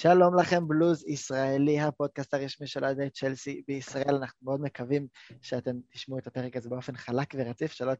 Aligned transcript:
שלום 0.00 0.38
לכם, 0.38 0.68
בלוז 0.68 1.04
ישראלי, 1.08 1.80
הפודקאסט 1.80 2.34
הרשמי 2.34 2.66
של 2.66 2.84
אוהדי 2.84 3.10
צ'לסי 3.10 3.62
בישראל. 3.68 4.14
אנחנו 4.14 4.38
מאוד 4.42 4.60
מקווים 4.60 5.06
שאתם 5.42 5.76
תשמעו 5.92 6.18
את 6.18 6.26
הפרק 6.26 6.56
הזה 6.56 6.68
באופן 6.68 6.96
חלק 6.96 7.34
ורציף, 7.34 7.72
שלא 7.72 7.92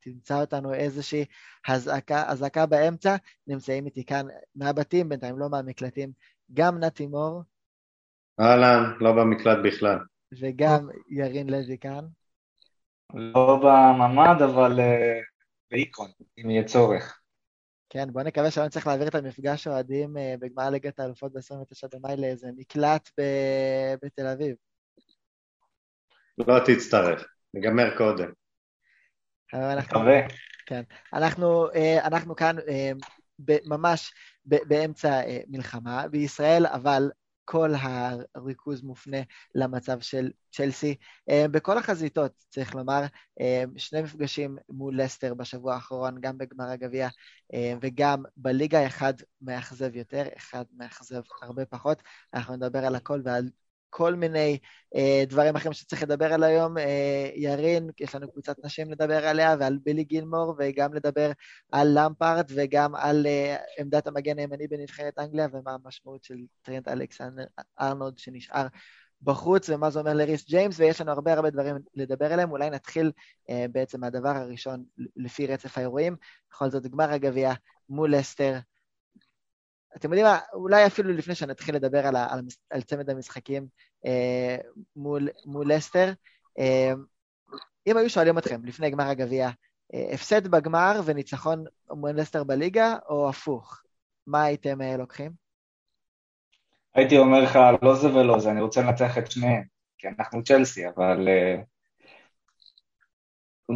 תמצא 0.00 0.40
אותנו 0.40 0.74
איזושהי 0.74 1.24
הזעקה, 1.68 2.30
הזעקה 2.30 2.66
באמצע. 2.66 3.16
נמצאים 3.46 3.86
איתי 3.86 4.04
כאן 4.04 4.26
מהבתים, 4.54 5.08
בינתיים 5.08 5.38
לא 5.38 5.50
מהמקלטים, 5.50 6.12
גם 6.54 6.78
נתי 6.78 7.06
מור. 7.06 7.42
אהלן, 8.40 8.82
לא 9.00 9.12
במקלט 9.12 9.58
בכלל. 9.64 9.98
וגם 10.40 10.88
ירין 11.10 11.50
לוי 11.50 11.78
כאן. 11.78 12.04
לא 13.14 13.56
בממ"ד, 13.62 14.42
אבל 14.42 14.80
אה, 14.80 15.20
באיקון, 15.70 16.10
אם 16.38 16.50
יהיה 16.50 16.64
צורך. 16.64 17.20
כן, 17.94 18.12
בוא 18.12 18.22
נקווה 18.22 18.50
שלא 18.50 18.66
נצטרך 18.66 18.86
להעביר 18.86 19.08
את 19.08 19.14
המפגש 19.14 19.66
אוהדים 19.66 20.16
אה, 20.16 20.34
בגמר 20.40 20.70
ליגת 20.70 21.00
האלופות 21.00 21.32
ב-29 21.32 21.88
במאי 21.92 22.16
לאיזה 22.16 22.48
מקלט 22.56 23.08
ב- 23.20 23.94
בתל 24.02 24.26
אביב. 24.26 24.56
לא 26.38 26.58
תצטרך, 26.66 27.28
נגמר 27.54 27.96
קודם. 27.98 28.32
מקווה. 29.78 30.20
כן. 30.66 30.82
אנחנו, 31.12 31.70
אה, 31.70 32.06
אנחנו 32.06 32.36
כאן 32.36 32.56
אה, 32.68 32.90
ממש 33.64 34.12
באמצע 34.44 35.20
מלחמה 35.48 36.08
בישראל, 36.08 36.66
אבל 36.66 37.10
כל 37.44 37.70
הריכוז 38.34 38.82
מופנה 38.82 39.18
למצב 39.54 40.00
של 40.00 40.30
צ'לסי. 40.52 40.94
אה, 41.30 41.46
בכל 41.50 41.78
החזיתות, 41.78 42.32
צריך 42.48 42.74
לומר, 42.74 43.02
אה, 43.40 43.64
שני 43.76 44.02
מפגשים 44.02 44.56
מול 44.68 45.00
לסטר 45.00 45.34
בשבוע 45.34 45.74
האחרון, 45.74 46.20
גם 46.20 46.38
בגמר 46.38 46.68
הגביע 46.68 47.08
אה, 47.54 47.74
וגם 47.80 48.22
בליגה, 48.36 48.86
אחד 48.86 49.14
מאכזב 49.42 49.96
יותר, 49.96 50.24
אחד 50.36 50.64
מאכזב 50.76 51.22
הרבה 51.42 51.66
פחות. 51.66 52.02
אנחנו 52.34 52.56
נדבר 52.56 52.86
על 52.86 52.94
הכל 52.94 53.20
ועל 53.24 53.48
כל 53.96 54.14
מיני 54.14 54.58
אה, 54.96 55.24
דברים 55.28 55.56
אחרים 55.56 55.72
שצריך 55.72 56.02
לדבר 56.02 56.32
על 56.32 56.42
היום. 56.42 56.78
אה, 56.78 57.30
ירין, 57.34 57.90
יש 58.00 58.14
לנו 58.14 58.32
קבוצת 58.32 58.64
נשים 58.64 58.90
לדבר 58.90 59.26
עליה, 59.26 59.56
ועל 59.60 59.78
בילי 59.84 60.04
גילמור, 60.04 60.54
וגם 60.58 60.94
לדבר 60.94 61.30
על 61.72 61.88
למפארד, 61.94 62.44
וגם 62.54 62.94
על 62.94 63.26
אה, 63.26 63.56
עמדת 63.78 64.06
המגן 64.06 64.38
הימני 64.38 64.68
בנבחרת 64.68 65.18
אנגליה, 65.18 65.48
ומה 65.52 65.72
המשמעות 65.72 66.24
של 66.24 66.34
טרנט 66.62 66.88
אלכסנדר 66.88 67.44
ארנולד 67.80 68.18
שנשאר 68.18 68.66
בחוץ, 69.22 69.68
ומה 69.68 69.90
זה 69.90 69.98
אומר 69.98 70.14
לריס 70.14 70.46
ג'יימס, 70.48 70.80
ויש 70.80 71.00
לנו 71.00 71.12
הרבה 71.12 71.32
הרבה 71.32 71.50
דברים 71.50 71.76
לדבר 71.94 72.32
עליהם. 72.32 72.50
אולי 72.50 72.70
נתחיל 72.70 73.12
אה, 73.50 73.66
בעצם 73.72 74.00
מהדבר 74.00 74.36
הראשון 74.36 74.84
לפי 75.16 75.46
רצף 75.46 75.78
האירועים. 75.78 76.16
בכל 76.50 76.70
זאת, 76.70 76.86
גמר 76.86 77.10
הגביע 77.10 77.52
מול 77.88 78.14
לסטר, 78.14 78.58
אתם 79.96 80.08
יודעים 80.08 80.26
מה, 80.26 80.38
אולי 80.52 80.86
אפילו 80.86 81.12
לפני 81.12 81.34
שנתחיל 81.34 81.74
לדבר 81.74 82.06
על, 82.06 82.16
על, 82.16 82.40
על 82.70 82.82
צמד 82.82 83.10
המשחקים 83.10 83.66
אה, 84.06 84.56
מול, 84.96 85.28
מול 85.44 85.72
לסטר, 85.72 86.12
אה, 86.58 86.92
אם 87.86 87.96
היו 87.96 88.10
שואלים 88.10 88.38
אתכם 88.38 88.64
לפני 88.64 88.90
גמר 88.90 89.04
הגביע, 89.04 89.50
אה, 89.94 90.08
הפסד 90.12 90.48
בגמר 90.48 91.00
וניצחון 91.04 91.64
מול 91.90 92.10
לסטר 92.10 92.44
בליגה, 92.44 92.96
או 93.08 93.28
הפוך, 93.28 93.82
מה 94.26 94.42
הייתם 94.42 94.82
אה, 94.82 94.96
לוקחים? 94.96 95.32
הייתי 96.94 97.18
אומר 97.18 97.40
לך, 97.40 97.58
לא 97.82 97.94
זה 97.94 98.14
ולא 98.14 98.38
זה, 98.38 98.50
אני 98.50 98.60
רוצה 98.60 98.82
לנצח 98.82 99.18
את 99.18 99.30
שניהם, 99.30 99.62
כי 99.98 100.08
אנחנו 100.08 100.44
צ'לסי, 100.44 100.88
אבל 100.88 101.28
אה, 101.28 101.56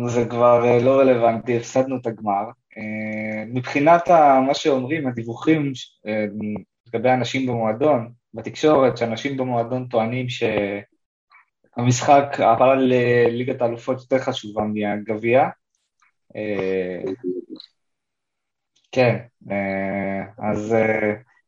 זה 0.08 0.26
כבר 0.30 0.64
אה, 0.64 0.84
לא 0.84 1.00
רלוונטי, 1.00 1.56
הפסדנו 1.56 1.96
את 1.96 2.06
הגמר, 2.06 2.44
מבחינת 3.46 4.08
מה 4.46 4.54
שאומרים, 4.54 5.06
הדיווחים 5.06 5.72
אה, 6.06 6.24
לגבי 6.86 7.10
אנשים 7.10 7.46
במועדון, 7.46 8.12
בתקשורת, 8.34 8.96
שאנשים 8.96 9.36
במועדון 9.36 9.88
טוענים 9.88 10.26
שהמשחק, 11.78 12.24
הפעלה 12.32 12.74
לליגת 12.74 13.62
האלופות 13.62 14.00
יותר 14.00 14.18
חשובה 14.18 14.62
מהגביע. 14.62 15.48
אה, 16.36 17.00
כן, 18.92 19.16
אז 20.38 20.74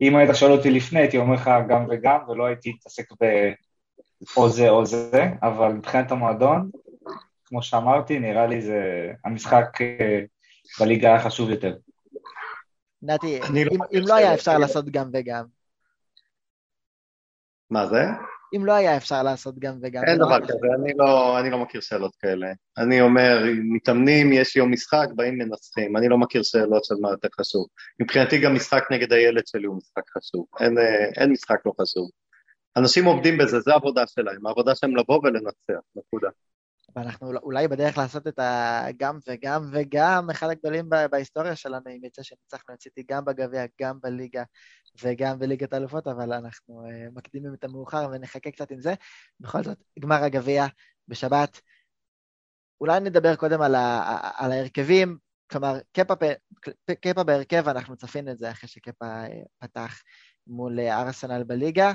אם 0.01 0.17
היית 0.17 0.31
שואל 0.35 0.53
אותי 0.53 0.71
לפני, 0.71 1.01
הייתי 1.01 1.19
אומר 1.19 1.35
לך 1.35 1.51
גם 1.69 1.87
וגם, 1.91 2.19
ולא 2.29 2.47
הייתי 2.47 2.73
מתעסק 2.73 3.09
באו 3.21 4.49
זה 4.49 4.71
או 4.71 4.87
זה, 4.87 5.25
אבל 5.43 5.73
מבחינת 5.73 6.13
המועדון, 6.13 6.71
כמו 7.45 7.63
שאמרתי, 7.63 8.19
נראה 8.19 8.47
לי 8.47 8.63
זה 8.63 9.13
המשחק 9.25 9.67
בליגה 10.81 11.09
היה 11.09 11.21
חשוב 11.25 11.51
יותר. 11.51 11.77
נתי, 13.03 13.41
לא 13.41 13.47
אם, 13.49 13.83
אם 13.99 14.03
לא 14.07 14.15
היה 14.15 14.35
אפשר 14.35 14.59
לעשות 14.59 14.85
גם 14.91 15.11
וגם. 15.13 15.45
מה 17.71 17.87
זה? 17.87 18.03
אם 18.57 18.67
לא 18.67 18.73
היה 18.73 18.97
אפשר 18.97 19.23
לעשות 19.23 19.59
גם 19.59 19.79
וגם. 19.83 20.03
אין 20.05 20.19
דבר 20.19 20.41
כזה, 20.41 20.67
אני 20.81 20.93
לא, 20.97 21.41
אני 21.41 21.51
לא 21.51 21.59
מכיר 21.59 21.81
שאלות 21.81 22.17
כאלה. 22.17 22.53
אני 22.79 23.01
אומר, 23.01 23.45
מתאמנים, 23.73 24.33
יש 24.33 24.57
יום 24.57 24.73
משחק, 24.73 25.07
באים 25.15 25.39
מנצחים. 25.39 25.97
אני 25.97 26.09
לא 26.09 26.19
מכיר 26.19 26.43
שאלות 26.43 26.85
של 26.85 26.95
מה 27.01 27.11
יותר 27.11 27.29
חשוב. 27.41 27.67
מבחינתי 28.01 28.39
גם 28.39 28.55
משחק 28.55 28.85
נגד 28.91 29.13
הילד 29.13 29.47
שלי 29.47 29.67
הוא 29.67 29.77
משחק 29.77 30.03
חשוב. 30.19 30.47
אין, 30.61 30.79
אין 31.17 31.33
משחק 31.33 31.67
לא 31.67 31.73
חשוב. 31.81 32.11
אנשים 32.77 33.05
עובדים 33.05 33.39
בזה, 33.39 33.61
זה 33.61 33.73
העבודה 33.73 34.07
שלהם. 34.07 34.47
העבודה 34.47 34.75
שלהם 34.75 34.97
לבוא 34.97 35.21
ולנצח, 35.25 35.83
נקודה. 35.97 36.29
ואנחנו 36.97 37.33
אולי 37.43 37.69
בדרך 37.69 37.99
לעשות 37.99 38.27
את 38.27 38.39
הגם 38.39 39.19
וגם 39.29 39.63
וגם, 39.73 40.31
אחד 40.31 40.51
הגדולים 40.51 40.89
בהיסטוריה 41.11 41.57
שלנו, 41.57 41.85
אם 41.87 42.05
יצא 42.05 42.23
שניצחנו 42.23 42.75
את 42.75 42.83
סיטי 42.83 43.03
גם 43.11 43.25
בגביע, 43.25 43.65
גם 43.81 43.99
בליגה 44.03 44.43
וגם 45.03 45.39
בליגת 45.39 45.73
האלופות, 45.73 46.07
אבל 46.07 46.33
אנחנו 46.33 46.83
uh, 46.87 47.15
מקדימים 47.15 47.55
את 47.55 47.65
המאוחר 47.65 48.09
ונחכה 48.13 48.51
קצת 48.51 48.71
עם 48.71 48.81
זה. 48.81 48.95
בכל 49.41 49.65
זאת, 49.65 49.79
גמר 49.99 50.25
הגביע 50.25 50.67
בשבת. 51.09 51.61
אולי 52.81 53.01
נדבר 53.01 53.37
קודם 53.37 53.63
על, 53.63 53.75
ה, 53.75 54.19
על 54.37 54.53
ההרכבים, 54.53 55.19
כלומר, 55.51 55.79
קפה, 55.93 56.15
קפה 57.01 57.25
בהרכב, 57.25 57.69
אנחנו 57.69 57.97
צפינו 57.97 58.31
את 58.31 58.39
זה 58.39 58.51
אחרי 58.51 58.69
שקפה 58.69 59.07
אה, 59.07 59.43
פתח 59.59 60.03
מול 60.47 60.81
אה, 60.81 61.01
ארסנל 61.01 61.45
בליגה. 61.45 61.93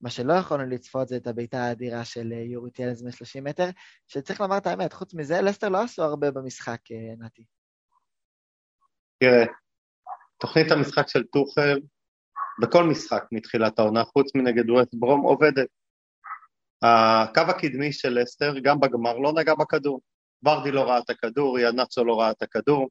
מה 0.00 0.10
שלא 0.10 0.32
יכולנו 0.32 0.70
לצפות 0.70 1.08
זה 1.08 1.16
את 1.16 1.26
הבעיטה 1.26 1.58
האדירה 1.58 2.04
של 2.04 2.32
אה, 2.32 2.38
יורי 2.38 2.70
טיילס 2.70 3.02
מ-30 3.02 3.40
מטר, 3.42 3.68
שצריך 4.06 4.40
לומר 4.40 4.56
את 4.56 4.66
האמת, 4.66 4.92
חוץ 4.92 5.14
מזה, 5.14 5.40
לסטר 5.40 5.68
לא 5.68 5.82
עשו 5.82 6.02
הרבה 6.02 6.30
במשחק, 6.30 6.80
אה, 6.90 7.14
נתי. 7.18 7.44
תראה, 9.18 9.44
תוכנית 10.40 10.70
המשחק 10.70 11.08
של 11.08 11.24
טוחל, 11.24 11.80
בכל 12.62 12.84
משחק 12.84 13.24
מתחילת 13.32 13.78
העונה, 13.78 14.04
חוץ 14.04 14.34
מנגד 14.34 14.70
ווסט 14.70 14.94
ברום, 14.94 15.20
עובדת. 15.20 15.68
הקו 16.82 17.40
הקדמי 17.48 17.92
של 17.92 18.20
לסטר, 18.20 18.58
גם 18.58 18.80
בגמר, 18.80 19.18
לא 19.18 19.32
נגע 19.32 19.54
בכדור. 19.54 20.00
ורדי 20.44 20.70
לא 20.70 20.80
ראה 20.80 20.98
את 20.98 21.10
הכדור, 21.10 21.58
יאנצו 21.58 22.04
לא 22.04 22.20
ראה 22.20 22.30
את 22.30 22.42
הכדור, 22.42 22.88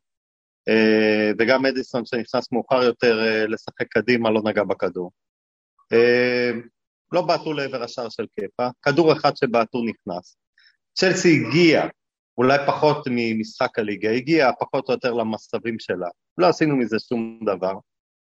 אה, 0.69 1.31
וגם 1.39 1.65
אדיסון 1.65 2.05
שנכנס 2.05 2.51
מאוחר 2.51 2.83
יותר 2.83 3.45
לשחק 3.47 3.87
קדימה 3.89 4.29
לא 4.29 4.41
נגע 4.45 4.63
בכדור. 4.63 5.11
לא 7.11 7.21
בעטו 7.21 7.53
לעבר 7.53 7.83
השער 7.83 8.09
של 8.09 8.25
קפה, 8.39 8.69
כדור 8.81 9.13
אחד 9.13 9.35
שבעטו 9.35 9.83
נכנס. 9.83 10.37
צ'לסי 10.93 11.41
הגיע, 11.47 11.87
אולי 12.37 12.57
פחות 12.67 13.07
ממשחק 13.11 13.79
הליגה, 13.79 14.11
הגיע 14.11 14.51
פחות 14.59 14.89
או 14.89 14.93
יותר 14.93 15.13
למסבים 15.13 15.79
שלה. 15.79 16.07
לא 16.37 16.47
עשינו 16.47 16.75
מזה 16.75 16.99
שום 16.99 17.39
דבר. 17.45 17.73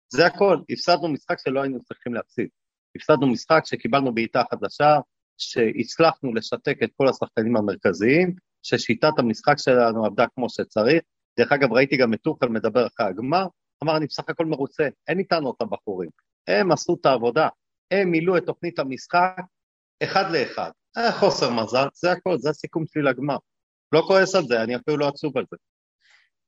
זה 0.09 0.25
הכל, 0.25 0.57
הפסדנו 0.69 1.07
משחק 1.07 1.39
שלא 1.39 1.61
היינו 1.61 1.83
צריכים 1.83 2.13
להפסיד. 2.13 2.47
הפסדנו 2.95 3.27
משחק 3.27 3.61
שקיבלנו 3.65 4.13
בעיטה 4.13 4.43
חדשה, 4.51 4.97
שהצלחנו 5.37 6.33
לשתק 6.33 6.77
את 6.83 6.89
כל 6.97 7.07
השחקנים 7.07 7.57
המרכזיים, 7.57 8.35
ששיטת 8.63 9.13
המשחק 9.17 9.57
שלנו 9.57 10.05
עבדה 10.05 10.25
כמו 10.35 10.49
שצריך. 10.49 11.01
דרך 11.39 11.51
אגב, 11.51 11.73
ראיתי 11.73 11.97
גם 11.97 12.13
את 12.13 12.21
טוחל 12.21 12.47
מדבר 12.49 12.87
אחרי 12.87 13.05
הגמר, 13.05 13.45
אמר, 13.83 13.97
אני 13.97 14.05
בסך 14.05 14.23
הכל 14.29 14.45
מרוצה, 14.45 14.87
אין 15.07 15.17
לי 15.17 15.23
טענות 15.23 15.55
לבחורים. 15.61 16.09
הם 16.47 16.71
עשו 16.71 16.97
את 17.01 17.05
העבודה, 17.05 17.47
הם 17.91 18.11
מילאו 18.11 18.37
את 18.37 18.43
תוכנית 18.45 18.79
המשחק 18.79 19.35
אחד 20.03 20.31
לאחד. 20.31 20.71
היה 20.95 21.11
חוסר 21.11 21.49
מזל, 21.49 21.87
זה 21.93 22.11
הכל, 22.11 22.37
זה 22.37 22.49
הסיכום 22.49 22.83
שלי 22.87 23.03
לגמר. 23.03 23.37
לא 23.91 24.01
כועס 24.07 24.35
על 24.35 24.43
זה, 24.43 24.63
אני 24.63 24.75
אפילו 24.75 24.97
לא 24.97 25.07
עצוב 25.07 25.37
על 25.37 25.45
זה. 25.51 25.57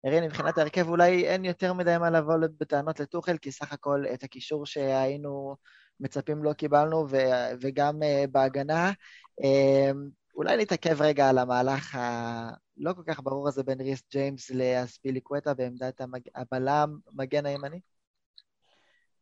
הרי 0.04 0.28
מבחינת 0.28 0.58
ההרכב 0.58 0.90
אולי 0.90 1.28
אין 1.28 1.46
יותר 1.46 1.74
מדי 1.74 1.98
מה 2.00 2.10
לבוא 2.10 2.36
בטענות 2.60 3.00
לטוחל, 3.00 3.38
כי 3.38 3.52
סך 3.52 3.74
הכל 3.74 4.04
את 4.14 4.24
הקישור 4.24 4.66
שהיינו 4.66 5.56
מצפים 6.00 6.44
לא 6.44 6.54
קיבלנו, 6.54 7.06
ו- 7.10 7.52
וגם 7.62 7.96
uh, 8.02 8.28
בהגנה. 8.32 8.92
Uh, 9.42 9.96
אולי 10.36 10.58
נתעכב 10.58 11.02
רגע 11.02 11.30
על 11.30 11.38
המהלך 11.38 11.96
הלא 11.96 12.94
כל 12.94 13.04
כך 13.08 13.20
ברור 13.24 13.48
הזה 13.48 13.64
בין 13.64 13.82
ריס 13.82 14.04
ג'יימס 14.12 14.52
לאספילי 14.52 15.22
קווטה 15.22 15.54
בעמדת 15.54 16.02
המג... 16.02 16.22
הבלם, 16.36 16.98
מגן 17.14 17.46
הימני? 17.46 17.80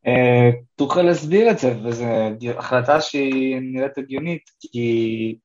אה, 0.06 0.50
תוכל 0.76 1.02
להסביר 1.02 1.50
את 1.50 1.58
זה, 1.58 1.74
וזו 1.82 2.04
החלטה 2.56 3.00
שהיא 3.00 3.58
נראית 3.60 3.98
הגיונית, 3.98 4.50
כי 4.60 5.36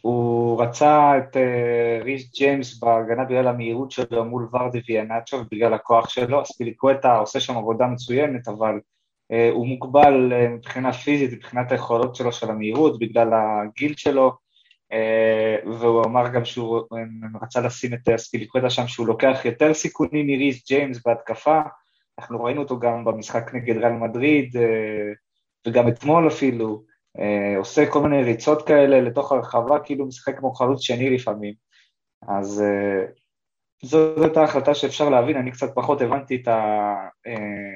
הוא 0.00 0.62
רצה 0.62 1.18
את 1.18 1.36
אה, 1.36 1.98
ריס 2.04 2.32
ג'יימס 2.34 2.78
בהגנה 2.80 3.24
בגלל 3.24 3.48
המהירות 3.48 3.90
שלו 3.90 4.24
מול 4.24 4.48
ורדי 4.52 4.80
ויאנצ'ו 4.88 5.36
ובגלל 5.36 5.74
הכוח 5.74 6.08
שלו, 6.08 6.44
ספיליקווטה 6.44 7.18
עושה 7.18 7.40
שם 7.40 7.56
עבודה 7.56 7.86
מצוינת, 7.86 8.48
אבל 8.48 8.80
אה, 9.32 9.50
הוא 9.52 9.66
מוגבל 9.66 10.32
אה, 10.32 10.48
מבחינה 10.48 10.92
פיזית, 10.92 11.32
מבחינת 11.32 11.72
היכולות 11.72 12.16
שלו 12.16 12.32
של 12.32 12.50
המהירות, 12.50 12.98
בגלל 12.98 13.28
הגיל 13.34 13.94
שלו, 13.96 14.46
והוא 15.66 16.04
אמר 16.04 16.28
גם 16.28 16.44
שהוא 16.44 16.80
רצה 17.42 17.60
לשים 17.60 17.94
את 17.94 18.08
אספיליקווטה 18.08 18.70
שם, 18.70 18.86
שהוא 18.86 19.06
לוקח 19.06 19.40
יותר 19.44 19.74
סיכונים 19.74 20.26
מריס 20.26 20.66
ג'יימס 20.66 21.00
בהתקפה, 21.06 21.60
אנחנו 22.18 22.44
ראינו 22.44 22.62
אותו 22.62 22.78
גם 22.78 23.04
במשחק 23.04 23.54
נגד 23.54 23.76
ריאל 23.76 23.92
מדריד, 23.92 24.56
וגם 25.66 25.88
אתמול 25.88 26.28
אפילו, 26.28 26.82
עושה 27.56 27.90
כל 27.90 28.02
מיני 28.02 28.22
ריצות 28.22 28.66
כאלה 28.66 29.00
לתוך 29.00 29.32
הרחבה, 29.32 29.78
כאילו 29.78 30.06
משחק 30.06 30.38
כמו 30.38 30.54
חלוץ 30.54 30.80
שני 30.80 31.10
לפעמים. 31.10 31.54
אז 32.28 32.62
זאת 33.82 34.22
הייתה 34.22 34.42
החלטה 34.42 34.74
שאפשר 34.74 35.08
להבין, 35.08 35.36
אני 35.36 35.50
קצת 35.50 35.74
פחות 35.74 36.00
הבנתי 36.02 36.36
את 36.36 36.48
ה... 36.48 36.94
אה, 37.26 37.74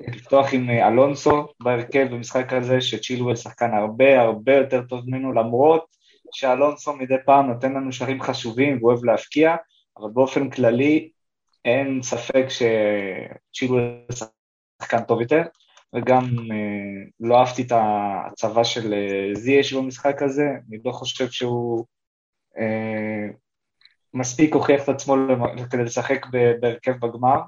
לפתוח 0.00 0.54
עם 0.54 0.70
אה, 0.70 0.88
אלונסו 0.88 1.46
בהרכב 1.62 2.06
במשחק 2.10 2.52
הזה, 2.52 2.80
שצ'ילואל 2.80 3.36
שחקן 3.36 3.74
הרבה 3.74 4.20
הרבה 4.20 4.56
יותר 4.56 4.82
טוב 4.82 5.00
ממנו, 5.06 5.32
למרות 5.32 5.86
שאלונסו 6.32 6.96
מדי 6.96 7.14
פעם 7.24 7.46
נותן 7.46 7.72
לנו 7.72 7.92
שערים 7.92 8.22
חשובים 8.22 8.78
ואוהב 8.82 9.04
להפקיע, 9.04 9.56
אבל 9.98 10.10
באופן 10.12 10.50
כללי 10.50 11.10
אין 11.64 12.02
ספק 12.02 12.46
שצ'ילואל 12.48 14.04
שחקן 14.82 15.04
טוב 15.04 15.20
יותר, 15.20 15.42
וגם 15.94 16.24
אה, 16.24 17.10
לא 17.20 17.38
אהבתי 17.38 17.62
את 17.62 17.72
ההצבה 17.72 18.64
של 18.64 18.94
זייש 19.34 19.72
במשחק 19.72 20.22
הזה, 20.22 20.44
אני 20.68 20.78
לא 20.84 20.92
חושב 20.92 21.30
שהוא 21.30 21.84
מספיק 24.14 24.54
הוכיח 24.54 24.84
את 24.84 24.88
עצמו 24.88 25.14
כדי 25.70 25.84
לשחק 25.84 26.26
בהרכב 26.60 26.92
בגמר. 26.92 27.40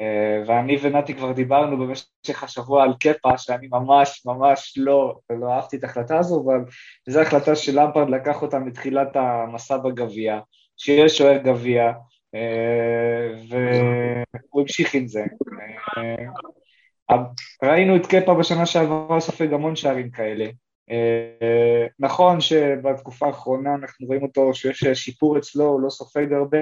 אה, 0.00 0.42
ואני 0.46 0.78
ונתי 0.82 1.14
כבר 1.14 1.32
דיברנו 1.32 1.76
במשך 1.78 2.42
השבוע 2.42 2.84
על 2.84 2.94
קפה, 3.00 3.38
שאני 3.38 3.68
ממש 3.70 4.22
ממש 4.26 4.74
לא, 4.76 5.18
לא 5.30 5.52
אהבתי 5.52 5.76
את 5.76 5.84
ההחלטה 5.84 6.18
הזו, 6.18 6.42
אבל 6.44 6.64
זו 7.08 7.20
החלטה 7.20 7.56
של 7.56 7.80
למפרד 7.80 8.10
לקח 8.10 8.42
אותה 8.42 8.58
מתחילת 8.58 9.16
המסע 9.16 9.76
בגביע, 9.76 10.40
שיש 10.76 11.18
שוער 11.18 11.36
גביע, 11.36 11.82
אה, 11.82 11.92
והוא 13.48 14.62
המשיך 14.62 14.94
עם 14.94 15.08
זה. 15.08 15.24
אה, 17.10 17.16
ראינו 17.62 17.96
את 17.96 18.06
קפה 18.06 18.34
בשנה 18.34 18.66
שעברה 18.66 19.20
סופג 19.20 19.52
המון 19.52 19.76
שערים 19.76 20.10
כאלה. 20.10 20.44
אה, 20.90 21.86
נכון 21.98 22.40
שבתקופה 22.40 23.26
האחרונה 23.26 23.74
אנחנו 23.74 24.06
רואים 24.06 24.22
אותו 24.22 24.54
שיש 24.54 24.84
שיפור 24.84 25.38
אצלו, 25.38 25.64
הוא 25.64 25.80
לא 25.80 25.90
סופג 25.90 26.32
הרבה, 26.32 26.58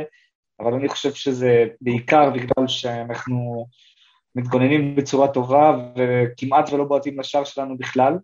אבל 0.61 0.75
אני 0.75 0.89
חושב 0.89 1.15
שזה 1.15 1.65
בעיקר 1.81 2.31
בגלל 2.31 2.69
שאנחנו 2.69 3.67
מתגוננים 4.35 4.97
בצורה 4.97 5.29
טובה 5.29 5.93
וכמעט 5.97 6.73
ולא 6.73 6.85
בועטים 6.85 7.21
לשער 7.21 7.45
שלנו 7.45 7.79
בכלל, 7.79 8.19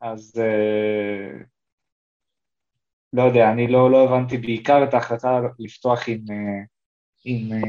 אז 0.00 0.32
אה, 0.38 1.42
לא 3.12 3.22
יודע, 3.22 3.50
אני 3.52 3.66
לא, 3.66 3.90
לא 3.90 4.04
הבנתי 4.04 4.38
בעיקר 4.38 4.84
את 4.84 4.94
ההחלטה 4.94 5.40
לפתוח 5.58 6.08
עם, 6.08 6.20
אה, 6.30 6.62
עם 7.24 7.62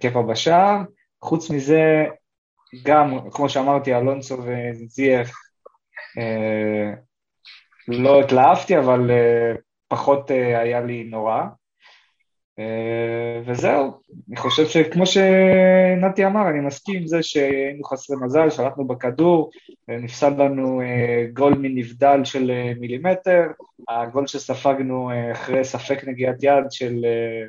קפה 0.00 0.22
בשער. 0.22 0.82
חוץ 1.22 1.50
מזה, 1.50 2.04
גם, 2.84 3.30
כמו 3.30 3.48
שאמרתי, 3.48 3.94
אלונסו 3.94 4.38
וזייח 4.38 5.40
לא 7.88 8.20
התלהבתי, 8.20 8.78
אבל 8.78 9.10
פחות 9.88 10.30
היה 10.30 10.80
לי 10.80 11.04
נורא. 11.04 11.42
וזהו, 13.46 13.92
אני 14.28 14.36
חושב 14.36 14.66
שכמו 14.66 15.06
שנתי 15.06 16.26
אמר, 16.26 16.48
אני 16.48 16.60
מסכים 16.60 17.00
עם 17.00 17.06
זה 17.06 17.22
שהיינו 17.22 17.84
חסרי 17.84 18.16
מזל, 18.20 18.50
שלטנו 18.50 18.86
בכדור, 18.86 19.50
נפסד 19.88 20.38
לנו 20.38 20.80
uh, 20.80 20.84
גול 21.32 21.54
מנבדל 21.58 22.24
של 22.24 22.50
uh, 22.50 22.80
מילימטר, 22.80 23.42
הגול 23.88 24.26
שספגנו 24.26 25.10
uh, 25.10 25.32
אחרי 25.32 25.64
ספק 25.64 26.04
נגיעת 26.04 26.42
יד 26.42 26.64
של, 26.70 26.94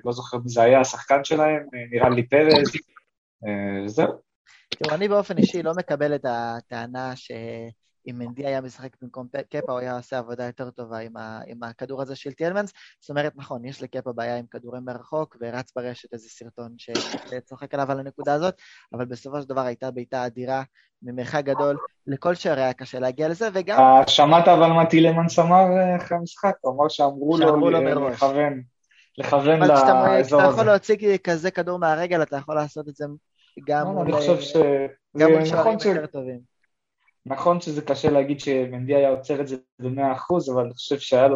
לא 0.06 0.12
זוכר 0.12 0.38
מי 0.38 0.50
זה 0.50 0.63
היה, 0.63 0.80
השחקן 0.80 1.24
שלהם, 1.24 1.63
נראה 1.92 2.10
לי 2.10 2.22
uh, 2.22 3.48
זהו. 3.86 4.13
תראו, 4.69 4.96
אני 4.96 5.07
באופן 5.07 5.38
אישי 5.38 5.63
לא 5.63 5.72
מקבל 5.78 6.16
את 6.16 6.25
הטענה 6.30 7.16
ש... 7.16 7.31
אם 8.07 8.16
מנדי 8.18 8.46
היה 8.46 8.62
משחק 8.62 8.90
במקום 9.02 9.28
קפה, 9.50 9.72
הוא 9.72 9.80
היה 9.80 9.98
עושה 9.98 10.18
עבודה 10.18 10.46
יותר 10.46 10.69
טובה 10.69 10.98
עם, 10.98 11.18
ה, 11.18 11.40
עם 11.48 11.63
הכדור 11.63 12.02
הזה 12.02 12.16
של 12.16 12.31
טיילמנס. 12.31 12.74
זאת 13.00 13.10
אומרת, 13.10 13.34
נכון, 13.36 13.66
יש 13.66 13.84
לקפה 13.84 14.13
בעיה 14.13 14.38
עם 14.38 14.46
כדורים 14.52 14.86
מרחוק, 14.86 15.38
ורץ 15.42 15.72
ברשת 15.75 16.13
איזה 16.13 16.30
סרטון 16.30 16.75
שצוחק 16.78 17.74
עליו 17.74 17.92
על 17.92 18.00
הנקודה 18.00 18.34
הזאת, 18.34 18.54
אבל 18.94 19.06
בסופו 19.06 19.42
של 19.42 19.48
דבר 19.48 19.62
הייתה 19.62 19.92
בעיטה 19.92 20.25
אדירה 20.25 20.63
ממרחק 21.02 21.44
גדול, 21.44 21.78
לכל 22.07 22.36
שער 22.36 22.57
היה 22.57 22.74
קשה 22.74 23.00
להגיע 23.00 23.30
לזה, 23.30 23.50
וגם... 23.54 23.80
אה, 23.80 24.07
שמעת 24.07 24.48
אבל 24.48 24.68
מה 24.68 24.86
טילמנס 24.86 25.40
אמר 25.40 25.66
אה, 25.78 25.96
אחרי 25.96 26.18
המשחק? 26.18 26.54
הוא 26.62 26.74
אמר 26.74 26.90
שאמרו 26.90 27.38
לו 27.38 28.10
לכוון. 28.10 28.62
לכוון 29.18 29.60
לאזור 29.60 29.75
הזה. 30.12 30.24
כשאתה 30.24 30.44
יכול 30.44 30.66
להוציא 30.66 31.18
כזה 31.24 31.52
כדור 31.52 31.80
מהרגל, 31.80 32.22
אתה 32.22 32.38
יכול 32.38 32.56
לעשות 32.56 32.90
את 32.90 32.96
זה 32.96 33.06
גם 33.68 33.86
לא, 33.86 33.92
מול 33.92 35.46
שערים 35.46 35.78
יותר 35.86 36.06
טובים. 36.06 36.55
נכון 37.25 37.62
שזה 37.62 37.81
קשה 37.81 38.10
להגיד 38.10 38.39
שמנדי 38.39 38.95
היה 38.95 39.10
עוצר 39.10 39.42
את 39.42 39.48
זה 39.48 39.57
במאה 39.80 40.13
אחוז, 40.13 40.50
אבל 40.50 40.63
אני 40.63 40.74
חושב 40.74 41.00
שהיה 41.00 41.27
לו, 41.27 41.36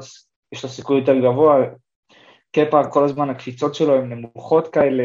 סיכוי 0.56 1.00
יותר 1.00 1.20
גבוה. 1.20 1.58
קפה, 2.52 2.88
כל 2.88 3.04
הזמן 3.04 3.30
הקפיצות 3.30 3.76
שלו 3.76 3.96
הן 3.96 4.14
נמוכות 4.14 4.68
כאלה, 4.68 5.04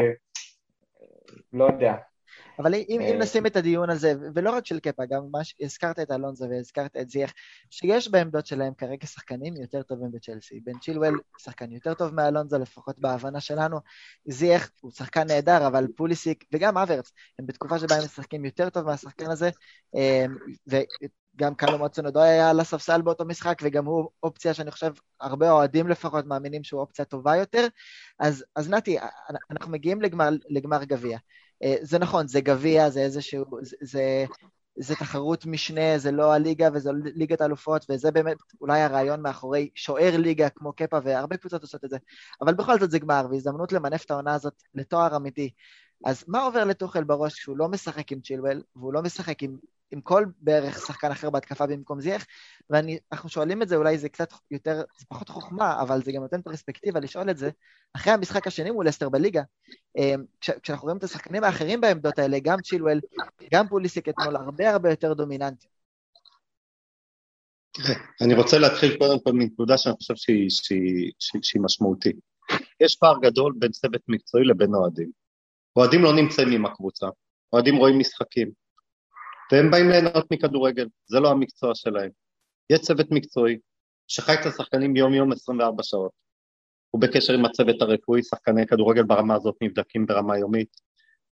לא 1.53 1.65
יודע. 1.65 1.93
אבל 2.59 2.73
אם, 2.73 2.83
אם 2.89 3.01
אה, 3.01 3.17
נשים 3.17 3.45
את 3.45 3.55
הדיון 3.55 3.89
הזה, 3.89 4.13
ולא 4.35 4.51
רק 4.51 4.65
של 4.65 4.79
קפה, 4.79 5.05
גם 5.05 5.21
מה 5.31 5.43
שהזכרת 5.43 5.99
את 5.99 6.11
אלונזו 6.11 6.45
והזכרת 6.49 6.97
את 6.97 7.09
זיח, 7.09 7.33
שיש 7.69 8.07
בעמדות 8.11 8.45
שלהם 8.45 8.73
כרגע 8.73 9.07
שחקנים 9.07 9.53
יותר 9.61 9.81
טובים 9.81 10.11
בצ'לסי. 10.11 10.59
בן 10.63 10.79
צ'ילואל 10.79 11.13
שחקן 11.37 11.71
יותר 11.71 11.93
טוב 11.93 12.13
מאלונזו, 12.13 12.57
לפחות 12.59 12.99
בהבנה 12.99 13.39
שלנו. 13.41 13.79
זיח 14.27 14.69
הוא 14.81 14.91
שחקן 14.91 15.27
נהדר, 15.27 15.67
אבל 15.67 15.87
פוליסיק 15.95 16.43
וגם 16.53 16.77
אברץ, 16.77 17.11
הם 17.39 17.45
בתקופה 17.45 17.79
שבה 17.79 17.95
הם 17.95 18.03
משחקים 18.03 18.45
יותר 18.45 18.69
טוב 18.69 18.85
מהשחקן 18.85 19.31
הזה, 19.31 19.49
אה, 19.95 20.25
גם 21.35 21.55
קלו 21.55 21.79
מצונודו 21.79 22.21
היה 22.21 22.49
על 22.49 22.59
הספסל 22.59 23.01
באותו 23.01 23.25
משחק, 23.25 23.57
וגם 23.63 23.85
הוא 23.85 24.09
אופציה 24.23 24.53
שאני 24.53 24.71
חושב, 24.71 24.93
הרבה 25.21 25.51
אוהדים 25.51 25.87
לפחות 25.87 26.25
מאמינים 26.25 26.63
שהוא 26.63 26.81
אופציה 26.81 27.05
טובה 27.05 27.35
יותר. 27.35 27.67
אז, 28.19 28.45
אז 28.55 28.69
נתי, 28.69 28.97
אנחנו 29.51 29.71
מגיעים 29.71 30.01
לגמר, 30.01 30.29
לגמר 30.49 30.83
גביע. 30.83 31.17
אה, 31.63 31.75
זה 31.81 31.99
נכון, 31.99 32.27
זה 32.27 32.41
גביע, 32.41 32.89
זה 32.89 32.99
איזשהו, 33.01 33.45
זה, 33.61 33.75
זה, 33.81 34.25
זה 34.75 34.95
תחרות 34.95 35.45
משנה, 35.45 35.97
זה 35.97 36.11
לא 36.11 36.33
הליגה 36.33 36.69
וזה 36.73 36.91
ליגת 37.15 37.41
האלופות, 37.41 37.85
וזה 37.89 38.11
באמת 38.11 38.37
אולי 38.61 38.81
הרעיון 38.81 39.21
מאחורי 39.21 39.69
שוער 39.75 40.17
ליגה 40.17 40.49
כמו 40.49 40.73
קפה, 40.73 40.97
והרבה 41.03 41.37
קבוצות 41.37 41.61
עושות 41.61 41.85
את 41.85 41.89
זה. 41.89 41.97
אבל 42.41 42.53
בכל 42.53 42.79
זאת 42.79 42.91
זה 42.91 42.99
גמר, 42.99 43.27
והזדמנות 43.31 43.71
למנף 43.71 44.05
את 44.05 44.11
העונה 44.11 44.33
הזאת 44.33 44.53
לתואר 44.75 45.15
אמיתי. 45.15 45.49
אז 46.05 46.23
מה 46.27 46.43
עובר 46.43 46.63
לתוכל 46.63 47.03
בראש 47.03 47.33
כשהוא 47.33 47.57
לא 47.57 47.67
משחק 47.67 48.11
עם 48.11 48.21
צ'ילואל, 48.21 48.61
והוא 48.75 48.93
לא 48.93 49.01
משחק 49.01 49.43
עם 49.43 49.57
עם 49.91 50.01
כל 50.01 50.25
בערך 50.39 50.85
שחקן 50.87 51.11
אחר 51.11 51.29
בהתקפה 51.29 51.67
במקום 51.67 52.01
זייח, 52.01 52.25
ואנחנו 52.69 53.29
שואלים 53.29 53.61
את 53.61 53.69
זה, 53.69 53.75
אולי 53.75 53.97
זה 53.97 54.09
קצת 54.09 54.33
יותר, 54.51 54.81
זה 54.99 55.05
פחות 55.09 55.29
חוכמה, 55.29 55.81
אבל 55.81 56.03
זה 56.03 56.11
גם 56.11 56.21
נותן 56.21 56.41
פרספקטיבה 56.41 56.99
לשאול 56.99 57.29
את 57.29 57.37
זה, 57.37 57.49
אחרי 57.93 58.13
המשחק 58.13 58.47
השני 58.47 58.71
מול 58.71 58.89
אסטר 58.89 59.09
בליגה, 59.09 59.41
אמ, 59.97 60.23
כש, 60.41 60.49
כשאנחנו 60.49 60.85
רואים 60.85 60.97
את 60.97 61.03
השחקנים 61.03 61.43
האחרים 61.43 61.81
בעמדות 61.81 62.19
האלה, 62.19 62.39
גם 62.39 62.61
צ'ילואל, 62.61 62.99
גם 63.53 63.67
פוליסיק 63.67 64.09
אתמול, 64.09 64.35
הרבה 64.35 64.69
הרבה 64.69 64.89
יותר 64.89 65.13
דומיננטי. 65.13 65.67
אני 68.21 68.33
רוצה 68.33 68.57
להתחיל 68.57 68.97
קודם 68.97 69.19
כל 69.19 69.31
מנקודה 69.31 69.77
שאני 69.77 69.95
חושב 69.95 70.15
שהיא, 70.15 70.49
שהיא, 70.49 71.11
שהיא, 71.19 71.41
שהיא 71.43 71.61
משמעותית. 71.61 72.15
יש 72.79 72.95
פער 72.95 73.19
גדול 73.21 73.53
בין 73.57 73.71
צוות 73.71 74.01
מקצועי 74.07 74.45
לבין 74.45 74.75
אוהדים. 74.75 75.11
אוהדים 75.75 76.03
לא 76.03 76.15
נמצאים 76.15 76.51
עם 76.51 76.65
הקבוצה, 76.65 77.07
אוהדים 77.53 77.75
רואים 77.75 77.99
משחקים, 77.99 78.51
והם 79.51 79.71
באים 79.71 79.89
ליהנות 79.89 80.31
מכדורגל, 80.31 80.87
זה 81.05 81.19
לא 81.19 81.31
המקצוע 81.31 81.75
שלהם. 81.75 82.09
יש 82.69 82.79
צוות 82.79 83.07
מקצועי 83.11 83.57
שחי 84.07 84.33
את 84.33 84.45
השחקנים 84.45 84.95
יום-יום 84.95 85.31
24 85.31 85.83
שעות. 85.83 86.11
הוא 86.91 87.01
בקשר 87.01 87.33
עם 87.33 87.45
הצוות 87.45 87.81
הרפואי, 87.81 88.23
שחקני 88.23 88.67
כדורגל 88.67 89.03
ברמה 89.03 89.35
הזאת 89.35 89.55
נבדקים 89.61 90.05
ברמה 90.05 90.37
יומית. 90.37 90.69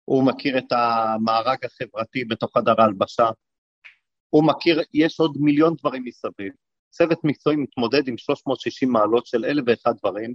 הוא 0.05 0.27
מכיר 0.27 0.59
את 0.59 0.73
המארג 0.73 1.59
החברתי 1.65 2.25
בתוך 2.25 2.59
חדר 2.59 2.75
ההלבשה. 2.79 3.31
הוא 4.31 4.45
מכיר, 4.45 4.83
יש 4.95 5.21
עוד 5.21 5.37
מיליון 5.41 5.75
דברים 5.79 6.03
מסביב. 6.05 6.53
צוות 6.91 7.19
מקצועי 7.25 7.57
מתמודד 7.57 8.09
עם 8.09 8.19
360 8.19 8.93
מעלות 8.93 9.27
של 9.27 9.45
אלף 9.45 9.65
ואחד 9.67 9.93
דברים, 9.99 10.35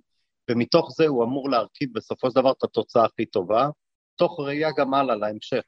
ומתוך 0.50 0.92
זה 0.98 1.08
הוא 1.08 1.24
אמור 1.24 1.50
להרכיב 1.50 1.90
בסופו 1.94 2.30
של 2.30 2.36
דבר 2.36 2.52
את 2.52 2.64
התוצאה 2.64 3.06
הכי 3.06 3.26
טובה, 3.26 3.70
תוך 4.16 4.40
ראייה 4.40 4.70
גם 4.78 4.94
הלאה 4.94 5.16
להמשך. 5.16 5.64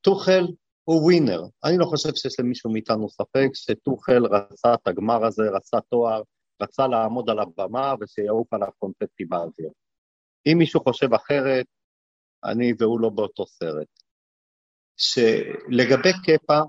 טוחל 0.00 0.46
הוא 0.88 1.02
ווינר. 1.02 1.42
אני 1.64 1.78
לא 1.78 1.84
חושב 1.84 2.14
שיש 2.14 2.40
למישהו 2.40 2.70
מאיתנו 2.70 3.08
ספק 3.08 3.48
שטוחל 3.54 4.26
רצה 4.26 4.74
את 4.74 4.88
הגמר 4.88 5.24
הזה, 5.24 5.42
רצה 5.56 5.80
תואר, 5.80 6.22
רצה 6.62 6.86
לעמוד 6.86 7.30
על 7.30 7.38
הבמה 7.38 7.94
ושיעוף 8.00 8.52
עליו 8.52 8.68
קונפטי 8.78 9.24
באוויר. 9.24 9.70
אם 10.46 10.58
מישהו 10.58 10.80
חושב 10.80 11.14
אחרת, 11.14 11.66
אני 12.44 12.72
והוא 12.78 13.00
לא 13.00 13.08
באותו 13.08 13.46
סרט. 13.46 13.86
שלגבי 14.96 16.12
קפה, 16.26 16.60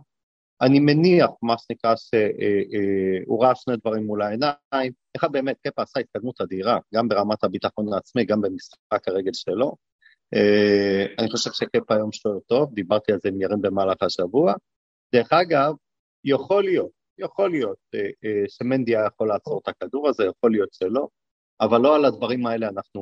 אני 0.62 0.80
מניח, 0.80 1.30
מה 1.42 1.56
שנקרא, 1.58 1.96
שהוא 1.96 3.44
ראה 3.44 3.56
שני 3.56 3.78
דברים 3.78 4.04
מול 4.04 4.22
העיניים. 4.22 4.92
אחד, 5.18 5.32
באמת, 5.32 5.58
קפה 5.68 5.82
עשה 5.82 6.00
התקדמות 6.00 6.42
אדירה, 6.42 6.80
גם 6.96 7.08
ברמת 7.08 7.44
הביטחון 7.44 7.94
העצמי, 7.94 8.26
גם 8.26 8.42
במשחק 8.42 9.08
הרגל 9.08 9.34
שלו. 9.34 9.76
אני 11.20 11.32
חושב 11.32 11.52
שקפה 11.52 11.96
היום 11.96 12.12
שוער 12.12 12.40
טוב, 12.40 12.74
דיברתי 12.74 13.12
על 13.12 13.20
זה 13.24 13.30
עם 13.30 13.42
ירין 13.42 13.62
במהלך 13.62 14.04
השבוע. 14.04 14.54
דרך 15.14 15.34
אגב, 15.34 15.74
יכול 16.24 16.64
להיות, 16.64 16.92
יכול 17.18 17.52
להיות 17.52 17.78
שמנדי 18.48 18.96
היה 18.96 19.06
יכול 19.06 19.28
לעצור 19.28 19.62
את 19.64 19.68
הכדור 19.68 20.10
הזה, 20.10 20.26
יכול 20.26 20.52
להיות 20.52 20.74
שלא, 20.74 21.08
אבל 21.62 21.82
לא 21.82 21.96
על 21.96 22.06
הדברים 22.06 22.46
האלה 22.46 22.70
אנחנו 22.70 23.02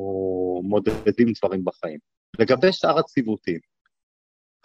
מודדים 0.64 1.28
דברים 1.42 1.66
בחיים. 1.66 2.00
לגבי 2.40 2.72
שאר 2.72 3.00
הציוותים, 3.00 3.60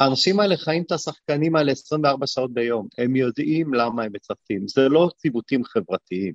האנשים 0.01 0.41
האלה 0.41 0.57
חיים 0.57 0.83
את 0.83 0.93
השחקנים 0.93 1.57
האלה 1.57 1.73
24 1.73 2.27
שעות 2.27 2.53
ביום, 2.53 2.87
הם 2.99 3.17
יודעים 3.17 3.75
למה 3.75 4.03
הם 4.03 4.13
מצפים, 4.15 4.69
זה 4.69 4.89
לא 4.89 5.11
ציוותים 5.17 5.65
חברתיים. 5.65 6.35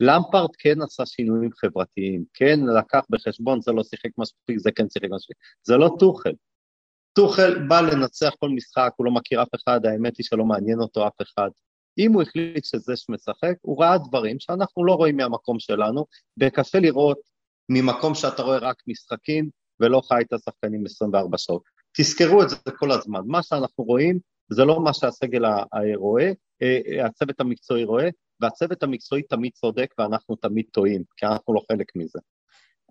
למפרד 0.00 0.50
כן 0.58 0.82
עשה 0.82 1.06
שינויים 1.06 1.50
חברתיים, 1.52 2.24
כן 2.34 2.60
לקח 2.78 3.00
בחשבון, 3.10 3.60
זה 3.60 3.72
לא 3.72 3.82
שיחק 3.82 4.10
מספיק, 4.18 4.58
זה 4.58 4.70
כן 4.72 4.90
שיחק 4.90 5.08
מספיק, 5.10 5.36
זה 5.62 5.76
לא 5.76 5.96
טוחל. 5.98 6.32
טוחל 7.12 7.66
בא 7.68 7.80
לנצח 7.80 8.34
כל 8.38 8.50
משחק, 8.50 8.92
הוא 8.96 9.06
לא 9.06 9.12
מכיר 9.12 9.42
אף 9.42 9.48
אחד, 9.54 9.86
האמת 9.86 10.16
היא 10.16 10.24
שלא 10.24 10.44
מעניין 10.44 10.80
אותו 10.80 11.06
אף 11.06 11.22
אחד. 11.22 11.50
אם 11.98 12.12
הוא 12.12 12.22
החליט 12.22 12.64
שזה 12.64 12.96
שמשחק, 12.96 13.54
הוא 13.60 13.82
ראה 13.82 13.98
דברים 13.98 14.40
שאנחנו 14.40 14.84
לא 14.84 14.92
רואים 14.92 15.16
מהמקום 15.16 15.58
שלנו, 15.58 16.06
וקשה 16.40 16.80
לראות 16.80 17.18
ממקום 17.68 18.14
שאתה 18.14 18.42
רואה 18.42 18.58
רק 18.58 18.82
משחקים 18.86 19.50
ולא 19.80 20.00
חי 20.00 20.20
את 20.20 20.32
השחקנים 20.32 20.86
24 20.86 21.38
שעות. 21.38 21.62
תזכרו 21.96 22.42
את 22.42 22.48
זה 22.48 22.56
כל 22.78 22.90
הזמן, 22.90 23.20
מה 23.26 23.42
שאנחנו 23.42 23.84
רואים 23.84 24.18
זה 24.48 24.64
לא 24.64 24.80
מה 24.80 24.94
שהסגל 24.94 25.44
רואה, 25.94 26.32
אה, 26.62 27.06
הצוות 27.06 27.40
המקצועי 27.40 27.84
רואה, 27.84 28.08
והצוות 28.40 28.82
המקצועי 28.82 29.22
תמיד 29.22 29.52
צודק 29.52 29.94
ואנחנו 29.98 30.36
תמיד 30.36 30.64
טועים, 30.72 31.02
כי 31.16 31.26
אנחנו 31.26 31.54
לא 31.54 31.60
חלק 31.72 31.86
מזה. 31.96 32.18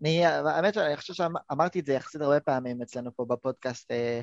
אני, 0.02 0.26
האמת, 0.26 0.78
אני 0.78 0.98
חושב 0.98 1.14
שאמרתי 1.14 1.80
את 1.80 1.86
זה 1.86 1.94
יחסית 1.94 2.22
הרבה 2.22 2.40
פעמים 2.40 2.82
אצלנו 2.82 3.16
פה 3.16 3.26
בפודקאסט, 3.26 3.92
אה, 3.92 4.22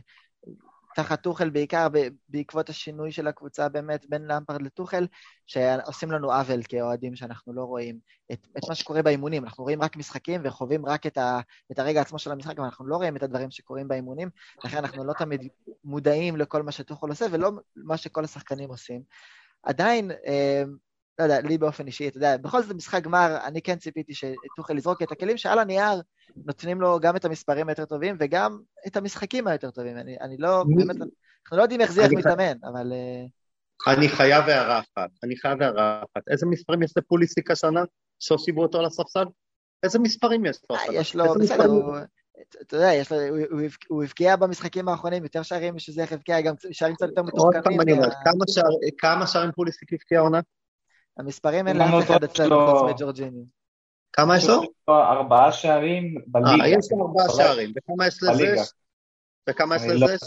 תחת 0.95 1.23
טוחל 1.23 1.51
בעיקר, 1.51 1.89
בעקבות 2.29 2.69
השינוי 2.69 3.13
של 3.13 3.27
הקבוצה 3.27 3.69
באמת 3.69 4.07
בין 4.09 4.23
למפרד 4.27 4.63
לטוחל, 4.63 5.07
שעושים 5.47 6.11
לנו 6.11 6.33
עוול 6.33 6.61
כאוהדים 6.69 7.17
שאנחנו 7.17 7.53
לא 7.53 7.65
רואים 7.65 7.99
את, 8.33 8.47
את 8.59 8.69
מה 8.69 8.75
שקורה 8.75 9.03
באימונים. 9.03 9.45
אנחנו 9.45 9.65
רואים 9.65 9.83
רק 9.83 9.97
משחקים 9.97 10.41
וחווים 10.45 10.87
רק 10.87 11.07
את, 11.07 11.19
ה, 11.19 11.41
את 11.73 11.79
הרגע 11.79 12.01
עצמו 12.01 12.19
של 12.19 12.33
המשחק, 12.33 12.59
אבל 12.59 12.65
אנחנו 12.65 12.87
לא 12.87 12.97
רואים 12.97 13.17
את 13.17 13.23
הדברים 13.23 13.51
שקורים 13.51 13.89
באימונים, 13.89 14.31
לכן 14.65 14.77
אנחנו 14.77 15.05
לא 15.05 15.13
תמיד 15.13 15.49
מודעים 15.85 16.37
לכל 16.37 16.63
מה 16.63 16.73
שטוחל 16.73 17.09
עושה 17.09 17.27
ולא 17.31 17.51
מה 17.77 17.97
שכל 17.97 18.25
השחקנים 18.25 18.69
עושים. 18.69 19.03
עדיין, 19.63 20.11
אה, 20.27 20.63
לא 21.19 21.25
יודע, 21.25 21.41
לי 21.41 21.59
באופן 21.59 21.87
אישי, 21.87 22.09
אתה 22.09 22.17
יודע, 22.17 22.37
בכל 22.37 22.63
זאת 22.63 22.77
משחק 22.77 23.03
גמר, 23.03 23.39
אני 23.45 23.63
כן 23.63 23.77
ציפיתי 23.77 24.15
שטוחל 24.15 24.79
יזרוק 24.79 25.03
את 25.03 25.13
הכלים 25.13 25.37
שעל 25.37 25.59
הנייר 25.59 26.03
נותנים 26.37 26.81
לו 26.81 27.01
גם 27.01 27.17
את 27.17 27.25
המספרים 27.25 27.69
היותר 27.69 27.85
טובים 27.85 28.17
וגם 28.21 28.59
את 28.87 28.97
המשחקים 28.97 29.47
היותר 29.47 29.71
טובים. 29.71 29.97
אני, 29.97 30.17
אני 30.21 30.37
לא. 30.39 30.65
באמת, 30.77 30.97
אנחנו 30.97 31.57
לא 31.57 31.63
יודעים 31.63 31.81
איך 31.81 31.93
זה 31.93 32.03
איך 32.03 32.13
מתאמן, 32.13 32.57
אבל... 32.65 32.93
אה, 32.93 33.93
אני 33.93 34.09
חייב 34.09 34.45
הערה 34.49 34.79
אחת, 34.79 35.11
אני 35.25 35.37
חייב 35.37 35.63
הערה 35.63 35.99
אחת. 35.99 36.23
איזה 36.31 36.47
מספרים 36.47 36.83
יש 36.83 36.93
לפוליסיק 36.97 37.51
השנה 37.51 37.81
שהושיבו 38.19 38.63
אותו 38.63 38.79
על 38.79 38.85
הספסל? 38.85 39.25
איזה 39.83 39.99
מספרים 39.99 40.45
יש 40.47 40.59
לו? 40.71 40.77
אה, 40.77 40.83
יש 40.93 41.15
לו, 41.15 41.35
בסדר, 41.35 41.65
הוא... 41.65 41.97
אתה 42.63 42.77
יודע, 42.77 42.93
יש 42.95 43.13
לו, 43.13 43.19
הוא, 43.51 43.61
הוא 43.89 44.05
הבקיע 44.05 44.37
במשחקים 44.37 44.89
האחרונים 44.89 45.23
יותר 45.23 45.43
שערים 45.43 45.75
משזה 45.75 46.03
איך 46.03 46.13
הבקיע, 46.13 46.41
גם 46.41 46.55
שערים 46.73 46.95
קצת 46.97 47.07
יותר 47.09 47.23
מתוחכמים. 47.23 47.55
עוד 47.55 47.65
פעם 47.65 47.81
אני 47.81 47.93
אומר, 47.93 48.09
כמה 48.99 49.27
שערים 49.27 49.53
פוליסיק 49.53 49.93
הבקיע 49.93 50.21
עונה? 50.21 50.41
המספרים 51.19 51.69
אין 51.69 51.77
לאף 51.77 52.05
אחד 52.05 52.25
אצלנו 52.25 52.67
חוץ 52.67 52.91
מג'ורג'יני. 52.91 53.45
כמה 54.13 54.37
יש 54.37 54.45
לו? 54.49 54.63
ארבעה 54.89 55.53
שערים 55.53 56.15
בליגה. 56.27 56.65
אה, 56.65 56.69
יש 56.69 56.93
לו 56.93 57.07
ארבעה 57.07 57.29
שערים. 57.37 57.73
וכמה 57.77 58.07
יש 58.07 58.23
לזה? 58.23 58.63
וכמה 59.49 59.77
יש 59.77 59.83
לזה? 59.89 60.27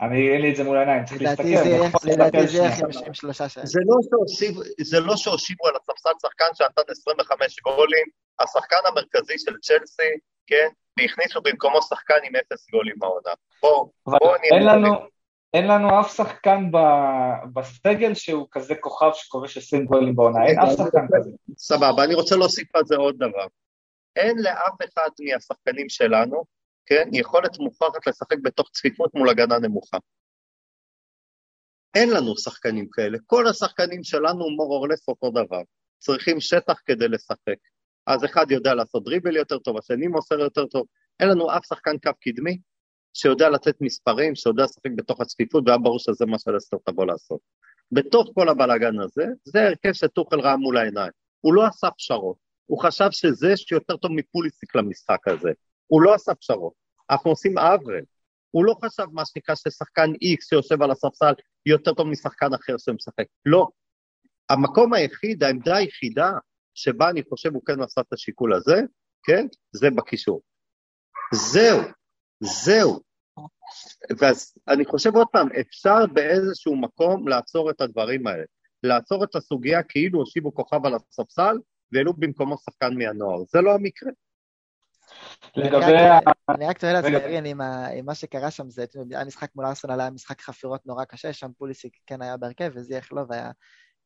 אני, 0.00 0.28
אין 0.32 0.40
לי 0.40 0.50
את 0.50 0.56
זה 0.56 0.64
מול 0.64 0.76
העיניים, 0.76 1.04
צריך 1.04 1.22
להסתכל. 1.22 1.42
לדעתי 2.04 2.46
זה 2.46 2.68
עם 3.06 3.14
שלושה 3.14 3.48
שערים. 3.48 3.66
זה 4.80 5.00
לא 5.00 5.16
שהושיבו 5.16 5.66
על 5.66 5.74
הספסל 5.76 6.10
שחקן 6.22 6.44
שנתן 6.54 6.82
25 6.88 7.60
גולים, 7.60 8.06
השחקן 8.40 8.76
המרכזי 8.88 9.38
של 9.38 9.52
צ'לסי, 9.62 10.12
כן, 10.46 10.68
והכניסו 10.98 11.40
במקומו 11.40 11.82
שחקן 11.82 12.14
עם 12.24 12.32
אפס 12.36 12.70
גולים 12.70 12.94
בעונה. 12.98 13.30
בואו, 13.62 13.90
בואו 14.06 14.34
נהיה... 14.40 14.88
אין 15.54 15.66
לנו 15.66 16.00
אף 16.00 16.14
שחקן 16.14 16.70
בסגל 17.52 18.14
שהוא 18.14 18.46
כזה 18.50 18.74
כוכב 18.80 19.10
שכובש 19.14 19.56
20 19.56 19.84
גולים 19.84 20.16
בעונה, 20.16 20.46
אין 20.46 20.58
אף 20.58 20.68
שחקן 20.76 21.06
כזה. 21.14 21.30
סבבה, 21.56 22.04
אני 22.04 22.14
רוצה 22.14 22.36
להוסיף 22.36 22.76
על 22.76 22.82
זה 22.86 22.96
עוד 22.96 23.16
דבר. 23.16 23.46
אין 24.16 24.38
לאף 24.38 24.74
אחד 24.84 25.08
מהשחקנים 25.20 25.88
שלנו, 25.88 26.44
כן, 26.86 27.08
יכולת 27.12 27.58
מוכרחת 27.58 28.06
לשחק 28.06 28.38
בתוך 28.42 28.70
צפיפות 28.72 29.14
מול 29.14 29.28
הגנה 29.28 29.58
נמוכה. 29.58 29.98
אין 31.94 32.10
לנו 32.10 32.36
שחקנים 32.36 32.88
כאלה. 32.92 33.18
כל 33.26 33.46
השחקנים 33.46 34.04
שלנו 34.04 34.50
מור 34.50 34.72
אורלס 34.72 35.08
אותו 35.08 35.30
דבר. 35.30 35.62
צריכים 35.98 36.40
שטח 36.40 36.80
כדי 36.86 37.08
לשחק. 37.08 37.58
אז 38.06 38.24
אחד 38.24 38.50
יודע 38.50 38.74
לעשות 38.74 39.04
דריבל 39.04 39.36
יותר 39.36 39.58
טוב, 39.58 39.78
השני 39.78 40.06
מוסר 40.06 40.40
יותר 40.40 40.66
טוב. 40.66 40.86
אין 41.20 41.28
לנו 41.28 41.56
אף 41.56 41.66
שחקן 41.66 41.98
קו 41.98 42.10
קדמי 42.20 42.58
שיודע 43.14 43.48
לתת 43.48 43.76
מספרים, 43.80 44.34
שיודע 44.34 44.64
לשחק 44.64 44.90
בתוך 44.96 45.20
הצפיפות, 45.20 45.64
והיה 45.66 45.78
ברור 45.78 45.98
שזה 45.98 46.26
מה 46.26 46.38
שלסטר 46.38 46.76
תבוא 46.84 47.06
לעשות. 47.06 47.40
בתוך 47.92 48.28
כל 48.34 48.48
הבלאגן 48.48 49.00
הזה, 49.00 49.24
זה 49.44 49.66
הרכב 49.66 49.92
שטוחל 49.92 50.40
ראה 50.40 50.56
מול 50.56 50.76
העיניים. 50.76 51.12
הוא 51.40 51.54
לא 51.54 51.66
עשה 51.66 51.90
פשרות, 51.90 52.36
הוא 52.66 52.82
חשב 52.82 53.08
שזה 53.10 53.56
שיותר 53.56 53.96
טוב 53.96 54.10
מפוליסיק 54.12 54.76
למשחק 54.76 55.28
הזה. 55.28 55.50
הוא 55.86 56.02
לא 56.02 56.14
עשה 56.14 56.34
פשרות, 56.34 56.72
אנחנו 57.10 57.30
עושים 57.30 57.58
עוול. 57.58 58.00
הוא 58.50 58.64
לא 58.64 58.74
חשב 58.84 59.04
מה 59.12 59.22
שנקרא 59.24 59.54
ששחקן 59.54 60.10
איקס 60.22 60.48
שיושב 60.48 60.82
על 60.82 60.90
הספסל 60.90 61.32
יותר 61.66 61.94
טוב 61.94 62.06
משחקן 62.06 62.54
אחר 62.54 62.78
שמשחק. 62.78 63.24
לא. 63.46 63.68
המקום 64.50 64.92
היחיד, 64.92 65.42
העמדה 65.42 65.76
היחידה 65.76 66.32
שבה 66.74 67.10
אני 67.10 67.22
חושב 67.28 67.54
הוא 67.54 67.62
כן 67.66 67.82
עשה 67.82 68.00
את 68.00 68.12
השיקול 68.12 68.54
הזה, 68.54 68.80
כן? 69.22 69.46
זה 69.72 69.90
בקישור. 69.90 70.42
זהו. 71.34 71.80
זהו. 72.40 73.00
ואז 74.18 74.54
אני 74.68 74.84
חושב 74.84 75.14
עוד 75.14 75.26
פעם, 75.32 75.48
אפשר 75.60 76.06
באיזשהו 76.12 76.76
מקום 76.76 77.28
לעצור 77.28 77.70
את 77.70 77.80
הדברים 77.80 78.26
האלה. 78.26 78.44
לעצור 78.82 79.24
את 79.24 79.36
הסוגיה 79.36 79.82
כאילו 79.82 80.18
הושיבו 80.18 80.54
כוכב 80.54 80.86
על 80.86 80.94
הספסל 80.94 81.56
והעלו 81.92 82.12
במקומו 82.12 82.56
שחקן 82.58 82.94
מהנוער. 82.94 83.42
זה 83.48 83.60
לא 83.60 83.74
המקרה. 83.74 84.10
לגבי 85.56 85.92
אני 86.48 86.66
רק 86.66 86.78
תוהה 86.78 86.92
לעצמי, 86.92 87.52
עם 87.98 88.06
מה 88.06 88.14
שקרה 88.14 88.50
שם, 88.50 88.70
זה 88.70 88.84
היה 89.10 89.24
משחק 89.24 89.50
מול 89.54 89.66
ארסנל, 89.66 90.00
היה 90.00 90.10
משחק 90.10 90.40
חפירות 90.40 90.86
נורא 90.86 91.04
קשה, 91.04 91.32
שם 91.32 91.50
פוליסיק 91.58 91.96
כן 92.06 92.22
היה 92.22 92.36
בהרכב 92.36 92.70
וזייח 92.74 93.12
לא, 93.12 93.22
והיה 93.28 93.50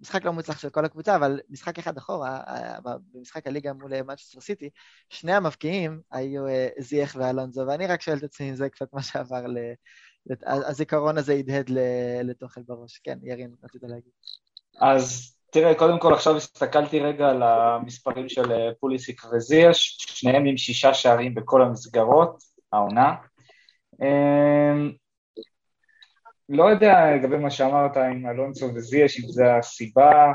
משחק 0.04 0.25
לא 0.25 0.32
מוצלח 0.32 0.58
של 0.58 0.70
כל 0.70 0.84
הקבוצה, 0.84 1.16
אבל 1.16 1.40
משחק 1.50 1.78
אחד 1.78 1.96
אחורה, 1.96 2.40
אה, 2.49 2.78
במשחק 3.14 3.46
הליגה 3.46 3.73
מול 3.73 4.02
מנצ'סטר 4.02 4.40
סיטי, 4.40 4.70
שני 5.08 5.32
המבקיעים 5.32 6.00
היו 6.12 6.46
אה, 6.46 6.68
זייח 6.78 7.16
ואלונזו, 7.18 7.64
ואני 7.66 7.87
רק 7.87 8.00
שואל 8.02 8.16
את 8.16 8.23
עצמי 8.23 8.50
אם 8.50 8.54
זה 8.54 8.68
קצת 8.68 8.92
מה 8.92 9.02
שעבר, 9.02 9.46
ל... 9.46 9.56
הזיכרון 10.46 11.18
הזה 11.18 11.32
הדהד 11.32 11.70
לתוכל 12.25 12.61
בראש. 12.62 12.99
כן, 12.99 13.18
ירין, 13.23 13.50
רצית 13.64 13.82
להגיד. 13.82 14.12
אז 14.80 15.34
תראה, 15.50 15.75
קודם 15.75 15.99
כל 15.99 16.14
עכשיו 16.14 16.37
הסתכלתי 16.37 17.00
רגע 17.00 17.28
על 17.28 17.42
המספרים 17.42 18.28
של 18.28 18.52
אה, 18.52 18.70
פוליסיק 18.80 19.23
וזייש, 19.25 19.96
שניהם 20.00 20.44
עם 20.44 20.56
שישה 20.56 20.94
שערים 20.94 21.34
בכל 21.34 21.62
המסגרות, 21.62 22.42
העונה. 22.73 23.14
לא 26.54 26.70
יודע 26.70 27.16
לגבי 27.16 27.37
מה 27.37 27.50
שאמרת 27.50 27.96
עם 27.96 28.26
אלונסו 28.26 28.75
וזיאש, 28.75 29.25
אם 29.25 29.28
זה 29.28 29.56
הסיבה, 29.56 30.32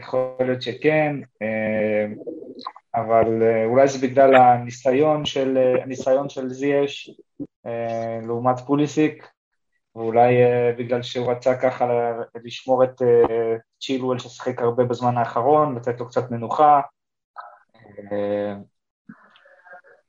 יכול 0.00 0.36
להיות 0.40 0.62
שכן, 0.62 1.16
אה, 1.42 2.06
אבל 2.94 3.42
אה, 3.42 3.64
אולי 3.64 3.88
זה 3.88 4.06
בגלל 4.06 4.34
הניסיון 4.34 5.24
של, 5.24 5.58
אה, 5.58 5.82
הניסיון 5.82 6.28
של 6.28 6.48
זיאש 6.48 7.10
לעומת 8.26 8.60
פוליסיק, 8.66 9.28
ואולי 9.94 10.34
בגלל 10.78 11.02
שהוא 11.02 11.30
רצה 11.30 11.56
ככה 11.56 12.12
לשמור 12.44 12.84
את 12.84 13.02
צ'ילואל 13.80 14.18
ששיחק 14.18 14.60
הרבה 14.62 14.84
בזמן 14.84 15.16
האחרון, 15.16 15.76
לתת 15.76 16.00
לו 16.00 16.08
קצת 16.08 16.30
מנוחה. 16.30 16.80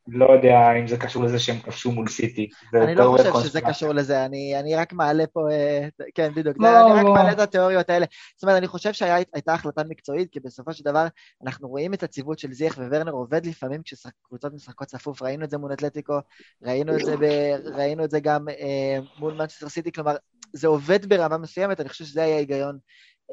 לא 0.07 0.31
יודע 0.31 0.71
אם 0.79 0.87
זה 0.87 0.97
קשור 0.97 1.23
לזה 1.23 1.39
שהם 1.39 1.59
כבשו 1.59 1.91
מול 1.91 2.07
סיטי. 2.07 2.49
אני 2.73 2.95
לא 2.95 3.15
חושב 3.17 3.31
שזה 3.43 3.61
קשור 3.61 3.93
לזה, 3.93 4.25
אני, 4.25 4.59
אני 4.59 4.75
רק 4.75 4.93
מעלה 4.93 5.27
פה, 5.27 5.51
אה, 5.51 5.87
כן, 6.15 6.31
בדיוק, 6.35 6.57
לא, 6.59 6.85
אני 6.85 6.99
רק 6.99 7.05
לא. 7.05 7.13
מעלה 7.13 7.31
את 7.31 7.39
התיאוריות 7.39 7.89
האלה. 7.89 8.05
זאת 8.35 8.43
אומרת, 8.43 8.57
אני 8.57 8.67
חושב 8.67 8.93
שהייתה 8.93 9.53
החלטה 9.53 9.81
מקצועית, 9.89 10.31
כי 10.31 10.39
בסופו 10.39 10.73
של 10.73 10.83
דבר 10.83 11.07
אנחנו 11.45 11.67
רואים 11.67 11.93
את 11.93 12.03
הציוות 12.03 12.39
של 12.39 12.53
זיח 12.53 12.77
וורנר 12.77 13.11
עובד 13.11 13.45
לפעמים 13.45 13.81
כשקבוצות 13.83 14.53
משחקות 14.53 14.87
צפוף, 14.87 15.21
ראינו 15.21 15.45
את 15.45 15.49
זה 15.49 15.57
מול 15.57 15.73
אתלטיקו, 15.73 16.19
ראינו 16.63 16.95
את 16.95 17.05
זה, 17.05 17.17
ב, 17.17 17.23
ראינו 17.75 18.03
את 18.03 18.11
זה 18.11 18.19
גם 18.19 18.49
אה, 18.49 18.99
מול 19.19 19.33
מנצ'סטר 19.33 19.69
סיטי, 19.69 19.91
כלומר, 19.91 20.15
זה 20.53 20.67
עובד 20.67 21.05
ברמה 21.09 21.37
מסוימת, 21.37 21.79
אני 21.79 21.89
חושב 21.89 22.05
שזה 22.05 22.23
היה 22.23 22.35
ההיגיון 22.35 22.77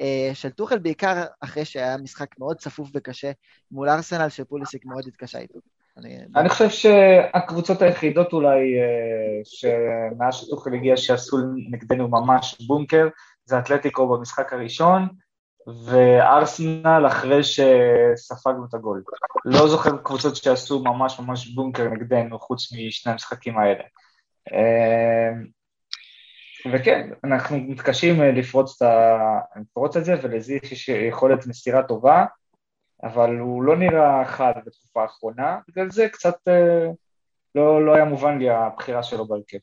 אה, 0.00 0.30
של 0.34 0.50
טוחל, 0.50 0.78
בעיקר 0.78 1.24
אחרי 1.40 1.64
שהיה 1.64 1.96
משחק 1.96 2.38
מאוד 2.38 2.56
צפוף 2.56 2.88
וקשה 2.94 3.32
מול 3.70 3.88
ארסנל, 3.88 4.28
שפוליסיק 4.28 4.84
מאוד 4.84 5.04
התקשה 5.08 5.38
איתו. 5.38 5.58
אני, 5.96 6.18
אני 6.36 6.48
חושב 6.48 6.68
שהקבוצות 6.70 7.82
היחידות 7.82 8.32
אולי 8.32 8.80
אה, 8.80 9.40
שמאז 9.44 10.34
שטוחל 10.34 10.74
הגיע 10.74 10.96
שעשו 10.96 11.36
נגדנו 11.70 12.08
ממש 12.08 12.60
בונקר, 12.66 13.08
זה 13.44 13.58
אתלטיקו 13.58 14.08
במשחק 14.08 14.52
הראשון, 14.52 15.08
וארסנל 15.84 17.06
אחרי 17.06 17.40
שספגנו 17.42 18.64
את 18.68 18.74
הגול. 18.74 19.02
לא 19.44 19.68
זוכר 19.68 19.96
קבוצות 20.02 20.36
שעשו 20.36 20.82
ממש 20.82 21.20
ממש 21.20 21.48
בונקר 21.48 21.88
נגדנו 21.88 22.38
חוץ 22.38 22.72
משני 22.72 23.12
המשחקים 23.12 23.58
האלה. 23.58 23.84
אה, 24.52 25.30
וכן, 26.72 27.10
אנחנו 27.24 27.56
מתקשים 27.56 28.22
לפרוץ 28.22 28.82
את. 28.82 28.88
לפרוץ 29.60 29.96
את 29.96 30.04
זה, 30.04 30.14
ולזיך 30.22 30.72
יש 30.72 30.88
יכולת 30.88 31.46
מסירה 31.46 31.82
טובה, 31.82 32.24
אבל 33.02 33.38
הוא 33.38 33.62
לא 33.62 33.76
נראה 33.76 34.24
חד 34.24 34.52
בתקופה 34.66 35.02
האחרונה, 35.02 35.58
בגלל 35.68 35.90
זה 35.90 36.08
קצת 36.08 36.48
אה, 36.48 36.86
לא, 37.54 37.86
לא 37.86 37.94
היה 37.94 38.04
מובן 38.04 38.38
לי 38.38 38.50
הבחירה 38.50 39.02
שלו 39.02 39.28
בהרכב. 39.28 39.58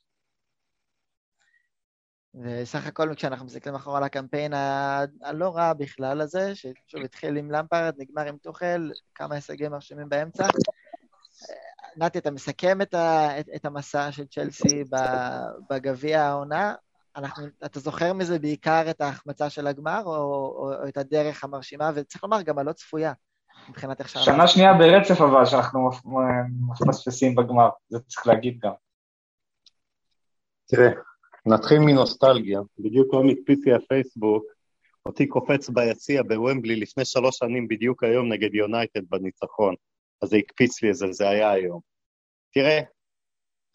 וסך 2.36 2.88
הכל 2.88 3.14
כשאנחנו 3.16 3.46
מסתכלים 3.46 3.76
אחורה 3.76 3.98
על 3.98 4.04
הקמפיין 4.04 4.54
הלא 5.22 5.56
רע 5.56 5.74
בכלל 5.74 6.22
הזה, 6.22 6.56
ששוב 6.56 7.02
התחיל 7.04 7.38
עם 7.38 7.52
למפרד, 7.52 7.94
נגמר 7.98 8.28
עם 8.28 8.38
טוחל, 8.38 8.92
כמה 9.16 9.36
הישגים 9.36 9.72
מרשימים 9.72 10.10
באמצע. 10.10 10.48
נתי, 11.98 12.20
אתה 12.20 12.32
מסכם 12.32 12.82
את, 12.82 12.94
ה, 12.94 13.40
את, 13.40 13.50
את 13.56 13.66
המסע 13.66 14.12
של 14.12 14.26
צ'לסי 14.26 14.84
בגביע 15.70 16.22
העונה, 16.22 16.76
אנחנו, 17.16 17.46
אתה 17.66 17.80
זוכר 17.80 18.14
מזה 18.14 18.40
בעיקר 18.40 18.84
את 18.90 19.02
ההחמצה 19.02 19.50
של 19.50 19.68
הגמר, 19.68 20.02
או, 20.06 20.16
או, 20.16 20.74
או 20.82 20.88
את 20.88 20.98
הדרך 20.98 21.44
המרשימה, 21.44 21.92
וצריך 21.96 22.24
לומר, 22.24 22.42
גם 22.42 22.58
הלא 22.58 22.74
צפויה, 22.74 23.14
מבחינת 23.70 24.00
איך 24.00 24.10
שאנחנו... 24.10 24.32
שנה 24.34 24.48
שנייה 24.48 24.74
ברצף 24.74 25.22
אבל, 25.22 25.46
שאנחנו 25.46 25.90
מפספסים 26.88 27.36
בגמר, 27.36 27.70
זה 27.90 28.00
צריך 28.00 28.28
להגיד 28.28 28.60
גם. 28.60 28.72
תראה, 30.68 30.90
נתחיל 31.46 31.80
מנוסטלגיה, 31.80 32.60
בדיוק 32.80 33.14
היום 33.14 33.30
הדפיס 33.30 33.66
לי 33.66 33.74
הפייסבוק, 33.74 34.44
אותי 35.06 35.28
קופץ 35.28 35.70
ביציע 35.70 36.24
בוומבלי 36.24 36.76
לפני 36.76 37.06
שלוש 37.06 37.38
שנים 37.38 37.68
בדיוק 37.68 38.04
היום 38.04 38.34
נגד 38.34 38.56
יונייטד 38.56 39.02
בניצחון, 39.10 39.76
אז 40.22 40.30
זה 40.30 40.38
הקפיץ 40.38 40.84
לי 40.84 40.90
איזה, 40.90 41.12
זה 41.12 41.30
היה 41.30 41.52
היום. 41.52 41.80
תראה, 42.54 42.80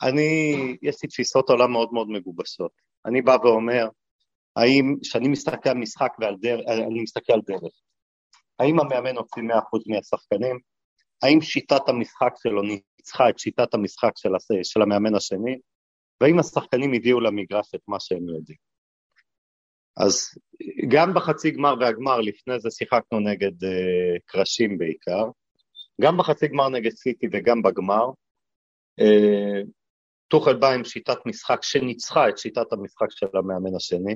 אני, 0.02 0.52
יש 0.82 1.02
לי 1.02 1.08
תפיסות 1.08 1.50
עולם 1.50 1.72
מאוד 1.72 1.92
מאוד 1.92 2.08
מגובשות. 2.08 2.85
אני 3.06 3.22
בא 3.22 3.36
ואומר, 3.42 3.88
האם, 4.56 4.96
כשאני 5.02 5.28
מסתכל 5.28 5.68
על 5.68 5.76
משחק 5.76 6.12
ועל 6.20 6.36
דרך, 6.40 6.60
אני 6.68 7.02
מסתכל 7.02 7.32
על 7.32 7.40
דרך, 7.46 7.72
האם 8.58 8.80
המאמן 8.80 9.16
הוציא 9.16 9.42
100% 9.42 9.46
מהשחקנים? 9.86 10.58
האם 11.22 11.40
שיטת 11.40 11.88
המשחק 11.88 12.32
שלו 12.42 12.62
ניצחה 12.62 13.28
את 13.28 13.38
שיטת 13.38 13.74
המשחק 13.74 14.12
של, 14.16 14.28
של 14.62 14.82
המאמן 14.82 15.14
השני? 15.14 15.58
והאם 16.20 16.38
השחקנים 16.38 16.92
הביאו 16.92 17.20
למגרש 17.20 17.74
את 17.74 17.80
מה 17.88 17.96
שהם 18.00 18.28
יודעים? 18.28 18.58
אז 19.96 20.38
גם 20.88 21.14
בחצי 21.14 21.50
גמר 21.50 21.74
והגמר, 21.80 22.20
לפני 22.20 22.60
זה 22.60 22.70
שיחקנו 22.70 23.20
נגד 23.20 23.64
uh, 23.64 24.18
קרשים 24.26 24.78
בעיקר, 24.78 25.24
גם 26.00 26.16
בחצי 26.16 26.48
גמר 26.48 26.68
נגד 26.68 26.90
סיטי 26.90 27.26
וגם 27.32 27.62
בגמר, 27.62 28.10
uh, 29.00 29.66
טוחל 30.28 30.56
בא 30.56 30.72
עם 30.72 30.84
שיטת 30.84 31.18
משחק 31.26 31.62
שניצחה 31.62 32.28
את 32.28 32.38
שיטת 32.38 32.72
המשחק 32.72 33.10
של 33.10 33.26
המאמן 33.34 33.74
השני. 33.76 34.14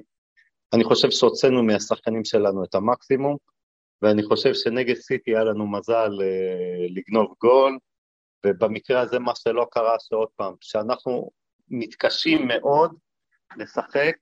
אני 0.75 0.85
חושב 0.85 1.11
שהוצאנו 1.11 1.63
מהשחקנים 1.63 2.25
שלנו 2.25 2.65
את 2.65 2.75
המקסימום, 2.75 3.37
ואני 4.03 4.23
חושב 4.23 4.55
שנגד 4.55 4.95
סיטי 4.95 5.31
היה 5.31 5.45
לנו 5.45 5.67
מזל 5.67 6.11
אה, 6.23 6.87
לגנוב 6.89 7.35
גול, 7.41 7.79
ובמקרה 8.47 9.01
הזה 9.01 9.19
מה 9.19 9.33
שלא 9.35 9.67
קרה 9.71 9.97
שעוד 10.09 10.29
פעם, 10.37 10.55
שאנחנו 10.61 11.31
מתקשים 11.69 12.49
מאוד 12.49 12.95
לשחק 13.57 14.17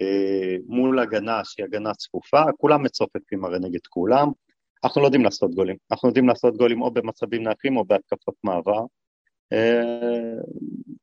אה, 0.00 0.56
מול 0.66 0.98
הגנה 0.98 1.44
שהיא 1.44 1.66
הגנה 1.66 1.94
צפופה, 1.94 2.42
כולם 2.58 2.82
מצופפים 2.82 3.44
הרי 3.44 3.58
נגד 3.58 3.86
כולם, 3.88 4.28
אנחנו 4.84 5.00
לא 5.00 5.06
יודעים 5.06 5.24
לעשות 5.24 5.54
גולים, 5.54 5.76
אנחנו 5.90 6.08
יודעים 6.08 6.28
לעשות 6.28 6.56
גולים 6.56 6.82
או 6.82 6.90
במצבים 6.90 7.42
נייחים 7.44 7.76
או 7.76 7.84
בהתקפות 7.84 8.34
מעבר, 8.44 8.84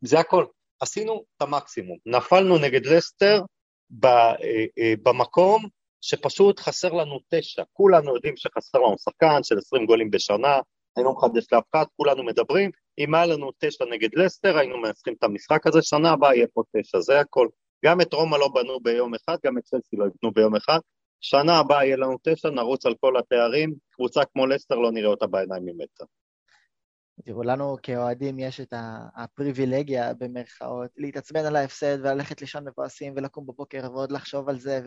זה 0.01 0.19
הכל. 0.19 0.45
עשינו 0.79 1.23
את 1.37 1.41
המקסימום. 1.41 1.97
נפלנו 2.05 2.57
נגד 2.57 2.85
לסטר 2.85 3.41
אה, 4.05 4.33
אה, 4.79 4.93
במקום 5.03 5.65
שפשוט 6.01 6.59
חסר 6.59 6.93
לנו 6.93 7.19
תשע. 7.29 7.63
כולנו 7.73 8.15
יודעים 8.15 8.37
שחסר 8.37 8.77
לנו 8.77 8.95
שחקן 8.97 9.43
של 9.43 9.57
20 9.57 9.85
גולים 9.85 10.11
בשנה, 10.11 10.59
לא 10.97 11.13
מחדש 11.13 11.53
לאף 11.53 11.63
אחד, 11.71 11.85
כולנו 11.95 12.23
מדברים. 12.23 12.71
אם 12.99 13.15
היה 13.15 13.25
לנו 13.25 13.51
תשע 13.59 13.85
נגד 13.91 14.09
לסטר, 14.15 14.57
היינו 14.57 14.77
מנצחים 14.77 15.13
את 15.17 15.23
המשחק 15.23 15.67
הזה, 15.67 15.81
שנה 15.81 16.11
הבאה 16.11 16.35
יהיה 16.35 16.47
פה 16.53 16.63
תשע, 16.77 16.99
זה 16.99 17.19
הכל. 17.19 17.47
גם 17.85 18.01
את 18.01 18.13
רומא 18.13 18.35
לא 18.35 18.47
בנו 18.47 18.79
ביום 18.79 19.13
אחד, 19.13 19.37
גם 19.45 19.57
את 19.57 19.63
צלסי 19.63 19.95
לא 19.95 20.05
יבנו 20.05 20.33
ביום 20.33 20.55
אחד. 20.55 20.79
שנה 21.21 21.57
הבאה 21.57 21.85
יהיה 21.85 21.97
לנו 21.97 22.17
תשע, 22.23 22.49
נרוץ 22.49 22.85
על 22.85 22.95
כל 22.99 23.17
התארים, 23.17 23.73
קבוצה 23.91 24.25
כמו 24.25 24.47
לסטר 24.47 24.75
לא 24.75 24.91
נראה 24.91 25.09
אותה 25.09 25.27
בעיניים 25.27 25.65
ממטר. 25.65 26.05
תראו, 27.25 27.43
לנו 27.43 27.77
כאוהדים 27.83 28.39
יש 28.39 28.59
את 28.59 28.73
הפריבילגיה, 29.15 30.13
במרכאות, 30.13 30.91
להתעצבן 30.97 31.45
על 31.45 31.55
ההפסד 31.55 31.99
וללכת 31.99 32.41
לישון 32.41 32.67
מבואסים 32.67 33.13
ולקום 33.15 33.45
בבוקר 33.45 33.89
ועוד 33.91 34.11
לחשוב 34.11 34.49
על 34.49 34.59
זה 34.59 34.81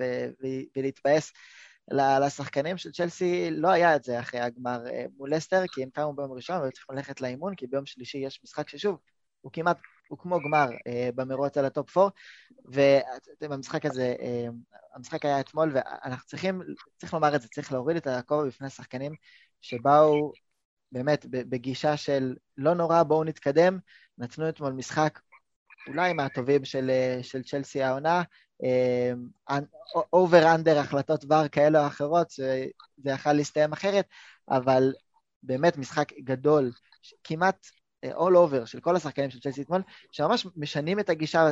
ולהתבאס. 0.77 1.33
לשחקנים 1.91 2.79
של 2.79 2.93
צ'לסי 2.93 3.51
לא 3.51 3.69
היה 3.69 3.97
את 3.97 4.05
זה 4.05 4.21
אחרי 4.21 4.41
הגמר 4.41 4.87
אה, 4.87 5.05
מול 5.17 5.35
לסטר, 5.35 5.63
כי 5.73 5.83
הם 5.83 5.91
קמו 5.91 6.13
ביום 6.13 6.33
ראשון 6.33 6.61
והיו 6.61 6.73
צריכים 6.73 6.97
ללכת 6.97 7.21
לאימון, 7.21 7.55
כי 7.55 7.67
ביום 7.67 7.87
שלישי 7.87 8.19
יש 8.19 8.41
משחק 8.45 8.69
ששוב, 8.69 8.99
הוא 9.41 9.53
כמעט, 9.53 9.79
הוא 10.09 10.19
כמו 10.19 10.41
גמר 10.41 10.67
אה, 10.87 11.11
במרוץ 11.15 11.57
על 11.57 11.65
ה 11.65 11.73
top 11.73 11.97
4, 11.97 12.11
והמשחק 13.41 13.87
הזה, 13.87 14.15
אה, 14.21 14.47
המשחק 14.95 15.25
היה 15.25 15.41
אתמול, 15.41 15.71
ואנחנו 15.75 16.27
צריכים, 16.27 16.63
צריך 16.97 17.15
לומר 17.15 17.37
את 17.37 17.43
זה, 17.43 17.49
צריך 17.49 17.73
להוריד 17.73 17.97
את 17.97 18.07
הכובע 18.07 18.47
בפני 18.47 18.67
השחקנים 18.67 19.13
שבאו 19.61 20.33
באמת 20.93 21.27
בגישה 21.31 21.97
של 21.97 22.35
לא 22.57 22.75
נורא, 22.75 23.03
בואו 23.03 23.25
נתקדם. 23.25 23.79
נתנו 24.19 24.49
אתמול 24.49 24.73
משחק 24.73 25.21
אולי 25.89 26.13
מהטובים 26.13 26.65
של, 26.65 26.91
של 27.23 27.43
צ'לסי 27.43 27.83
העונה, 27.83 28.23
אובר 30.13 30.55
אנדר 30.55 30.79
החלטות 30.79 31.25
ור 31.29 31.49
כאלה 31.49 31.83
או 31.83 31.87
אחרות, 31.87 32.31
שזה 32.31 32.67
יכול 33.11 33.33
להסתיים 33.33 33.73
אחרת, 33.73 34.07
אבל 34.51 34.93
באמת 35.43 35.77
משחק 35.77 36.13
גדול, 36.25 36.73
כמעט 37.25 37.67
all 38.07 38.35
over 38.35 38.67
של 38.67 38.81
כל 38.81 38.97
השחקנים 38.97 39.31
של 39.31 39.41
צ'לסי 39.41 39.63
אתמול, 39.63 39.83
שממש 40.13 40.47
משנים 40.57 41.01
את 41.01 41.11
הגישה, 41.11 41.49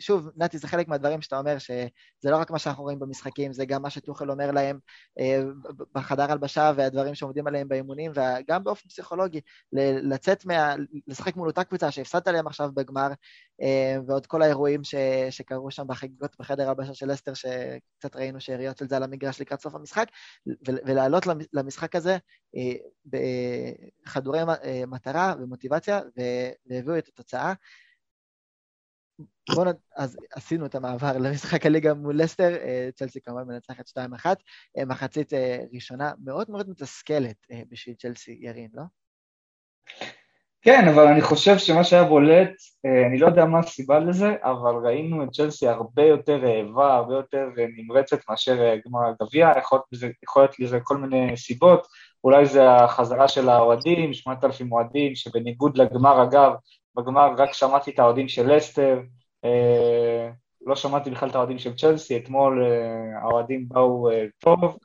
שוב, 0.00 0.28
נתי, 0.36 0.58
זה 0.58 0.68
חלק 0.68 0.88
מהדברים 0.88 1.22
שאתה 1.22 1.38
אומר, 1.38 1.58
שזה 1.58 2.30
לא 2.30 2.36
רק 2.36 2.50
מה 2.50 2.58
שאנחנו 2.58 2.82
רואים 2.82 2.98
במשחקים, 2.98 3.52
זה 3.52 3.64
גם 3.64 3.82
מה 3.82 3.90
שטוחל 3.90 4.30
אומר 4.30 4.50
להם 4.50 4.78
אה, 5.18 5.42
בחדר 5.94 6.32
הלבשה 6.32 6.72
והדברים 6.76 7.14
שעומדים 7.14 7.46
עליהם 7.46 7.68
באימונים, 7.68 8.12
וגם 8.14 8.64
באופן 8.64 8.88
פסיכולוגי, 8.88 9.40
לצאת 10.02 10.46
מה... 10.46 10.74
לשחק 11.06 11.36
מול 11.36 11.48
אותה 11.48 11.64
קבוצה 11.64 11.90
שהפסדת 11.90 12.28
עליהם 12.28 12.46
עכשיו 12.46 12.70
בגמר, 12.74 13.08
אה, 13.62 13.96
ועוד 14.06 14.26
כל 14.26 14.42
האירועים 14.42 14.84
ש... 14.84 14.94
שקרו 15.30 15.70
שם 15.70 15.86
בחגיגות 15.86 16.36
בחדר 16.38 16.68
הלבשה 16.68 16.94
של 16.94 17.12
אסתר, 17.12 17.34
שקצת 17.34 18.16
ראינו 18.16 18.40
שאריות 18.40 18.78
של 18.78 18.88
זה 18.88 18.96
על 18.96 19.02
המגרש 19.02 19.40
לקראת 19.40 19.60
סוף 19.60 19.74
המשחק, 19.74 20.08
ולעלות 20.66 21.26
למשחק 21.52 21.96
הזה 21.96 22.18
אה, 22.56 22.72
בחדורי 24.06 24.40
מטרה 24.86 25.34
ומוטיבציה, 25.40 26.00
והביאו 26.66 26.98
את 26.98 27.08
התוצאה. 27.08 27.52
בואו 29.54 29.64
נ... 29.64 29.72
אז 29.96 30.16
עשינו 30.34 30.66
את 30.66 30.74
המעבר 30.74 31.18
למשחק 31.18 31.66
הליגה 31.66 31.94
מול 31.94 32.22
לסטר, 32.22 32.56
אה, 32.56 32.88
צ'לסי 32.94 33.20
כמובן 33.20 33.42
מנצחת 33.46 33.88
2-1, 33.88 34.26
אה, 34.78 34.84
מחצית 34.84 35.32
אה, 35.32 35.58
ראשונה 35.74 36.12
מאוד 36.24 36.50
מאוד 36.50 36.70
מתסכלת 36.70 37.36
בשביל 37.70 37.94
צ'לסי, 37.94 38.38
ירין, 38.40 38.68
לא? 38.74 38.82
כן, 40.62 40.88
אבל 40.88 41.06
אני 41.06 41.20
חושב 41.20 41.58
שמה 41.58 41.84
שהיה 41.84 42.04
בולט, 42.04 42.52
אני 43.08 43.18
לא 43.18 43.26
יודע 43.26 43.44
מה 43.44 43.58
הסיבה 43.58 43.98
לזה, 43.98 44.34
אבל 44.42 44.86
ראינו 44.86 45.24
את 45.24 45.28
צ'לסי 45.30 45.68
הרבה 45.68 46.02
יותר 46.02 46.36
רעבה, 46.36 46.94
הרבה 46.94 47.14
יותר 47.14 47.48
נמרצת 47.76 48.18
מאשר 48.28 48.74
גמר 48.86 49.00
הגביע, 49.08 49.52
יכול, 49.58 49.80
יכול 50.22 50.42
להיות 50.42 50.60
לזה 50.60 50.78
כל 50.82 50.96
מיני 50.96 51.36
סיבות, 51.36 51.86
אולי 52.24 52.46
זה 52.46 52.70
החזרה 52.70 53.28
של 53.28 53.48
האוהדים, 53.48 54.14
8,000 54.14 54.72
אוהדים, 54.72 55.14
שבניגוד 55.14 55.78
לגמר 55.78 56.22
אגב, 56.22 56.52
בגמר 56.96 57.34
רק 57.38 57.52
שמעתי 57.52 57.90
את 57.90 57.98
האוהדים 57.98 58.28
של 58.28 58.52
לסטר, 58.52 59.00
אה, 59.44 60.30
לא 60.66 60.76
שמעתי 60.76 61.10
בכלל 61.10 61.28
את 61.28 61.34
האוהדים 61.34 61.58
של 61.58 61.76
צ'לסי, 61.76 62.16
אתמול 62.16 62.64
אה, 62.64 63.22
האוהדים 63.22 63.68
באו 63.68 64.10
אה, 64.10 64.24
טוב, 64.38 64.78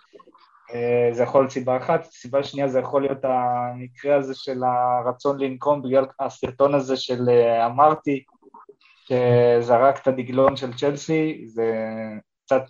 זה 1.12 1.24
יכול 1.24 1.42
להיות 1.42 1.52
סיבה 1.52 1.78
אחת, 1.78 2.04
סיבה 2.04 2.44
שנייה 2.44 2.68
זה 2.68 2.80
יכול 2.80 3.02
להיות 3.02 3.18
המקרה 3.24 4.16
הזה 4.16 4.36
של 4.36 4.64
הרצון 4.64 5.40
לנקום 5.40 5.82
בגלל 5.82 6.06
הסרטון 6.20 6.76
הזה 6.76 6.98
של 6.98 7.30
אמרתי, 7.66 8.24
שזרק 9.08 10.02
את 10.02 10.08
הדגלון 10.08 10.56
של 10.56 10.74
צ'לסי, 10.74 11.44
זה 11.48 11.72
קצת 12.46 12.64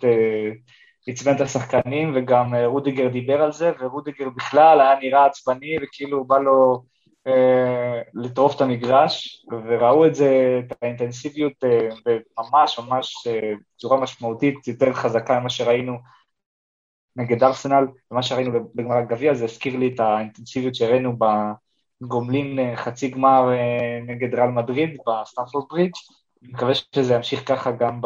עצבן 1.06 1.36
את 1.36 1.40
השחקנים, 1.40 2.12
וגם 2.14 2.54
רודיגר 2.54 3.08
דיבר 3.08 3.42
על 3.42 3.52
זה, 3.52 3.72
ורודיגר 3.80 4.28
בכלל 4.36 4.80
היה 4.80 4.98
נראה 5.00 5.26
עצבני, 5.26 5.76
וכאילו 5.82 6.24
בא 6.24 6.38
לו 6.38 6.82
אה, 7.26 7.55
לטרוף 8.14 8.56
את 8.56 8.60
המגרש, 8.60 9.46
וראו 9.52 10.06
את 10.06 10.14
זה, 10.14 10.60
את 10.66 10.82
האינטנסיביות 10.82 11.52
ממש 12.38 12.78
ממש 12.78 13.26
בצורה 13.76 14.00
משמעותית 14.00 14.68
יותר 14.68 14.92
חזקה 14.92 15.40
ממה 15.40 15.50
שראינו 15.50 15.98
נגד 17.16 17.44
ארסנל, 17.44 17.86
ומה 18.10 18.22
שראינו 18.22 18.70
בגמר 18.74 18.96
הגביע 18.96 19.34
זה 19.34 19.44
הזכיר 19.44 19.76
לי 19.76 19.94
את 19.94 20.00
האינטנסיביות 20.00 20.74
שהראינו 20.74 21.16
בגומלין 22.02 22.58
אה, 22.58 22.76
חצי 22.76 23.08
גמר 23.08 23.52
אה, 23.52 24.00
נגד 24.06 24.34
ריאל 24.34 24.48
מדריד 24.48 24.96
בסטמפורד 25.06 25.64
ברידג', 25.70 25.92
אני 26.42 26.52
מקווה 26.52 26.74
שזה 26.74 27.14
ימשיך 27.14 27.48
ככה 27.48 27.70
גם 27.70 28.00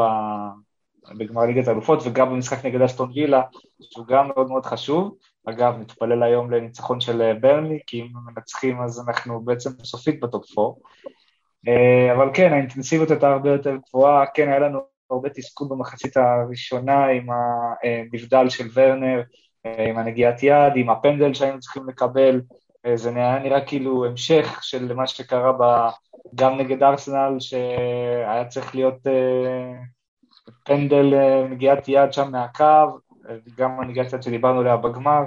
בגמר 1.18 1.42
ליגת 1.42 1.68
האלופות 1.68 1.98
וגם 2.04 2.30
במשחק 2.30 2.64
נגד 2.64 2.80
אסטון 2.80 3.10
וילה, 3.14 3.42
שהוא 3.80 4.06
גם 4.06 4.28
מאוד 4.28 4.48
מאוד 4.48 4.66
חשוב. 4.66 5.14
אגב, 5.46 5.78
נתפלל 5.78 6.22
היום 6.22 6.50
לניצחון 6.50 7.00
של 7.00 7.22
אה, 7.22 7.34
ברנלי, 7.34 7.78
כי 7.86 8.00
אם 8.00 8.08
מנצחים 8.26 8.80
אז 8.82 9.08
אנחנו 9.08 9.40
בעצם 9.40 9.70
סופית 9.84 10.20
בטופ 10.20 10.58
4. 10.58 10.72
אבל 12.16 12.30
כן, 12.34 12.52
האינטנסיביות 12.52 13.10
הייתה 13.10 13.28
הרבה 13.28 13.50
יותר 13.50 13.76
גבוהה, 13.88 14.26
כן, 14.34 14.48
היה 14.48 14.58
לנו 14.58 14.80
הרבה 15.10 15.28
תסכול 15.28 15.68
במחצית 15.70 16.16
הראשונה 16.16 17.06
עם 17.06 17.26
הנבדל 17.30 18.48
של 18.48 18.68
ורנר, 18.74 19.22
עם 19.64 19.98
הנגיעת 19.98 20.42
יד, 20.42 20.72
עם 20.76 20.90
הפנדל 20.90 21.34
שהיינו 21.34 21.60
צריכים 21.60 21.88
לקבל, 21.88 22.40
זה 22.94 23.10
היה 23.16 23.38
נראה 23.38 23.60
כאילו 23.66 24.04
המשך 24.06 24.58
של 24.62 24.94
מה 24.94 25.06
שקרה 25.06 25.52
ב... 25.52 25.88
גם 26.34 26.58
נגד 26.58 26.82
ארסנל, 26.82 27.36
שהיה 27.40 28.44
צריך 28.48 28.74
להיות 28.74 29.06
אה, 29.06 29.72
פנדל 30.64 31.14
אה, 31.14 31.48
נגיעת 31.48 31.88
יד 31.88 32.12
שם 32.12 32.32
מהקו, 32.32 32.98
הנגיעת 33.58 34.12
יד 34.12 34.22
שדיברנו 34.22 34.60
עליה 34.60 34.76
בגמר, 34.76 35.22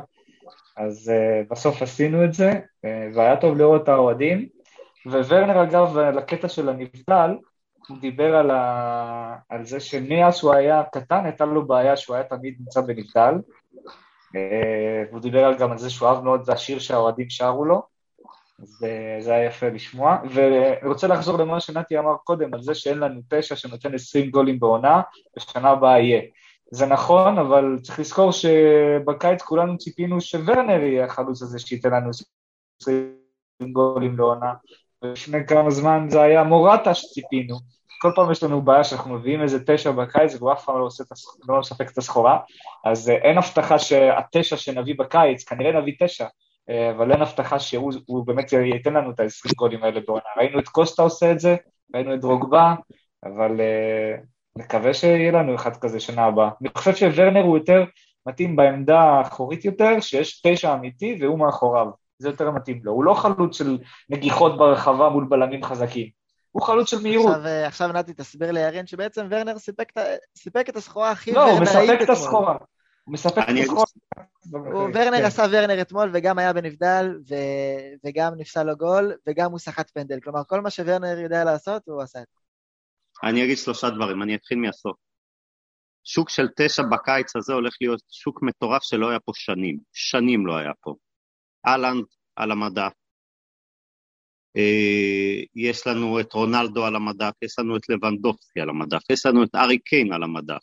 אז 0.77 1.09
אה, 1.09 1.41
בסוף 1.49 1.81
עשינו 1.81 2.25
את 2.25 2.33
זה, 2.33 2.51
והיה 3.13 3.37
טוב 3.37 3.57
לראות 3.57 3.83
את 3.83 3.89
האוהדים. 3.89 4.47
וורנר 5.05 5.63
אגב, 5.63 5.97
לקטע 5.97 6.49
של 6.49 6.69
הנבדל, 6.69 7.31
הוא 7.87 7.97
דיבר 8.01 8.35
על, 8.35 8.51
ה... 8.51 9.35
על 9.49 9.65
זה 9.65 9.79
שמאז 9.79 10.37
שהוא 10.37 10.53
היה 10.53 10.83
קטן 10.91 11.25
הייתה 11.25 11.45
לו 11.45 11.67
בעיה 11.67 11.97
שהוא 11.97 12.15
היה 12.15 12.23
תמיד 12.23 12.55
נמצא 12.59 12.81
בנבדל. 12.81 13.33
אה, 14.35 15.03
והוא 15.09 15.21
דיבר 15.21 15.53
גם 15.57 15.71
על 15.71 15.77
זה 15.77 15.89
שהוא 15.89 16.09
אהב 16.09 16.23
מאוד, 16.23 16.43
זה 16.43 16.53
השיר 16.53 16.79
שהאוהדים 16.79 17.29
שרו 17.29 17.65
לו, 17.65 17.81
וזה 18.59 19.33
היה 19.33 19.45
יפה 19.45 19.69
לשמוע. 19.69 20.17
ואני 20.29 20.87
רוצה 20.87 21.07
לחזור 21.07 21.37
למה 21.37 21.59
שנתי 21.59 21.99
אמר 21.99 22.15
קודם, 22.23 22.53
על 22.53 22.61
זה 22.61 22.75
שאין 22.75 22.97
לנו 22.97 23.21
תשע 23.29 23.55
שנותן 23.55 23.93
20 23.93 24.29
גולים 24.29 24.59
בעונה, 24.59 25.01
בשנה 25.37 25.69
הבאה 25.69 25.99
יהיה. 25.99 26.21
זה 26.73 26.85
נכון, 26.85 27.37
אבל 27.37 27.79
צריך 27.81 27.99
לזכור 27.99 28.31
שבקיץ 28.31 29.41
כולנו 29.41 29.77
ציפינו 29.77 30.21
שוורנר 30.21 30.83
יהיה 30.83 31.05
החלוץ 31.05 31.41
הזה 31.41 31.59
שייתן 31.59 31.89
לנו 31.89 32.09
20 32.81 33.73
גולים 33.73 34.17
לעונה, 34.17 34.53
ולפני 35.01 35.47
כמה 35.47 35.71
זמן 35.71 36.05
זה 36.09 36.21
היה 36.21 36.43
מורטה 36.43 36.93
שציפינו. 36.93 37.55
כל 38.01 38.11
פעם 38.15 38.31
יש 38.31 38.43
לנו 38.43 38.61
בעיה 38.61 38.83
שאנחנו 38.83 39.13
מביאים 39.13 39.41
איזה 39.41 39.65
תשע 39.65 39.91
בקיץ 39.91 40.35
והוא 40.35 40.53
אף 40.53 40.65
פעם 40.65 40.79
לא, 40.79 40.85
עושה, 40.85 41.03
לא 41.49 41.59
מספק 41.59 41.91
את 41.91 41.97
הסחורה, 41.97 42.39
אז 42.85 43.09
אה, 43.09 43.15
אין 43.15 43.37
הבטחה 43.37 43.79
שהתשע 43.79 44.57
שנביא 44.57 44.95
בקיץ, 44.97 45.43
כנראה 45.43 45.81
נביא 45.81 45.93
תשע, 45.99 46.25
אה, 46.69 46.91
אבל 46.91 47.11
אין 47.11 47.21
הבטחה 47.21 47.59
שהוא 47.59 48.25
באמת 48.25 48.53
ייתן 48.53 48.93
לנו 48.93 49.11
את 49.11 49.19
ה-20 49.19 49.55
גולים 49.55 49.83
האלה 49.83 49.99
בעונה. 50.07 50.23
ראינו 50.37 50.59
את 50.59 50.67
קוסטה 50.67 51.03
עושה 51.03 51.31
את 51.31 51.39
זה, 51.39 51.55
ראינו 51.95 52.13
את 52.13 52.21
דרוגבה, 52.21 52.75
אבל 53.23 53.61
אה, 53.61 54.15
נקווה 54.57 54.93
שיהיה 54.93 55.31
לנו 55.31 55.55
אחד 55.55 55.77
כזה 55.77 55.99
שנה 55.99 56.25
הבאה. 56.25 56.49
אני 56.61 56.69
חושב 56.77 56.95
שוורנר 56.95 57.43
הוא 57.43 57.57
יותר 57.57 57.83
מתאים 58.25 58.55
בעמדה 58.55 58.99
האחורית 58.99 59.65
יותר, 59.65 59.99
שיש 59.99 60.41
תשע 60.41 60.73
אמיתי 60.73 61.17
והוא 61.21 61.39
מאחוריו. 61.39 61.87
זה 62.19 62.29
יותר 62.29 62.51
מתאים 62.51 62.79
לו. 62.83 62.91
הוא 62.91 63.03
לא 63.03 63.13
חלוץ 63.13 63.57
של 63.57 63.77
נגיחות 64.09 64.57
ברחבה 64.57 65.09
מול 65.09 65.25
בלמים 65.29 65.63
חזקים. 65.63 66.07
הוא 66.51 66.61
חלוץ 66.61 66.89
של 66.89 67.01
מהירות. 67.01 67.35
עכשיו, 67.35 67.45
אה, 67.45 67.67
עכשיו 67.67 67.87
נתי, 67.87 68.13
תסביר 68.13 68.51
לירין 68.51 68.87
שבעצם 68.87 69.27
ורנר 69.29 69.59
סיפק, 69.59 69.93
סיפק 70.37 70.69
את 70.69 70.75
הסחורה 70.75 71.11
הכי 71.11 71.31
לא, 71.31 71.51
הוא 71.51 71.59
מספק 71.59 71.99
את 72.01 72.09
הסחורה. 72.09 72.57
הוא 73.03 73.13
מספק 73.13 73.43
את 73.49 73.55
הסחורה. 73.59 73.85
ורנר 74.93 75.17
כן. 75.17 75.25
עשה 75.25 75.45
ורנר 75.51 75.81
אתמול 75.81 76.09
וגם 76.13 76.39
היה 76.39 76.53
בנבדל 76.53 77.19
ו... 77.29 77.35
וגם 78.05 78.33
נפסל 78.37 78.63
לו 78.63 78.77
גול 78.77 79.13
וגם 79.27 79.51
הוא 79.51 79.59
סחט 79.59 79.91
פנדל. 79.93 80.19
כלומר, 80.19 80.41
כל 80.47 80.61
מה 80.61 80.69
שוורנר 80.69 81.19
יודע 81.19 81.43
לעשות, 81.43 81.81
הוא 81.87 82.01
עשה 82.01 82.19
את 82.19 82.27
זה. 82.33 82.42
אני 83.23 83.45
אגיד 83.45 83.57
שלושה 83.57 83.89
דברים, 83.89 84.23
אני 84.23 84.35
אתחיל 84.35 84.57
מהסוף. 84.57 84.97
שוק 86.03 86.29
של 86.29 86.47
תשע 86.57 86.83
בקיץ 86.91 87.35
הזה 87.35 87.53
הולך 87.53 87.75
להיות 87.81 88.01
שוק 88.11 88.43
מטורף 88.43 88.83
שלא 88.83 89.09
היה 89.09 89.19
פה 89.19 89.31
שנים. 89.35 89.77
שנים 89.93 90.45
לא 90.45 90.57
היה 90.57 90.71
פה. 90.81 90.95
אהלנד 91.67 92.05
על 92.35 92.51
המדף, 92.51 92.91
אה, 94.57 95.43
יש 95.55 95.87
לנו 95.87 96.19
את 96.19 96.33
רונלדו 96.33 96.85
על 96.85 96.95
המדף, 96.95 97.33
יש 97.41 97.59
לנו 97.59 97.77
את 97.77 97.89
לבנדובסקי 97.89 98.59
על 98.59 98.69
המדף, 98.69 99.09
יש 99.09 99.25
לנו 99.25 99.43
את 99.43 99.55
ארי 99.55 99.79
קיין 99.79 100.13
על 100.13 100.23
המדף. 100.23 100.61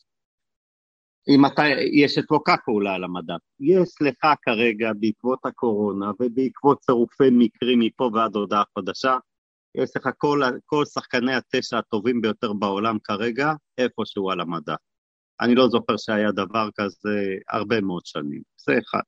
אם 1.29 1.47
אתה, 1.47 1.63
יש 1.93 2.19
את 2.19 2.25
לוקקו 2.31 2.73
אולי 2.73 2.95
על 2.95 3.05
המדף. 3.05 3.41
יש 3.61 3.95
לך 4.01 4.33
כרגע, 4.43 4.91
בעקבות 5.01 5.39
הקורונה 5.47 6.11
ובעקבות 6.21 6.81
צירופי 6.81 7.29
מקרים 7.33 7.79
מפה 7.79 8.11
ועד 8.15 8.37
הודעה 8.37 8.63
חדשה, 8.79 9.17
יש 9.75 9.91
לך 9.97 10.09
כל, 10.19 10.41
כל 10.67 10.85
שחקני 10.85 11.35
התשע 11.35 11.79
הטובים 11.79 12.21
ביותר 12.21 12.53
בעולם 12.53 12.99
כרגע, 13.05 13.53
איפשהו 13.79 14.31
על 14.31 14.41
המדף. 14.41 14.77
אני 15.41 15.55
לא 15.55 15.69
זוכר 15.69 15.97
שהיה 15.97 16.33
דבר 16.33 16.69
כזה 16.75 17.35
הרבה 17.49 17.81
מאוד 17.81 18.07
שנים. 18.07 18.43
זה 18.57 18.73
אחד. 18.79 19.03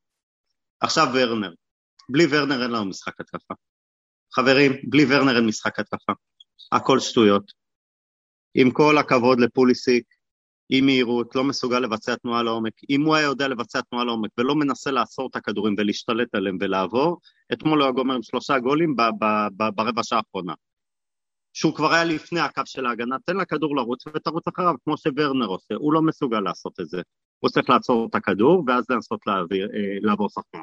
עכשיו 0.80 1.06
ורנר. 1.14 1.52
בלי 2.08 2.24
ורנר 2.30 2.62
אין 2.62 2.70
לנו 2.70 2.84
משחק 2.84 3.20
התקפה. 3.20 3.54
חברים, 4.34 4.72
בלי 4.88 5.04
ורנר 5.08 5.36
אין 5.36 5.46
משחק 5.46 5.78
התקפה. 5.78 6.12
הכל 6.72 6.98
שטויות. 7.00 7.52
עם 8.54 8.70
כל 8.70 8.98
הכבוד 8.98 9.40
לפוליסיק, 9.40 10.04
עם 10.74 10.86
מהירות, 10.86 11.36
לא 11.36 11.44
מסוגל 11.44 11.78
לבצע 11.78 12.16
תנועה 12.16 12.42
לעומק. 12.42 12.72
אם 12.90 13.02
הוא 13.02 13.14
היה 13.14 13.24
יודע 13.24 13.48
לבצע 13.48 13.80
תנועה 13.80 14.04
לעומק 14.04 14.30
ולא 14.38 14.54
מנסה 14.54 14.90
לעצור 14.90 15.28
את 15.30 15.36
הכדורים 15.36 15.74
ולהשתלט 15.78 16.34
עליהם 16.34 16.58
ולעבור, 16.60 17.18
אתמול 17.52 17.78
הוא 17.78 17.84
היה 17.84 17.92
גומר 17.92 18.14
עם 18.14 18.22
שלושה 18.22 18.58
גולים 18.58 18.96
ברבע 19.76 20.02
שעה 20.02 20.18
האחרונה. 20.18 20.54
שהוא 21.52 21.74
כבר 21.74 21.92
היה 21.92 22.04
לפני 22.04 22.40
הקו 22.40 22.62
של 22.64 22.86
ההגנה, 22.86 23.16
תן 23.24 23.36
לכדור 23.36 23.76
לרוץ 23.76 24.06
ותרוץ 24.06 24.48
אחריו, 24.48 24.74
כמו 24.84 24.96
שוורנר 24.98 25.46
עושה, 25.46 25.74
הוא 25.74 25.92
לא 25.92 26.02
מסוגל 26.02 26.40
לעשות 26.40 26.80
את 26.80 26.88
זה. 26.88 27.02
הוא 27.38 27.50
צריך 27.50 27.70
לעצור 27.70 28.06
את 28.10 28.14
הכדור 28.14 28.64
ואז 28.66 28.84
לנסות 28.90 29.20
להעביר, 29.26 29.68
אה, 29.74 29.98
לעבור 30.00 30.28
שחקן. 30.28 30.62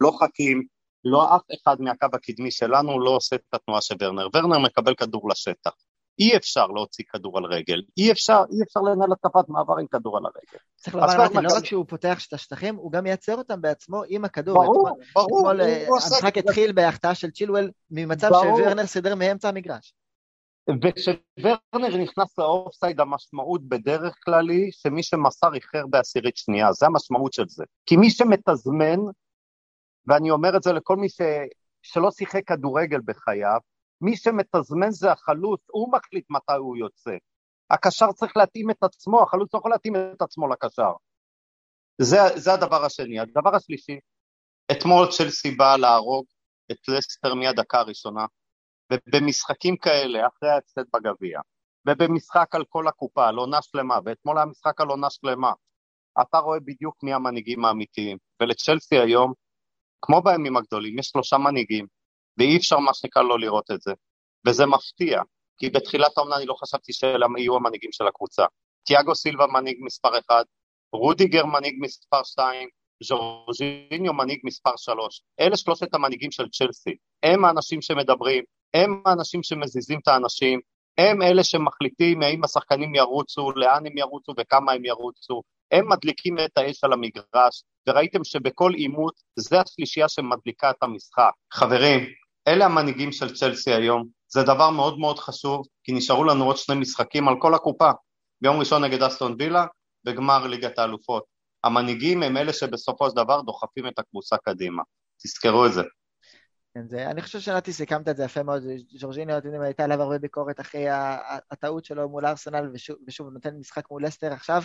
לא 0.00 0.10
חכים, 0.20 0.62
לא 1.04 1.36
אף 1.36 1.42
אחד 1.62 1.76
מהקו 1.80 2.06
הקדמי 2.12 2.50
שלנו 2.50 3.00
לא 3.00 3.10
עושה 3.10 3.36
את 3.36 3.42
התנועה 3.52 3.80
של 3.80 3.94
ורנר. 4.00 4.28
ורנר 4.34 4.58
מקבל 4.58 4.94
כדור 4.94 5.30
לשטח. 5.30 5.72
אי 6.18 6.36
אפשר 6.36 6.66
להוציא 6.66 7.04
כדור 7.12 7.38
על 7.38 7.44
רגל, 7.44 7.82
אי 7.98 8.12
אפשר, 8.12 8.42
אי 8.52 8.62
אפשר 8.62 8.80
לנהל 8.80 9.12
התקפת 9.12 9.48
מעבר 9.48 9.78
עם 9.80 9.86
כדור 9.86 10.16
על 10.16 10.22
הרגל. 10.26 10.58
צריך 10.76 10.94
לומר, 10.94 11.24
נתי, 11.24 11.34
לא 11.42 11.56
רק 11.56 11.64
שהוא 11.64 11.84
פותח 11.88 12.26
את 12.28 12.32
השטחים, 12.32 12.76
הוא 12.76 12.92
גם 12.92 13.04
מייצר 13.04 13.36
אותם 13.36 13.60
בעצמו 13.60 14.02
עם 14.08 14.24
הכדור. 14.24 14.54
ברור, 14.64 14.88
ברור. 15.14 15.38
אתמול 15.40 15.60
אה, 15.60 15.86
המשחק 15.94 16.38
התחיל 16.38 16.72
בהחטאה 16.72 17.14
של 17.14 17.30
צ'ילואל 17.30 17.70
ממצב 17.90 18.30
שוורנר 18.42 18.86
סידר 18.86 19.14
מאמצע 19.14 19.48
המגרש. 19.48 19.94
וכשוורנר 20.82 21.96
נכנס 22.02 22.38
לאופסייד 22.38 23.00
המשמעות 23.00 23.68
בדרך 23.68 24.16
כלל 24.24 24.50
היא 24.50 24.72
שמי 24.72 25.02
שמסר 25.02 25.54
איחר 25.54 25.86
בעשירית 25.90 26.36
שנייה, 26.36 26.72
זה 26.72 26.86
המשמעות 26.86 27.32
של 27.32 27.44
זה. 27.48 27.64
כי 27.86 27.96
מי 27.96 28.10
שמתזמן 28.10 29.00
ואני 30.06 30.30
אומר 30.30 30.56
את 30.56 30.62
זה 30.62 30.72
לכל 30.72 30.96
מי 30.96 31.08
ש... 31.08 31.20
שלא 31.82 32.10
שיחק 32.10 32.42
כדורגל 32.46 33.00
בחייו, 33.04 33.58
מי 34.00 34.16
שמתזמן 34.16 34.90
זה 34.90 35.12
החלוץ, 35.12 35.60
הוא 35.70 35.92
מחליט 35.92 36.24
מתי 36.30 36.52
הוא 36.58 36.76
יוצא. 36.76 37.16
הקשר 37.70 38.12
צריך 38.12 38.36
להתאים 38.36 38.70
את 38.70 38.82
עצמו, 38.82 39.22
החלוץ 39.22 39.54
לא 39.54 39.58
יכול 39.58 39.70
להתאים 39.70 39.96
את 39.96 40.22
עצמו 40.22 40.48
לקשר. 40.48 40.92
זה, 41.98 42.18
זה 42.36 42.52
הדבר 42.52 42.84
השני. 42.84 43.20
הדבר 43.20 43.56
השלישי, 43.56 43.98
אתמול 44.72 45.06
צ'לסי 45.10 45.50
באה 45.50 45.76
להרוג 45.76 46.26
את 46.72 46.88
לסטר 46.88 47.34
מהדקה 47.34 47.78
הראשונה, 47.78 48.26
ובמשחקים 48.92 49.76
כאלה, 49.76 50.26
אחרי 50.26 50.50
ההפסד 50.50 50.84
בגביע, 50.94 51.40
ובמשחק 51.88 52.54
על 52.54 52.64
כל 52.68 52.88
הקופה, 52.88 53.28
על 53.28 53.36
עונה 53.36 53.62
שלמה, 53.62 53.98
ואתמול 54.04 54.38
היה 54.38 54.46
משחק 54.46 54.80
על 54.80 54.88
עונה 54.88 55.10
שלמה, 55.10 55.52
אתה 56.20 56.38
רואה 56.38 56.60
בדיוק 56.60 57.02
מי 57.02 57.14
המנהיגים 57.14 57.64
האמיתיים. 57.64 58.18
ולצ'לסי 58.42 58.98
היום 58.98 59.32
כמו 60.02 60.22
בימים 60.22 60.56
הגדולים, 60.56 60.98
יש 60.98 61.06
שלושה 61.06 61.38
מנהיגים, 61.38 61.86
ואי 62.38 62.56
אפשר 62.56 62.78
מה 62.78 62.94
שנקרא 62.94 63.22
לא 63.22 63.38
לראות 63.38 63.70
את 63.70 63.80
זה. 63.80 63.92
וזה 64.46 64.66
מפתיע, 64.66 65.22
כי 65.58 65.70
בתחילת 65.70 66.18
העונה 66.18 66.36
אני 66.36 66.46
לא 66.46 66.54
חשבתי 66.54 66.92
שאלה 66.92 67.26
יהיו 67.38 67.56
המנהיגים 67.56 67.92
של 67.92 68.06
הקבוצה. 68.06 68.44
תיאגו 68.84 69.14
סילבה 69.14 69.46
מנהיג 69.46 69.76
מספר 69.80 70.18
1, 70.18 70.46
רודיגר 70.92 71.46
מנהיג 71.46 71.74
מספר 71.80 72.22
2, 72.22 72.68
ז'ורג'יניו 73.02 74.12
מנהיג 74.12 74.40
מספר 74.44 74.72
3. 74.76 75.22
אלה 75.40 75.56
שלושת 75.56 75.94
המנהיגים 75.94 76.30
של 76.30 76.48
צ'לסי. 76.48 76.94
הם 77.22 77.44
האנשים 77.44 77.82
שמדברים, 77.82 78.44
הם 78.74 79.02
האנשים 79.06 79.42
שמזיזים 79.42 79.98
את 80.02 80.08
האנשים, 80.08 80.60
הם 80.98 81.22
אלה 81.22 81.44
שמחליטים 81.44 82.22
האם 82.22 82.44
השחקנים 82.44 82.94
ירוצו, 82.94 83.52
לאן 83.56 83.86
הם 83.86 83.98
ירוצו 83.98 84.32
וכמה 84.38 84.72
הם 84.72 84.84
ירוצו. 84.84 85.42
הם 85.70 85.88
מדליקים 85.88 86.38
את 86.38 86.58
האש 86.58 86.84
על 86.84 86.92
המגרש, 86.92 87.64
וראיתם 87.88 88.24
שבכל 88.24 88.72
עימות 88.74 89.14
זה 89.36 89.60
השלישייה 89.60 90.08
שמדליקה 90.08 90.70
את 90.70 90.82
המשחק. 90.82 91.30
חברים, 91.52 92.00
אלה 92.48 92.64
המנהיגים 92.64 93.12
של 93.12 93.34
צ'לסי 93.34 93.72
היום. 93.72 94.06
זה 94.28 94.42
דבר 94.42 94.70
מאוד 94.70 94.98
מאוד 94.98 95.18
חשוב, 95.18 95.66
כי 95.84 95.92
נשארו 95.92 96.24
לנו 96.24 96.44
עוד 96.44 96.56
שני 96.56 96.76
משחקים 96.76 97.28
על 97.28 97.34
כל 97.40 97.54
הקופה. 97.54 97.90
ביום 98.40 98.58
ראשון 98.58 98.84
נגד 98.84 99.02
אסטון 99.02 99.36
וילה 99.38 99.66
וגמר 100.06 100.46
ליגת 100.46 100.78
האלופות. 100.78 101.24
המנהיגים 101.64 102.22
הם 102.22 102.36
אלה 102.36 102.52
שבסופו 102.52 103.10
של 103.10 103.16
דבר 103.16 103.40
דוחפים 103.40 103.86
את 103.86 103.98
הקבוצה 103.98 104.36
קדימה. 104.36 104.82
תזכרו 105.22 105.66
את 105.66 105.72
זה. 105.72 105.82
כן, 106.74 106.88
זה, 106.88 107.10
אני 107.10 107.22
חושב 107.22 107.40
שנתי 107.40 107.72
סיכמת 107.72 108.08
את 108.08 108.16
זה 108.16 108.24
יפה 108.24 108.42
מאוד, 108.42 108.62
ז'ורג'יניו, 108.98 109.38
אתם 109.38 109.46
יודעים, 109.46 109.62
הייתה 109.62 109.84
עליו 109.84 110.02
הרבה 110.02 110.18
ביקורת 110.18 110.60
אחרי 110.60 110.86
הטעות 111.50 111.84
שלו 111.84 112.08
מול 112.08 112.26
ארסנל, 112.26 112.70
ושוב, 112.74 112.96
ושוב, 113.06 113.26
הוא 113.26 113.34
נותן 113.34 113.56
משחק 113.56 113.90
מול 113.90 114.04
לסטר 114.04 114.32
עכשיו, 114.32 114.62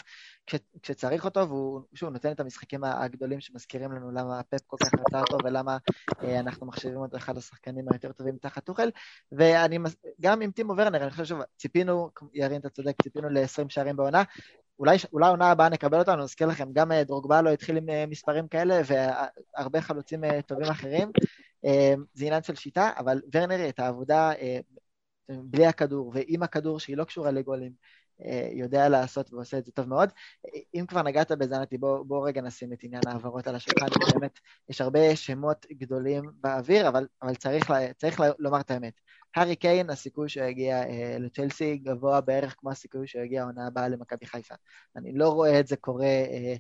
כש, 0.48 0.56
כשצריך 0.82 1.26
אותו, 1.26 1.48
והוא 1.50 1.82
שוב 1.94 2.10
נותן 2.10 2.32
את 2.32 2.40
המשחקים 2.40 2.84
הגדולים 2.84 3.40
שמזכירים 3.40 3.92
לנו 3.92 4.12
למה 4.12 4.42
פפ 4.50 4.62
כל 4.68 4.78
כך 4.84 4.90
רצה 4.94 5.20
אותו, 5.20 5.38
ולמה 5.44 5.78
אה, 6.24 6.40
אנחנו 6.40 6.66
מחשיבים 6.68 6.98
אותו 6.98 7.18
אחד 7.18 7.38
השחקנים 7.38 7.86
היותר 7.92 8.12
טובים 8.12 8.38
תחת 8.38 8.64
טוחל, 8.64 8.90
ואני, 9.32 9.78
גם 10.22 10.42
עם 10.42 10.52
טימו 10.52 10.74
ורנר, 10.78 11.04
אני 11.04 11.12
חושב 11.12 11.26
שוב, 11.26 11.40
ציפינו, 11.58 12.10
ירין, 12.34 12.62
אתה 12.62 12.70
צודק, 12.70 13.02
ציפינו 13.02 13.30
ל-20 13.30 13.70
שערים 13.70 13.96
בעונה, 13.96 14.24
אולי, 14.80 14.98
אולי 15.14 15.30
עונה 15.30 15.52
הבאה 15.52 15.70
נקבל 15.70 16.00
אותנו, 16.00 16.24
נזכיר 16.24 16.48
לכם, 16.48 16.70
גם 16.74 16.92
אה, 16.92 17.04
דרוגבה 17.04 17.42
לא 17.42 17.50
התחיל 17.50 17.78
עם 17.78 17.90
אה, 17.90 18.06
מספרים 18.06 18.48
כאלה, 18.48 18.82
והרבה 18.86 19.82
חלוצים 19.82 20.24
אה, 20.24 20.42
טובים 20.42 20.68
אחרים. 20.72 21.12
זה 22.14 22.26
עניין 22.26 22.44
של 22.44 22.56
שיטה, 22.56 22.92
אבל 22.98 23.22
ורנר 23.36 23.70
את 23.70 23.80
העבודה 23.80 24.32
בלי 25.30 25.66
הכדור 25.66 26.12
ועם 26.16 26.44
הכדור, 26.44 26.80
שהיא 26.80 26.98
לא 26.98 27.04
קשורה 27.04 27.32
לגולים, 27.32 27.72
יודע 28.52 28.90
לעשות 28.90 29.34
ועושה 29.34 29.58
את 29.58 29.66
זה 29.66 29.72
טוב 29.72 29.90
מאוד. 29.90 30.10
אם 30.74 30.86
כבר 30.88 31.02
נגעת 31.02 31.32
בזה, 31.32 31.60
נתי, 31.60 31.78
בוא, 31.78 32.04
בוא 32.04 32.28
רגע 32.28 32.42
נשים 32.42 32.74
את 32.74 32.80
עניין 32.84 33.02
ההעברות 33.08 33.48
על 33.48 33.56
השולחן, 33.56 33.90
כי 33.90 34.00
באמת 34.14 34.40
יש 34.70 34.82
הרבה 34.82 35.16
שמות 35.16 35.66
גדולים 35.72 36.24
באוויר, 36.42 36.88
אבל, 36.88 37.08
אבל 37.22 37.36
צריך, 37.36 37.72
צריך 37.98 38.22
לומר 38.40 38.60
את 38.60 38.72
האמת. 38.72 38.94
הארי 39.36 39.56
קיין, 39.56 39.90
הסיכוי 39.90 40.30
שהוא 40.30 40.46
יגיע 40.46 40.84
אה, 40.84 41.18
לצ'לסי 41.20 41.78
גבוה 41.78 42.22
בערך 42.22 42.56
כמו 42.58 42.72
הסיכוי 42.72 43.08
שהוא 43.08 43.24
יגיע 43.24 43.42
העונה 43.42 43.68
הבאה 43.68 43.88
למכבי 43.88 44.26
חיפה. 44.26 44.56
אני 44.96 45.14
לא 45.14 45.30
רואה 45.30 45.60
את 45.60 45.68
זה 45.68 45.76
קורה 45.76 46.06
אה, 46.06 46.56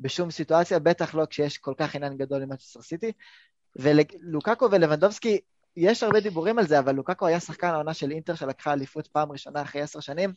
בשום 0.00 0.30
סיטואציה, 0.30 0.78
בטח 0.78 1.14
לא 1.14 1.26
כשיש 1.30 1.58
כל 1.58 1.74
כך 1.76 1.94
עניין 1.94 2.16
גדול 2.16 2.42
עם 2.42 2.48
מצ'סטר 2.48 2.82
סיטי. 2.82 3.12
ולוקקו 3.76 4.70
ולבנדובסקי, 4.70 5.40
יש 5.76 6.02
הרבה 6.02 6.20
דיבורים 6.20 6.58
על 6.58 6.66
זה, 6.66 6.78
אבל 6.78 6.94
לוקקו 6.94 7.26
היה 7.26 7.40
שחקן 7.40 7.68
העונה 7.68 7.94
של 7.94 8.10
אינטר 8.10 8.34
שלקחה 8.34 8.72
אליפות 8.72 9.06
פעם 9.06 9.32
ראשונה 9.32 9.62
אחרי 9.62 9.82
עשר 9.82 10.00
שנים. 10.00 10.32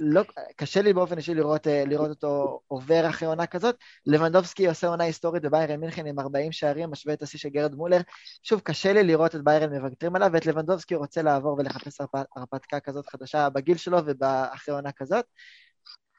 לא, 0.00 0.22
קשה 0.56 0.82
לי 0.82 0.92
באופן 0.92 1.16
אישי 1.16 1.34
לראות, 1.34 1.66
אה, 1.66 1.84
לראות 1.86 2.10
אותו 2.10 2.60
עובר 2.66 3.08
אחרי 3.08 3.28
עונה 3.28 3.46
כזאת. 3.46 3.76
לבנדובסקי 4.06 4.66
עושה 4.66 4.86
עונה 4.86 5.04
היסטורית 5.04 5.42
בביירן 5.42 5.80
מינכן 5.80 6.06
עם 6.06 6.20
40 6.20 6.52
שערים, 6.52 6.90
משווה 6.90 7.14
את 7.14 7.22
השיא 7.22 7.38
של 7.38 7.48
גרד 7.48 7.74
מולר. 7.74 8.00
שוב, 8.42 8.60
קשה 8.60 8.92
לי 8.92 9.02
לראות 9.02 9.34
את 9.34 9.44
ביירן 9.44 9.72
מוותרים 9.74 10.16
עליו, 10.16 10.30
ואת 10.32 10.46
לבנדובסקי 10.46 10.94
רוצה 10.94 11.22
לעבור 11.22 11.56
ולחפש 11.58 12.00
הרפתקה 12.36 12.80
כזאת 12.80 13.06
חדשה 13.06 13.48
בגיל 13.50 13.76
שלו 13.76 13.98
ואחרי 14.20 14.74
עונה 14.74 14.92
כזאת. 14.92 15.24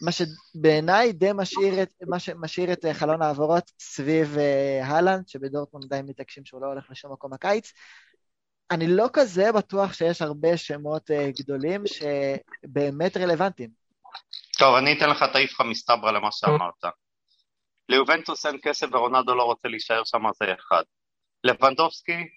מה 0.01 0.11
שבעיניי 0.11 1.13
די 1.13 1.29
משאיר 1.35 1.83
את, 1.83 1.89
מה 2.07 2.19
שמשאיר 2.19 2.73
את 2.73 2.85
אה, 2.85 2.93
חלון 2.93 3.21
העברות 3.21 3.71
סביב 3.79 4.35
uh, 4.35 4.85
הלנד, 4.85 5.27
שבדורטמונד 5.27 5.89
די 5.89 6.01
מתעקשים 6.03 6.45
שהוא 6.45 6.61
לא 6.61 6.67
הולך 6.67 6.85
לשום 6.89 7.13
מקום 7.13 7.33
הקיץ. 7.33 7.73
אני 8.71 8.87
לא 8.87 9.07
כזה 9.13 9.51
בטוח 9.51 9.93
שיש 9.93 10.21
הרבה 10.21 10.57
שמות 10.57 11.11
uh, 11.11 11.41
גדולים 11.41 11.83
שבאמת 11.87 13.17
רלוונטיים. 13.17 13.69
טוב, 14.57 14.75
אני 14.75 14.97
אתן 14.97 15.09
לך 15.09 15.23
את 15.23 15.35
האיפכא 15.35 15.63
מסתברא 15.63 16.11
למה 16.11 16.31
שאמרת. 16.31 16.93
ליובנטוס 17.89 18.45
אין 18.45 18.57
כסף 18.61 18.87
ורונלדו 18.91 19.35
לא 19.35 19.43
רוצה 19.43 19.67
להישאר 19.67 20.03
שם, 20.03 20.23
זה 20.39 20.53
אחד. 20.53 20.83
לבנדובסקי 21.43 22.27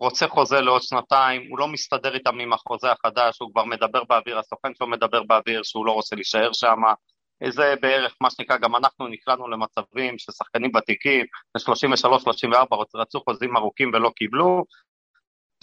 רוצה 0.00 0.28
חוזה 0.28 0.60
לעוד 0.60 0.82
שנתיים, 0.82 1.50
הוא 1.50 1.58
לא 1.58 1.68
מסתדר 1.68 2.14
איתם 2.14 2.40
עם 2.40 2.52
החוזה 2.52 2.92
החדש, 2.92 3.38
הוא 3.40 3.50
כבר 3.52 3.64
מדבר 3.64 4.04
באוויר, 4.04 4.38
הסוכן 4.38 4.74
שלו 4.74 4.86
מדבר 4.86 5.22
באוויר 5.22 5.62
שהוא 5.62 5.86
לא 5.86 5.92
רוצה 5.92 6.16
להישאר 6.16 6.52
שם. 6.52 6.82
זה 7.48 7.74
בערך 7.82 8.16
מה 8.20 8.30
שנקרא, 8.30 8.56
גם 8.56 8.76
אנחנו 8.76 9.08
נקלענו 9.08 9.48
למצבים 9.48 10.18
ששחקנים 10.18 10.70
ותיקים, 10.76 11.26
ב-33-34 11.54 12.76
רצו 12.94 13.20
חוזים 13.20 13.56
ארוכים 13.56 13.90
ולא 13.94 14.10
קיבלו, 14.16 14.64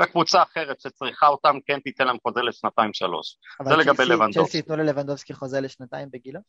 וקבוצה 0.02 0.44
אחרת 0.44 0.82
שצריכה 0.82 1.28
אותם 1.28 1.58
כן 1.66 1.80
תיתן 1.80 2.08
להם 2.08 2.18
חוזה 2.24 2.42
לשנתיים-שלוש. 2.42 3.38
זה 3.64 3.76
לגבי 3.76 4.06
לבנדובסקי. 4.06 4.40
אבל 4.40 4.46
צ'לסי 4.46 4.58
ייתנו 4.58 4.76
ללבנדובסקי 4.78 5.34
חוזה 5.34 5.62
לשנתיים 5.62 6.10
בגילו? 6.12 6.40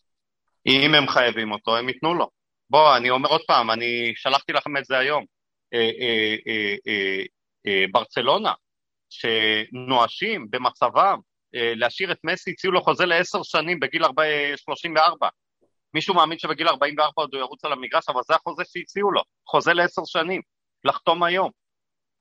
אם 0.67 0.95
הם 0.95 1.09
חייבים 1.09 1.53
אותו, 1.53 1.77
הם 1.77 1.89
ייתנו 1.89 2.15
לו. 2.15 2.31
בוא, 2.71 2.97
אני 2.97 3.11
אומר 3.11 3.29
עוד 3.29 3.41
פעם, 3.47 3.71
אני 3.71 4.13
שלחתי 4.17 4.53
לכם 4.53 4.77
את 4.77 4.85
זה 4.85 4.99
היום. 4.99 5.25
אה, 5.75 5.91
אה, 6.01 6.35
אה, 6.89 7.25
ברצלונה, 7.93 8.53
שנואשים 9.11 10.47
במצבם 10.51 11.19
להשאיר 11.53 12.13
את 12.13 12.19
מסי, 12.25 12.51
הציעו 12.51 12.73
לו 12.73 12.83
חוזה 12.83 13.07
לעשר 13.07 13.43
שנים 13.43 13.81
בגיל 13.81 14.03
34. 14.57 15.29
מישהו 15.95 16.15
מאמין 16.15 16.39
שבגיל 16.39 16.69
44 16.69 17.13
עוד 17.15 17.35
הוא 17.35 17.41
ירוץ 17.41 17.65
על 17.65 17.73
המגרש, 17.73 18.09
אבל 18.09 18.21
זה 18.29 18.35
החוזה 18.35 18.63
שהציעו 18.73 19.13
לו, 19.13 19.23
חוזה 19.47 19.73
לעשר 19.73 20.03
שנים, 20.05 20.43
לחתום 20.85 21.23
היום. 21.23 21.51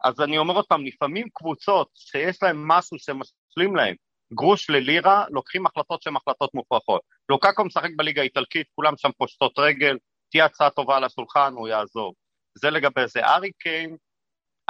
אז 0.04 0.22
אני 0.22 0.38
אומר 0.38 0.54
עוד 0.54 0.66
פעם, 0.66 0.86
לפעמים 0.86 1.28
קבוצות 1.34 1.90
שיש 1.94 2.44
להן 2.44 2.56
משהו 2.60 2.98
שמשלים 3.00 3.76
להן, 3.76 3.96
גרוש 4.34 4.70
ללירה, 4.70 5.26
לוקחים 5.30 5.66
החלטות 5.66 6.02
שהן 6.02 6.16
החלטות 6.16 6.54
מופרכות. 6.54 7.02
לוקקו 7.30 7.66
משחק 7.66 7.90
בליגה 7.96 8.22
האיטלקית, 8.22 8.68
כולם 8.76 8.94
שם 8.98 9.10
פושטות 9.18 9.60
רגל, 9.60 9.98
תהיה 10.32 10.46
הצעה 10.46 10.70
טובה 10.70 10.98
על 10.98 11.04
השולחן, 11.04 11.54
הוא 11.54 11.68
יעזוב. 11.68 12.14
זה 12.56 12.70
לגבי 12.70 13.08
זה. 13.08 13.26
ארי 13.26 13.52
קיין, 13.60 13.98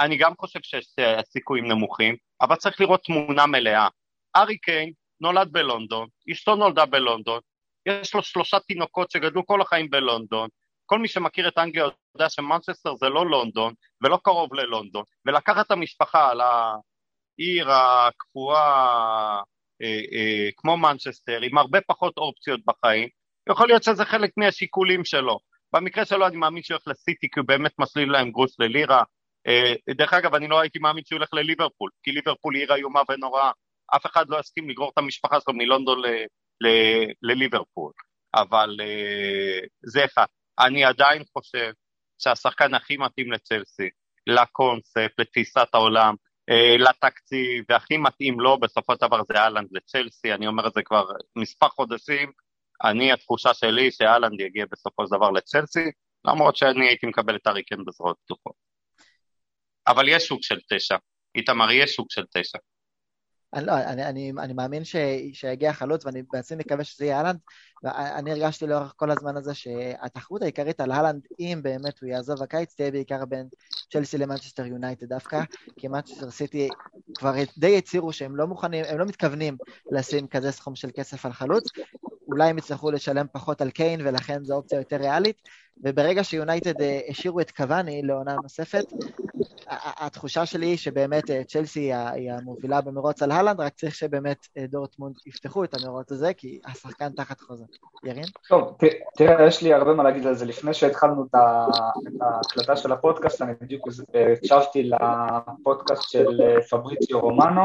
אני 0.00 0.16
גם 0.16 0.32
חושב 0.38 0.58
שיש 0.62 0.86
סיכויים 1.24 1.68
נמוכים, 1.68 2.16
אבל 2.40 2.56
צריך 2.56 2.80
לראות 2.80 3.04
תמונה 3.04 3.46
מלאה. 3.46 3.88
ארי 4.36 4.58
קיין 4.58 4.92
נולד 5.20 5.52
בלונדון, 5.52 6.08
אשתו 6.32 6.54
נולדה 6.54 6.86
בלונדון, 6.86 7.40
יש 7.86 8.14
לו 8.14 8.22
שלושה 8.22 8.58
תינוקות 8.60 9.10
שגדלו 9.10 9.46
כל 9.46 9.60
החיים 9.60 9.90
בלונדון, 9.90 10.48
כל 10.86 10.98
מי 10.98 11.08
שמכיר 11.08 11.48
את 11.48 11.58
אנגליה 11.58 11.86
יודע 12.14 12.28
שמנצ'סטר 12.28 12.94
זה 12.94 13.08
לא 13.08 13.26
לונדון 13.26 13.74
ולא 14.02 14.18
קרוב 14.24 14.54
ללונדון, 14.54 15.02
ולקחת 15.26 15.66
את 15.66 15.70
המשפחה 15.70 16.30
על 16.30 16.40
העיר 16.40 17.70
הקפואה 17.70 19.40
אה, 19.82 20.00
אה, 20.12 20.48
כמו 20.56 20.76
מנצ'סטר, 20.76 21.40
עם 21.42 21.58
הרבה 21.58 21.78
פחות 21.86 22.18
אופציות 22.18 22.60
בחיים, 22.66 23.08
יכול 23.50 23.68
להיות 23.68 23.82
שזה 23.82 24.04
חלק 24.04 24.30
מהשיקולים 24.36 25.04
שלו. 25.04 25.38
במקרה 25.72 26.04
שלו 26.04 26.26
אני 26.26 26.36
מאמין 26.36 26.62
שהוא 26.62 26.74
הולך 26.74 26.88
לסיטי 26.88 27.28
כי 27.32 27.40
הוא 27.40 27.46
באמת 27.46 27.72
מסליל 27.78 28.12
להם 28.12 28.30
גרוס 28.30 28.60
ללירה. 28.60 29.02
אה, 29.46 29.94
דרך 29.94 30.12
אגב, 30.12 30.34
אני 30.34 30.48
לא 30.48 30.60
הייתי 30.60 30.78
מאמין 30.78 31.04
שהוא 31.04 31.16
הולך 31.16 31.28
לליברפול, 31.32 31.90
כי 32.02 32.12
ליברפול 32.12 32.54
היא 32.54 32.62
עיר 32.62 32.74
איומה 32.74 33.00
ונוראה. 33.08 33.50
אף 33.96 34.06
אחד 34.06 34.24
לא 34.28 34.40
יסכים 34.40 34.70
לגרור 34.70 34.90
את 34.94 34.98
המשפחה 34.98 35.40
שלו 35.40 35.54
מלונדון 35.54 36.02
לליברפול. 37.22 37.92
אבל 38.34 38.76
אה, 38.80 39.60
זה 39.82 40.04
אחד. 40.04 40.26
אני 40.58 40.84
עדיין 40.84 41.22
חושב 41.32 41.72
שהשחקן 42.18 42.74
הכי 42.74 42.96
מתאים 42.96 43.32
לצלסי, 43.32 43.88
לקונספט, 44.26 45.12
לתפיסת 45.18 45.68
העולם, 45.72 46.14
אה, 46.50 46.76
לתקציב, 46.78 47.64
והכי 47.68 47.96
מתאים 47.96 48.40
לו 48.40 48.60
בסופו 48.60 48.92
של 48.92 49.06
דבר 49.06 49.22
זה 49.28 49.34
אהלנד 49.38 49.68
לצלסי, 49.70 50.32
אני 50.32 50.46
אומר 50.46 50.68
את 50.68 50.72
זה 50.72 50.82
כבר 50.82 51.04
מספר 51.36 51.68
חודשים, 51.68 52.32
אני, 52.84 53.12
התחושה 53.12 53.54
שלי 53.54 53.90
שאהלנד 53.90 54.40
יגיע 54.40 54.64
בסופו 54.72 55.06
של 55.06 55.16
דבר 55.16 55.30
לצלסי, 55.30 55.90
למרות 56.24 56.56
שאני 56.56 56.88
הייתי 56.88 57.06
מקבל 57.06 57.36
את 57.36 57.46
אריקן 57.46 57.84
בזרועות 57.84 58.16
פתוחות. 58.24 58.67
אבל 59.88 60.08
יש 60.08 60.26
שוק 60.26 60.42
של 60.42 60.58
תשע, 60.70 60.96
איתמר, 61.34 61.70
יש 61.70 61.94
שוק 61.94 62.06
של 62.10 62.24
תשע. 62.34 62.58
אני 63.54 63.66
לא, 63.66 63.72
אני, 63.72 64.04
אני, 64.04 64.32
אני 64.38 64.52
מאמין 64.52 64.84
ש, 64.84 64.96
שיגיע 65.32 65.72
חלוץ, 65.72 66.06
ואני 66.06 66.22
בעצמי 66.32 66.56
מקווה 66.56 66.84
שזה 66.84 67.04
יהיה 67.04 67.16
האלנד, 67.16 67.38
ואני 67.82 68.30
הרגשתי 68.32 68.66
לאורך 68.66 68.92
כל 68.96 69.10
הזמן 69.10 69.36
הזה 69.36 69.54
שהתחרות 69.54 70.42
העיקרית 70.42 70.80
על 70.80 70.92
האלנד, 70.92 71.26
אם 71.40 71.60
באמת 71.62 72.00
הוא 72.00 72.08
יעזוב 72.08 72.42
הקיץ, 72.42 72.74
תהיה 72.74 72.90
בעיקר 72.90 73.24
בין 73.24 73.48
צ'לסי 73.92 74.18
למנצ'סטר 74.18 74.66
יונייטד. 74.66 75.08
דווקא, 75.08 75.40
כי 75.76 75.88
מנצ'סטר 75.88 76.30
סיטי 76.30 76.68
כבר 77.18 77.34
די 77.58 77.78
הצהירו 77.78 78.12
שהם 78.12 78.36
לא 78.36 78.46
מוכנים, 78.46 78.84
הם 78.88 78.98
לא 78.98 79.04
מתכוונים 79.04 79.56
לשים 79.92 80.26
כזה 80.26 80.52
סכום 80.52 80.76
של 80.76 80.90
כסף 80.94 81.26
על 81.26 81.32
חלוץ, 81.32 81.64
אולי 82.28 82.50
הם 82.50 82.58
יצטרכו 82.58 82.90
לשלם 82.90 83.26
פחות 83.32 83.60
על 83.60 83.70
קיין, 83.70 84.00
ולכן 84.06 84.44
זו 84.44 84.54
אופציה 84.54 84.78
יותר 84.78 84.96
ריאלית, 84.96 85.36
וברגע 85.84 86.24
שיונייטד 86.24 86.80
אה, 86.80 87.00
השאירו 87.08 87.40
את 87.40 87.50
קבאני 87.50 88.02
לעונה 88.02 88.36
נוספת, 88.42 88.84
התחושה 89.70 90.46
שלי 90.46 90.66
היא 90.66 90.76
שבאמת 90.76 91.30
אה, 91.30 91.44
צ'לסי 91.44 91.92
היא 91.94 92.32
המובילה 92.32 92.80
במרוץ 92.80 93.22
על 93.22 93.30
הלנד, 93.30 93.60
רק 93.60 93.74
צריך 93.74 93.94
שבאמת 93.94 94.46
אה, 94.56 94.66
דורטמונד 94.66 95.14
יפתחו 95.26 95.64
את 95.64 95.74
המרוץ 95.74 96.12
הזה, 96.12 96.32
כי 96.34 96.60
השחקן 96.66 97.12
תחת 97.12 97.40
חוזה. 97.40 97.64
ירין? 98.04 98.24
טוב, 98.48 98.76
תראה, 99.16 99.46
יש 99.46 99.62
לי 99.62 99.74
הרבה 99.74 99.94
מה 99.94 100.02
להגיד 100.02 100.26
על 100.26 100.34
זה. 100.34 100.44
לפני 100.44 100.74
שהתחלנו 100.74 101.24
את 101.24 101.34
ההקלטה 102.20 102.76
של 102.76 102.92
הפודקאסט, 102.92 103.42
אני 103.42 103.52
בדיוק 103.60 103.88
הקשבתי 104.32 104.90
לפודקאסט 104.90 106.10
של 106.10 106.40
פבריציו 106.70 107.20
רומנו, 107.20 107.62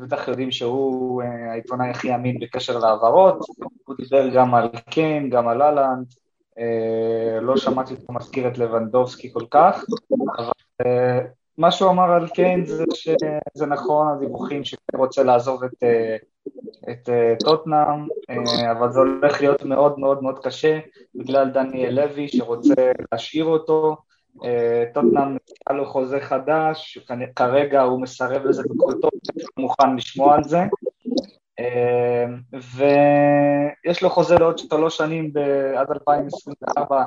בטח 0.00 0.28
יודעים 0.28 0.50
שהוא 0.50 1.22
העיתונאי 1.22 1.90
הכי 1.90 2.14
אמין 2.14 2.38
בקשר 2.40 2.78
להעברות, 2.78 3.38
הוא 3.84 3.96
דיבר 3.96 4.28
גם 4.28 4.54
על 4.54 4.68
קיין, 4.90 5.30
גם 5.30 5.48
על 5.48 5.62
אהלנד, 5.62 6.06
לא 7.40 7.56
שמעתי 7.56 7.94
אותו 7.94 8.12
מזכיר 8.12 8.48
את 8.48 8.58
לבנדובסקי 8.58 9.32
כל 9.32 9.44
כך, 9.50 9.84
אבל 10.38 10.50
מה 11.58 11.70
שהוא 11.70 11.90
אמר 11.90 12.12
על 12.12 12.28
קיין 12.28 12.64
זה 12.66 12.84
שזה 12.94 13.66
נכון, 13.66 14.08
הדיווחים 14.08 14.64
שקיין 14.64 15.00
רוצה 15.00 15.22
לעזוב 15.22 15.64
את, 15.64 15.84
את 16.90 17.08
טוטנאם, 17.44 18.06
אבל 18.70 18.92
זה 18.92 18.98
הולך 18.98 19.40
להיות 19.40 19.64
מאוד 19.64 19.98
מאוד 19.98 20.22
מאוד 20.22 20.38
קשה 20.38 20.78
בגלל 21.14 21.50
דניאל 21.50 21.94
לוי 21.94 22.28
שרוצה 22.28 22.92
להשאיר 23.12 23.44
אותו, 23.44 23.96
טוטנאם 24.94 25.34
נתן 25.34 25.76
לו 25.76 25.86
חוזה 25.86 26.20
חדש, 26.20 26.98
כרגע 27.36 27.82
הוא 27.82 28.00
מסרב 28.00 28.44
לזה 28.44 28.62
בכל 28.62 28.92
טוב, 29.02 29.10
מוכן 29.56 29.96
לשמוע 29.96 30.34
על 30.34 30.44
זה, 30.44 30.58
ויש 32.52 34.02
לו 34.02 34.10
חוזה 34.10 34.38
לעוד 34.38 34.58
שלוש 34.58 34.96
שנים 34.96 35.30
עד 35.76 35.90
2024 35.90 37.04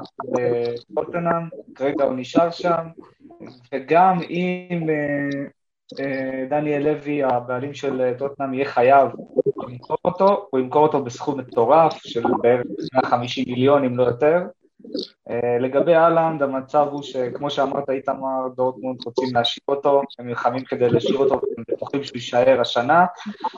בטוטנאם, 0.90 1.50
כרגע 1.76 2.04
הוא 2.04 2.14
נשאר 2.16 2.52
שם, 2.52 2.88
וגם 3.74 4.20
אם 4.30 4.90
דניאל 6.50 6.84
לוי, 6.84 7.24
הבעלים 7.24 7.74
של 7.74 8.14
טוטנאם, 8.18 8.54
יהיה 8.54 8.66
חייב 8.66 9.10
למכור 9.68 9.98
אותו, 10.06 10.48
הוא 10.50 10.60
ימכור 10.60 10.84
אותו 10.84 11.04
בסכום 11.04 11.40
מטורף 11.40 11.94
של 11.94 12.24
בערך 12.42 12.66
150 12.94 13.46
מיליון 13.48 13.84
אם 13.84 13.98
לא 13.98 14.04
יותר, 14.04 14.44
לגבי 15.60 15.96
אהלנד, 15.96 16.44
המצב 16.44 16.88
הוא 16.92 17.04
שכמו 17.04 17.50
שאמרת, 17.50 17.90
איתמר, 17.90 18.48
דורטמונד 18.56 19.00
רוצים 19.06 19.36
להשאיר 19.36 19.64
אותו, 19.68 20.02
הם 20.20 20.28
נלחמים 20.28 20.64
כדי 20.64 20.90
להשאיר 20.90 21.18
אותו, 21.18 21.42
בטוחים 21.86 22.04
שהוא 22.04 22.16
יישאר 22.16 22.62
השנה. 22.62 23.06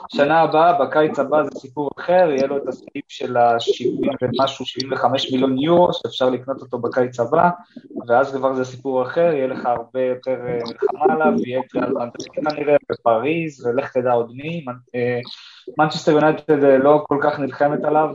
שנה 0.10 0.40
הבאה, 0.40 0.74
בקיץ 0.74 1.20
הבא 1.20 1.44
זה 1.44 1.60
סיפור 1.60 1.90
אחר, 2.00 2.30
יהיה 2.30 2.48
לו 2.48 2.58
את 2.58 2.68
הסעיף 2.68 3.06
של 3.08 3.38
ה-70 3.38 4.08
ומשהו, 4.22 4.66
75 4.66 5.32
מיליון 5.32 5.58
יורו, 5.58 5.94
שאפשר 5.94 6.30
לקנות 6.30 6.62
אותו 6.62 6.80
בקיץ 6.80 7.20
הבא, 7.20 7.50
ואז 8.08 8.36
כבר 8.36 8.54
זה 8.54 8.66
סיפור 8.66 9.04
אחר, 9.04 9.34
יהיה 9.34 9.48
לך 9.48 9.66
הרבה 9.66 10.02
יותר 10.02 10.38
אה, 10.48 10.60
מלחמה 10.68 11.14
עליו, 11.14 11.34
יהיה 11.46 11.60
את 11.60 11.76
ריאל 11.76 11.94
מנדריד 11.94 12.32
כנראה, 12.34 12.76
בפריז, 12.92 13.66
ולך 13.66 13.92
תדע 13.92 14.12
עוד 14.12 14.32
מי. 14.36 14.66
מנצ'סטר 15.78 16.12
יונייטד 16.12 16.64
אה, 16.64 16.78
לא 16.78 17.04
כל 17.08 17.20
כך 17.24 17.40
נלחמת 17.40 17.84
עליו, 17.84 18.10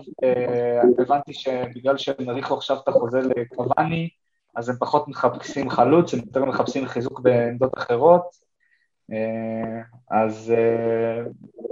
הבנתי 0.98 1.34
שבגלל 1.34 1.98
שהם 1.98 2.28
האריכו 2.28 2.54
עכשיו 2.54 2.76
את 2.76 2.88
החוזה 2.88 3.20
לקוואני, 3.20 4.08
אז 4.56 4.68
הם 4.68 4.76
פחות 4.78 5.08
מחפשים 5.08 5.70
חלוץ, 5.70 6.14
הם 6.14 6.20
יותר 6.20 6.44
מחפשים 6.44 6.86
חיזוק 6.86 7.20
בעמדות 7.20 7.78
אחרות. 7.78 8.41
אז 10.10 10.54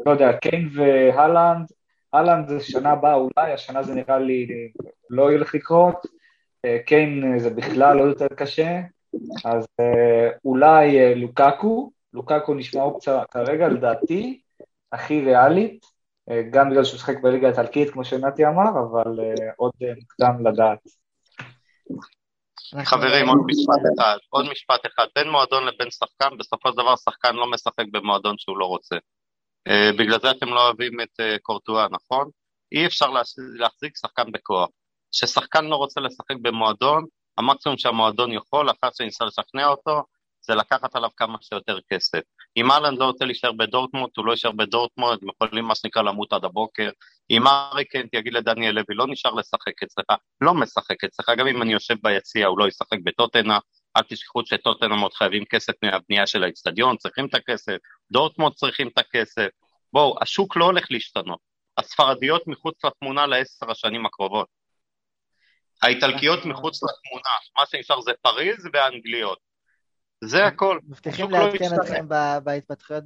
לא 0.07 0.11
יודע, 0.11 0.33
קיין 0.33 0.69
והלנד, 0.75 1.67
הלנד 2.13 2.49
זה 2.49 2.61
שנה 2.61 2.91
הבאה 2.91 3.15
אולי, 3.15 3.53
השנה 3.53 3.83
זה 3.83 3.95
נראה 3.95 4.19
לי 4.19 4.49
לא 5.11 5.33
ילך 5.33 5.55
לקרות, 5.55 6.07
קיין 6.87 7.39
זה 7.39 7.51
בכלל 7.51 7.97
לא 7.97 8.03
יותר 8.03 8.29
קשה, 8.29 8.81
אז 9.45 9.67
אולי 10.45 11.15
לוקקו, 11.15 11.91
לוקקו 12.13 12.55
נשמע 12.55 12.83
אופציה 12.83 13.23
כרגע, 13.31 13.69
לדעתי, 13.69 14.41
הכי 14.93 15.21
ריאלית, 15.21 15.87
גם 16.51 16.71
בגלל 16.71 16.85
שהוא 16.85 16.97
משחק 16.97 17.21
בליגה 17.23 17.47
האיטלקית, 17.47 17.91
כמו 17.91 18.05
שנתי 18.05 18.47
אמר, 18.47 18.71
אבל 18.71 19.21
עוד 19.57 19.73
מוקדם 20.01 20.47
לדעת. 20.47 20.79
חברים, 22.85 23.29
עוד 23.29 23.39
משפט 23.47 23.83
אחד, 23.99 24.17
עוד 24.29 24.47
משפט 24.51 24.87
אחד, 24.87 25.07
בין 25.17 25.29
מועדון 25.29 25.67
לבין 25.67 25.91
שחקן, 25.91 26.37
בסופו 26.39 26.69
של 26.69 26.77
דבר 26.77 26.97
שחקן 26.97 27.37
לא 27.37 27.51
משחק 27.51 27.85
במועדון 27.91 28.35
שהוא 28.39 28.59
לא 28.59 28.65
רוצה. 28.65 28.97
Uh, 29.69 29.99
בגלל 29.99 30.21
זה 30.21 30.31
אתם 30.31 30.49
לא 30.49 30.67
אוהבים 30.67 31.01
את 31.01 31.21
uh, 31.21 31.39
קורטואה, 31.43 31.87
נכון? 31.91 32.31
אי 32.73 32.87
אפשר 32.87 33.11
להחזיק 33.59 33.97
שחקן 33.97 34.33
בכוח. 34.33 34.69
כששחקן 35.13 35.65
לא 35.65 35.77
רוצה 35.77 36.01
לשחק 36.01 36.37
במועדון, 36.43 37.05
המקסימום 37.39 37.79
שהמועדון 37.79 38.33
יכול, 38.33 38.71
אחר 38.71 38.89
שניסה 38.93 39.25
לשכנע 39.25 39.67
אותו, 39.67 40.03
זה 40.41 40.55
לקחת 40.55 40.97
עליו 40.97 41.11
כמה 41.17 41.39
שיותר 41.41 41.79
כסף. 41.93 42.21
אם 42.57 42.71
אהלנד 42.71 42.99
לא 42.99 43.05
רוצה 43.05 43.25
להישאר 43.25 43.53
בדורטמונד, 43.53 44.11
הוא 44.17 44.27
לא 44.27 44.33
יישאר 44.33 44.53
בדורטמונד, 44.53 45.19
הם 45.23 45.29
יכולים 45.29 45.65
מה 45.65 45.75
שנקרא 45.75 46.03
למות 46.03 46.33
עד 46.33 46.45
הבוקר. 46.45 46.91
אם 47.31 47.47
אריקנט 47.47 48.15
יגיד 48.15 48.33
לדניאל 48.33 48.75
לוי, 48.75 48.95
לא 48.95 49.07
נשאר 49.07 49.35
לשחק 49.35 49.83
אצלך, 49.83 50.05
לא 50.41 50.55
משחק 50.55 51.05
אצלך, 51.05 51.31
גם 51.39 51.47
אם 51.47 51.63
אני 51.63 51.73
יושב 51.73 51.95
ביציע, 52.03 52.47
הוא 52.47 52.59
לא 52.59 52.69
ישחק 52.69 52.99
בטוטנה, 53.05 53.59
אל 53.97 54.03
תשכחו 54.03 54.41
שטוטנה 54.47 54.97
מאוד 54.97 55.15
חייבים 55.15 55.45
כסף 55.45 55.73
מהבנייה 55.83 56.27
של 56.27 56.45
האצטדיון, 56.45 56.97
צריכים 56.97 57.27
את 57.27 57.35
הכסף, 57.35 57.77
דורטמונד 58.13 58.55
צריכים 58.55 58.89
את 58.89 58.99
הכסף. 58.99 59.49
בואו, 59.93 60.17
השוק 60.21 60.57
לא 60.57 60.65
הולך 60.65 60.87
להשתנות. 60.91 61.39
הספרדיות 61.79 62.47
מחוץ 62.47 62.85
לתמונה 62.85 63.27
לעשר 63.27 63.71
השנים 63.71 64.07
הקרובות. 64.07 64.49
האיטלקיות 65.83 66.45
מחוץ 66.45 66.81
לתמונה, 66.83 67.37
מה 67.59 67.67
שנשאר 67.67 68.01
זה 68.01 68.13
פריז 68.23 68.69
והאנגליות. 68.73 69.50
זה 70.25 70.47
הכל. 70.47 70.79
מבטיחים 70.89 71.31
לא 71.31 71.39
לעדכן 71.39 71.75
אתכם 71.83 72.09
בהתפתחויות 72.45 73.05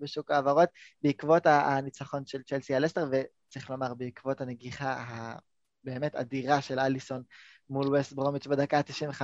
בשוק 0.00 0.30
ההעברות 0.30 0.68
בעקבות 1.02 1.46
הניצחון 1.46 2.26
של 2.26 2.42
צ'לסי 2.42 2.74
על 2.74 2.86
אסטר, 2.86 3.06
וצריך 3.10 3.70
לומר, 3.70 3.94
בעקבות 3.94 4.40
הנגיחה 4.40 5.04
הבאמת 5.84 6.14
אדירה 6.14 6.60
של 6.60 6.78
אליסון 6.78 7.22
מול 7.70 7.86
ווסט 7.86 8.12
ברומיץ' 8.12 8.46
בדקה 8.46 8.78
ה-95. 8.78 9.22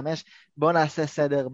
בואו 0.56 0.72
נעשה 0.72 1.06
סדר 1.06 1.48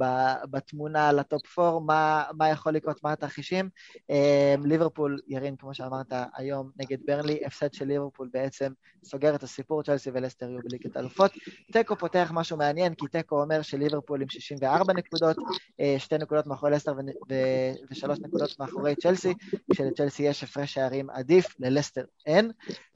בתמונה 0.50 1.12
לטופ 1.12 1.58
4, 1.58 1.80
מה, 1.86 2.24
מה 2.36 2.48
יכול 2.48 2.72
לקרות, 2.72 3.04
מה 3.04 3.12
התרחישים. 3.12 3.68
אמ, 4.10 4.66
ליברפול, 4.66 5.18
ירין, 5.28 5.56
כמו 5.56 5.74
שאמרת, 5.74 6.12
היום 6.36 6.70
נגד 6.76 6.98
ברנלי, 7.06 7.40
הפסד 7.46 7.74
של 7.74 7.84
ליברפול 7.84 8.28
בעצם 8.32 8.72
סוגר 9.04 9.34
את 9.34 9.42
הסיפור, 9.42 9.82
צ'לסי 9.82 10.10
ולסטר 10.14 10.50
יהיו 10.50 10.60
בליגת 10.64 10.96
אלופות. 10.96 11.32
תיקו 11.72 11.96
פותח 11.96 12.30
משהו 12.34 12.56
מעניין, 12.56 12.94
כי 12.94 13.06
תיקו 13.06 13.42
אומר 13.42 13.62
שליברפול 13.62 14.22
עם 14.22 14.28
64 14.28 14.92
נקודות, 14.92 15.36
אה, 15.80 15.94
שתי 15.98 16.18
נקודות 16.18 16.46
מאחורי 16.46 16.72
לסטר 16.72 16.92
ושלוש 17.90 18.18
נקודות 18.18 18.60
מאחורי 18.60 18.94
צ'לסי, 18.96 19.34
כשלצ'לסי 19.72 20.22
יש 20.22 20.42
הפרש 20.42 20.74
שערים 20.74 21.10
עדיף, 21.10 21.54
ללסטר 21.58 22.04
אין. 22.26 22.50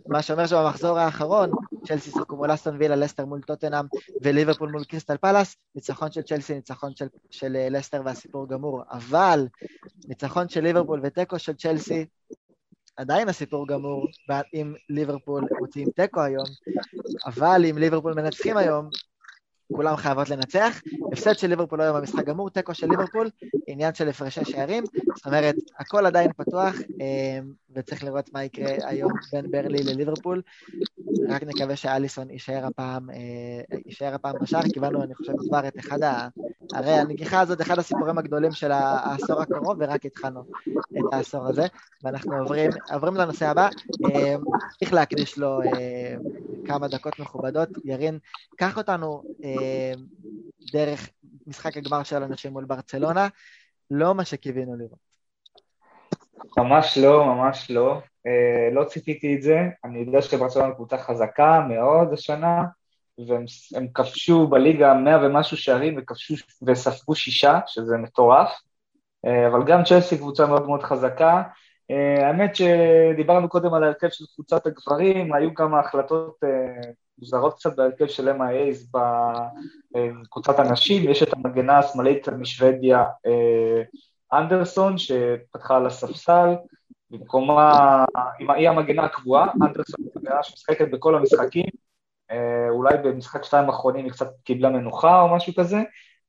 מה 0.06 0.22
שאומר 0.22 0.46
שבמחזור 0.46 0.98
האחרון, 0.98 1.50
צ'לסי 1.86 2.10
שיחקו 2.10 2.36
מול 2.36 2.54
אסטון 2.54 2.76
וילה, 2.78 2.96
לסטר 2.96 3.24
מול 3.24 3.40
טוטנאם 3.40 3.85
וליברפול 4.22 4.70
מול 4.70 4.84
קריסטל 4.84 5.16
פלאס, 5.16 5.56
ניצחון 5.74 6.12
של 6.12 6.22
צ'לסי, 6.22 6.54
ניצחון 6.54 6.96
של, 6.96 7.06
של 7.30 7.56
אה, 7.56 7.68
לסטר 7.68 8.02
והסיפור 8.04 8.48
גמור, 8.48 8.82
אבל 8.90 9.46
ניצחון 10.08 10.48
של 10.48 10.60
ליברפול 10.60 11.00
ותיקו 11.02 11.38
של 11.38 11.52
צ'לסי, 11.52 12.06
עדיין 12.96 13.28
הסיפור 13.28 13.68
גמור, 13.68 14.06
אם 14.54 14.74
ליברפול 14.88 15.44
מוציאים 15.60 15.90
תיקו 15.90 16.22
היום, 16.22 16.46
אבל 17.26 17.64
אם 17.70 17.78
ליברפול 17.78 18.14
מנצחים 18.14 18.56
היום, 18.56 18.88
כולם 19.72 19.96
חייבות 19.96 20.30
לנצח. 20.30 20.80
הפסד 21.12 21.38
של 21.38 21.48
ליברפול 21.48 21.80
היום 21.80 21.96
במשחק 21.96 22.24
גמור, 22.24 22.50
תיקו 22.50 22.74
של 22.74 22.86
ליברפול, 22.90 23.30
עניין 23.66 23.94
של 23.94 24.08
הפרשי 24.08 24.44
שערים, 24.44 24.84
זאת 25.16 25.26
אומרת, 25.26 25.54
הכל 25.78 26.06
עדיין 26.06 26.32
פתוח, 26.36 26.74
אה, 27.00 27.38
וצריך 27.74 28.04
לראות 28.04 28.30
מה 28.32 28.44
יקרה 28.44 28.88
היום 28.88 29.12
בין 29.32 29.50
ברלי 29.50 29.82
לליברפול. 29.82 30.42
רק 31.28 31.42
נקווה 31.42 31.76
שאליסון 31.76 32.30
יישאר 32.30 32.66
הפעם, 32.66 33.10
אה, 33.10 33.78
יישאר 33.86 34.14
הפעם 34.14 34.34
בשער, 34.42 34.62
קיבלנו, 34.62 35.02
אני 35.02 35.14
חושב, 35.14 35.32
כבר 35.48 35.68
את 35.68 35.78
אחד 35.78 36.02
ה... 36.02 36.28
הרי 36.72 36.90
הנגיחה 36.90 37.40
הזאת, 37.40 37.60
אחד 37.60 37.78
הסיפורים 37.78 38.18
הגדולים 38.18 38.52
של 38.52 38.72
העשור 38.72 39.42
הקרוב, 39.42 39.76
ורק 39.78 40.06
התחלנו 40.06 40.40
את 40.98 41.12
העשור 41.12 41.46
הזה, 41.46 41.66
ואנחנו 42.02 42.36
עוברים, 42.36 42.70
עוברים 42.92 43.14
לנושא 43.14 43.46
הבא. 43.46 43.68
אה, 44.04 44.36
צריך 44.78 44.92
להקדיש 44.92 45.38
לו 45.38 45.60
כמה 46.66 46.88
דקות 46.88 47.18
מכובדות. 47.18 47.68
ירין, 47.84 48.18
קח 48.56 48.78
אותנו 48.78 49.22
דרך 50.72 51.10
משחק 51.46 51.76
הגמר 51.76 52.02
של 52.02 52.22
אנשים 52.22 52.52
מול 52.52 52.64
ברצלונה, 52.64 53.28
לא 53.90 54.14
מה 54.14 54.24
שקיווינו 54.24 54.76
לראות. 54.76 55.06
ממש 56.56 56.98
לא, 56.98 57.24
ממש 57.24 57.70
לא. 57.70 58.00
אה, 58.26 58.68
לא 58.72 58.84
ציפיתי 58.84 59.36
את 59.36 59.42
זה, 59.42 59.58
אני 59.84 59.98
יודע 59.98 60.22
שברצלונה 60.22 60.74
קבוצה 60.74 60.98
חזקה 60.98 61.60
מאוד 61.68 62.12
השנה, 62.12 62.64
והם 63.28 63.88
כבשו 63.94 64.46
בליגה 64.46 64.94
מאה 64.94 65.26
ומשהו 65.26 65.56
שערים 65.56 65.94
וכבשו 65.98 66.34
וספגו 66.66 67.14
שישה, 67.14 67.60
שזה 67.66 67.96
מטורף, 67.96 68.60
אה, 69.26 69.48
אבל 69.48 69.64
גם 69.66 69.84
צ'לסי 69.84 70.18
קבוצה 70.18 70.46
מאוד 70.46 70.66
מאוד 70.66 70.82
חזקה. 70.82 71.42
אה, 71.90 72.26
האמת 72.26 72.56
שדיברנו 72.56 73.48
קודם 73.48 73.74
על 73.74 73.84
ההרכב 73.84 74.08
של 74.08 74.24
קבוצת 74.34 74.66
הגברים, 74.66 75.34
היו 75.34 75.54
כמה 75.54 75.80
החלטות 75.80 76.36
מוזרות 77.18 77.54
קצת 77.54 77.76
בהרכב 77.76 78.06
של 78.06 78.28
MIAs 78.28 78.98
בקבוצת 79.94 80.58
הנשים, 80.58 81.10
יש 81.10 81.22
את 81.22 81.32
המגנה 81.32 81.78
השמאלית 81.78 82.28
משוודיה 82.28 83.04
אנדרסון 84.32 84.98
שפתחה 84.98 85.76
על 85.76 85.86
הספסל, 85.86 86.54
במקומה, 87.10 88.04
היא 88.48 88.68
המגנה 88.68 89.04
הקבועה, 89.04 89.52
אנדרסון 89.62 90.04
מגנה 90.16 90.42
שמשחקת 90.42 90.90
בכל 90.90 91.14
המשחקים, 91.14 91.66
אה, 92.30 92.68
אולי 92.70 92.98
במשחק 92.98 93.44
שתיים 93.44 93.70
האחרונים 93.70 94.04
היא 94.04 94.12
קצת 94.12 94.28
קיבלה 94.44 94.70
מנוחה 94.70 95.20
או 95.20 95.36
משהו 95.36 95.52
כזה, 95.54 95.78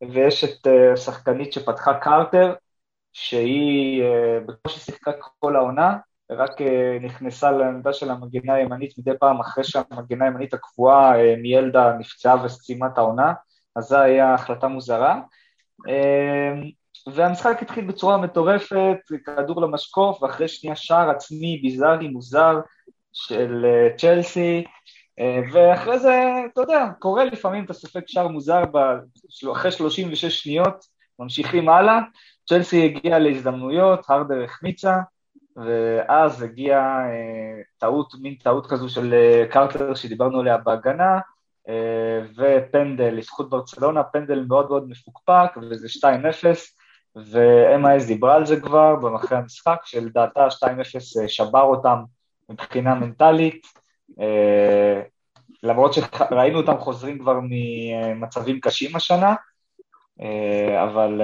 ויש 0.10 0.44
את 0.44 0.68
אה, 0.68 0.98
שחקנית 0.98 1.54
שפתחה 1.54 1.94
קרטר, 1.94 2.54
שהיא 3.14 4.04
בקושי 4.46 4.80
שיחקה 4.80 5.12
כל 5.40 5.56
העונה, 5.56 5.98
רק 6.32 6.62
נכנסה 7.02 7.52
לעמדה 7.52 7.94
של 7.94 8.12
המגינה 8.12 8.54
הימנית 8.54 8.98
מדי 8.98 9.12
פעם 9.20 9.40
אחרי 9.40 9.64
שהמגינה 9.64 10.26
הימנית 10.26 10.54
הקבועה 10.54 11.14
מיילדה 11.38 11.94
נפצעה 12.00 12.46
וסיימה 12.46 12.88
את 12.88 12.98
העונה, 12.98 13.34
אז 13.76 13.84
זו 13.84 13.98
הייתה 13.98 14.34
החלטה 14.34 14.68
מוזרה. 14.68 15.22
והמשחק 17.14 17.58
התחיל 17.62 17.86
בצורה 17.86 18.18
מטורפת, 18.18 18.98
כדור 19.26 19.62
למשקוף, 19.62 20.24
ואחרי 20.24 20.48
שנייה 20.48 20.76
שער 20.76 21.10
עצמי 21.10 21.60
ביזארי 21.62 22.08
מוזר 22.08 22.60
של 23.14 23.66
צ'לסי, 23.98 24.64
אה, 25.20 25.40
ואחרי 25.54 26.00
זה, 26.00 26.34
אתה 26.54 26.62
יודע, 26.62 26.86
קורה 27.00 27.26
לפעמים 27.26 27.66
אתה 27.66 27.74
סופג 27.74 28.02
שער 28.08 28.28
מוזר 28.28 28.64
אחרי 29.52 29.72
36 29.72 30.26
שניות, 30.26 30.86
ממשיכים 31.20 31.70
הלאה, 31.70 32.00
צ'לסי 32.50 32.86
הגיעה 32.86 33.20
להזדמנויות, 33.20 34.10
הרדר 34.10 34.44
החמיצה, 34.44 34.94
ואז 35.58 36.42
הגיעה 36.42 37.10
אה, 37.10 37.62
טעות, 37.78 38.14
מין 38.22 38.36
טעות 38.36 38.68
כזו 38.68 38.90
של 38.90 39.14
אה, 39.14 39.46
קרטר 39.52 39.94
שדיברנו 39.94 40.40
עליה 40.40 40.58
בהגנה, 40.58 41.20
אה, 41.70 42.22
ופנדל 42.38 43.14
לזכות 43.14 43.50
ברצלונה, 43.50 44.04
פנדל 44.04 44.46
מאוד 44.48 44.70
מאוד 44.70 44.90
מפוקפק, 44.90 45.58
וזה 45.62 45.88
2-0, 45.90 46.06
ו-MIS 47.16 48.08
דיברה 48.08 48.36
על 48.36 48.46
זה 48.46 48.60
כבר 48.62 48.96
במחרי 48.96 49.38
המשחק, 49.38 49.78
שלדעתה 49.86 50.48
2-0 50.48 50.66
אה, 51.22 51.28
שבר 51.28 51.62
אותם 51.62 52.04
מבחינה 52.50 52.96
מנטלית, 52.96 53.68
למרות 55.64 55.94
שראינו 55.94 56.58
אותם 56.60 56.78
חוזרים 56.78 57.20
כבר 57.20 57.40
ממצבים 57.44 58.60
קשים 58.60 58.96
השנה, 58.96 59.36
אבל 60.84 61.22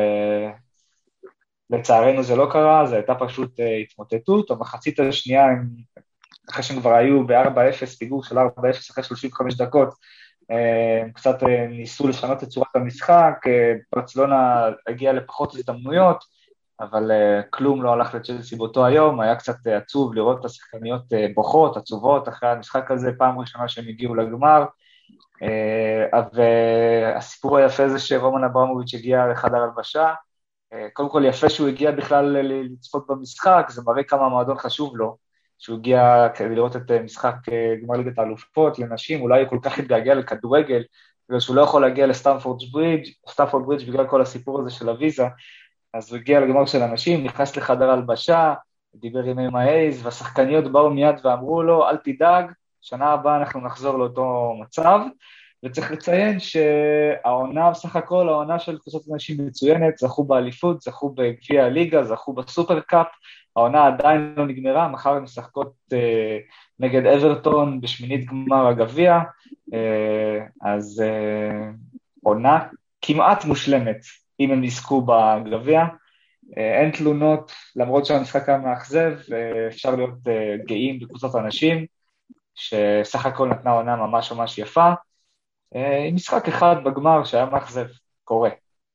לצערנו 1.74 2.24
זה 2.24 2.36
לא 2.36 2.47
קרה, 2.51 2.86
זו 2.86 2.95
הייתה 2.95 3.15
פשוט 3.15 3.59
התמוטטות. 3.84 4.51
המחצית 4.51 4.99
השנייה, 4.99 5.45
אחרי 6.51 6.63
שהם 6.63 6.80
כבר 6.80 6.93
היו 6.93 7.28
ב-4-0, 7.28 7.97
פיגור 7.99 8.24
של 8.24 8.38
4-0 8.38 8.41
אחרי 8.91 9.03
35 9.03 9.57
דקות, 9.57 9.89
הם 10.49 11.11
קצת 11.11 11.43
ניסו 11.69 12.07
לשנות 12.07 12.43
את 12.43 12.47
צורת 12.47 12.76
המשחק, 12.76 13.45
ברצלונה 13.95 14.65
הגיעה 14.88 15.13
לפחות 15.13 15.55
הזדמנויות, 15.55 16.24
אבל 16.82 17.11
כלום 17.49 17.84
לא 17.84 17.93
הלך 17.93 18.15
לצ'לסי 18.15 18.55
באותו 18.55 18.86
היום, 18.86 19.19
היה 19.21 19.36
קצת 19.36 19.67
עצוב 19.67 20.13
לראות 20.13 20.39
את 20.39 20.45
השחקניות 20.45 21.03
בוכות, 21.34 21.78
עצובות, 21.78 22.30
אחרי 22.30 22.49
המשחק 22.49 22.91
הזה, 22.91 23.11
פעם 23.17 23.39
ראשונה 23.39 23.67
שהם 23.67 23.86
הגיעו 23.88 24.15
לגמר. 24.15 24.65
והסיפור 26.34 27.57
היפה 27.57 27.89
זה 27.89 27.99
שרומן 27.99 28.43
אברמוביץ' 28.43 28.93
הגיע 28.93 29.28
לחדר 29.28 29.57
הלבשה. 29.57 30.13
קודם 30.93 31.09
כל 31.09 31.24
יפה 31.26 31.49
שהוא 31.49 31.67
הגיע 31.67 31.91
בכלל 31.91 32.38
לצפות 32.41 33.07
במשחק, 33.07 33.65
זה 33.69 33.82
מראה 33.86 34.03
כמה 34.03 34.26
המועדון 34.26 34.57
חשוב 34.57 34.97
לו, 34.97 35.17
שהוא 35.59 35.78
הגיע 35.78 36.28
כדי 36.36 36.55
לראות 36.55 36.76
את 36.76 36.91
משחק 36.91 37.36
גמר 37.84 37.97
ליגת 37.97 38.19
האלופות 38.19 38.80
לנשים, 38.80 39.21
אולי 39.21 39.41
הוא 39.41 39.49
כל 39.49 39.59
כך 39.61 39.78
התגעגע 39.78 40.15
לכדורגל, 40.15 40.84
בגלל 41.30 41.39
שהוא 41.39 41.55
לא 41.55 41.61
יכול 41.61 41.82
להגיע 41.82 42.07
לסטמפורד 42.07 42.59
ברידג', 42.71 43.05
סטמפורד 43.30 43.65
ברידג' 43.65 43.89
בגלל 43.89 44.07
כל 44.07 44.21
הסיפור 44.21 44.61
הזה 44.61 44.69
של 44.69 44.89
הוויזה, 44.89 45.24
אז 45.93 46.09
הוא 46.09 46.17
הגיע 46.17 46.39
לגמר 46.39 46.65
של 46.65 46.82
אנשים, 46.82 47.24
נכנס 47.24 47.57
לחדר 47.57 47.89
הלבשה, 47.89 48.53
דיבר 48.95 49.24
עם 49.24 49.39
MIAs, 49.39 49.95
והשחקניות 50.03 50.71
באו 50.71 50.89
מיד 50.89 51.15
ואמרו 51.24 51.63
לו, 51.63 51.89
אל 51.89 51.97
תדאג, 51.97 52.51
שנה 52.82 53.05
הבאה 53.09 53.38
אנחנו 53.38 53.61
נחזור 53.61 53.97
לאותו 53.97 54.53
מצב. 54.61 54.99
וצריך 55.64 55.91
לציין 55.91 56.39
שהעונה, 56.39 57.72
בסך 57.72 57.95
הכל, 57.95 58.30
העונה 58.30 58.59
של 58.59 58.78
קבוצות 58.78 59.03
אנשים 59.14 59.45
מצוינת, 59.45 59.97
זכו 59.97 60.24
באליפות, 60.24 60.82
זכו 60.82 61.09
בגביע 61.09 61.66
הליגה, 61.66 62.03
זכו 62.03 62.34
בסופר 62.34 62.80
קאפ, 62.80 63.07
העונה 63.55 63.88
עדיין 63.88 64.34
לא 64.38 64.47
נגמרה, 64.47 64.88
מחר 64.88 65.14
הן 65.14 65.24
משחקות 65.24 65.74
אה, 65.93 66.38
נגד 66.80 67.05
אברטון 67.05 67.82
בשמינית 67.82 68.26
גמר 68.26 68.68
הגביע, 68.68 69.20
אה, 69.74 70.39
אז 70.61 71.03
אה, 71.05 71.70
עונה 72.24 72.59
כמעט 73.01 73.45
מושלמת 73.45 73.99
אם 74.39 74.51
הם 74.51 74.64
יזכו 74.64 75.01
בגביע. 75.01 75.86
אה, 76.57 76.82
אין 76.82 76.91
תלונות, 76.91 77.51
למרות 77.76 78.05
שהמשחק 78.05 78.49
היה 78.49 78.57
מאכזב, 78.57 79.18
אה, 79.34 79.68
אפשר 79.68 79.95
להיות 79.95 80.28
אה, 80.28 80.55
גאים 80.66 80.99
בקבוצות 80.99 81.36
אנשים, 81.36 81.86
שסך 82.55 83.26
הכל 83.26 83.47
נתנה 83.49 83.72
עונה 83.72 83.95
ממש 83.95 84.32
ממש 84.32 84.57
יפה. 84.57 84.93
עם 86.07 86.15
משחק 86.15 86.47
אחד 86.47 86.76
בגמר 86.86 87.24
שהיה 87.24 87.45
מאכזב, 87.45 87.88
קורה. 88.24 88.49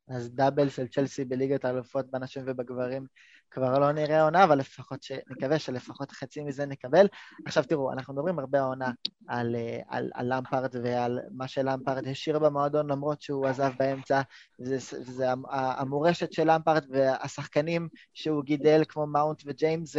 אז 0.08 0.34
דאבל 0.34 0.68
של 0.68 0.86
צ'לסי 0.86 1.24
בליגת 1.24 1.64
האלופות 1.64 2.10
בנשים 2.10 2.42
ובגברים 2.46 3.06
כבר 3.50 3.78
לא 3.78 3.92
נראה 3.92 4.22
עונה, 4.22 4.44
אבל 4.44 4.58
לפחות 4.58 5.02
ש... 5.02 5.12
נקווה 5.30 5.58
שלפחות 5.58 6.10
חצי 6.10 6.42
מזה 6.42 6.66
נקבל. 6.66 7.06
עכשיו 7.46 7.64
תראו, 7.64 7.92
אנחנו 7.92 8.14
מדברים 8.14 8.38
הרבה 8.38 8.60
העונה 8.60 8.90
על, 9.28 9.56
אה, 9.56 9.80
על, 9.88 10.10
על 10.14 10.34
למפרד 10.34 10.76
ועל 10.82 11.18
מה 11.30 11.48
שלמפרד 11.48 12.08
השאיר 12.08 12.38
במועדון 12.38 12.90
למרות 12.90 13.22
שהוא 13.22 13.46
עזב 13.46 13.72
באמצע, 13.78 14.20
וזה, 14.60 14.76
וזה 15.00 15.26
המורשת 15.50 16.32
של 16.32 16.52
למפרד 16.52 16.84
והשחקנים 16.90 17.88
שהוא 18.14 18.44
גידל 18.44 18.82
כמו 18.88 19.06
מאונט 19.06 19.42
וג'יימס, 19.46 19.96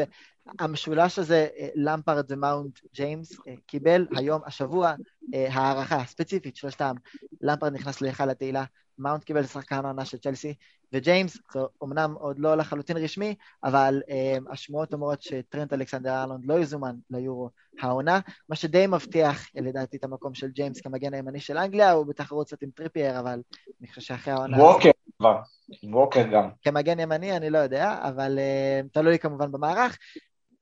המשולש 0.60 1.20
הזה, 1.20 1.48
אה, 1.58 1.70
למפרד 1.76 2.26
ומאונט 2.30 2.80
ג'יימס, 2.94 3.40
אה, 3.48 3.54
קיבל 3.66 4.08
היום, 4.16 4.42
השבוע, 4.46 4.94
הערכה 5.34 6.06
ספציפית, 6.06 6.56
שלושתם. 6.56 6.96
למפרד 7.42 7.74
נכנס 7.74 8.02
להיכל 8.02 8.30
התהילה, 8.30 8.64
מאונט 9.00 9.24
קיבל 9.24 9.44
שחקן 9.44 9.86
העונה 9.86 10.06
של 10.06 10.18
צ'לסי, 10.18 10.54
וג'יימס, 10.94 11.38
זה 11.54 11.60
אומנם 11.82 12.16
עוד 12.20 12.40
לא 12.40 12.56
לחלוטין 12.56 12.98
רשמי, 12.98 13.36
אבל 13.64 14.02
um, 14.06 14.52
השמועות 14.52 14.94
אומרות 14.94 15.22
שטרנט 15.22 15.74
אלכסנדר 15.74 16.22
ארנולד 16.22 16.46
לא 16.46 16.60
יזומן 16.60 16.96
ליורו 17.10 17.50
העונה, 17.82 18.20
מה 18.50 18.56
שדי 18.56 18.88
מבטיח 18.88 19.50
לדעתי 19.56 19.98
את 19.98 20.04
המקום 20.04 20.34
של 20.34 20.48
ג'יימס 20.48 20.82
כמגן 20.82 21.14
הימני 21.14 21.40
של 21.40 21.58
אנגליה, 21.58 21.92
הוא 21.92 22.06
בתחרות 22.06 22.48
קצת 22.48 22.64
עם 22.64 22.70
טריפייר, 22.70 23.20
אבל 23.20 23.42
אני 23.80 23.88
חושב 23.88 24.02
שאחרי 24.02 24.34
העונה... 24.34 24.58
ווקר 24.58 24.90
כבר, 25.18 25.42
ווקר 25.84 26.24
גם. 26.32 26.50
כמגן 26.62 27.00
ימני 27.00 27.38
אני 27.38 27.50
לא 27.50 27.58
יודע, 27.58 28.00
אבל 28.02 28.40
uh, 28.40 28.88
תלוי 28.94 29.20
כמובן 29.20 29.52
במערך, 29.52 29.98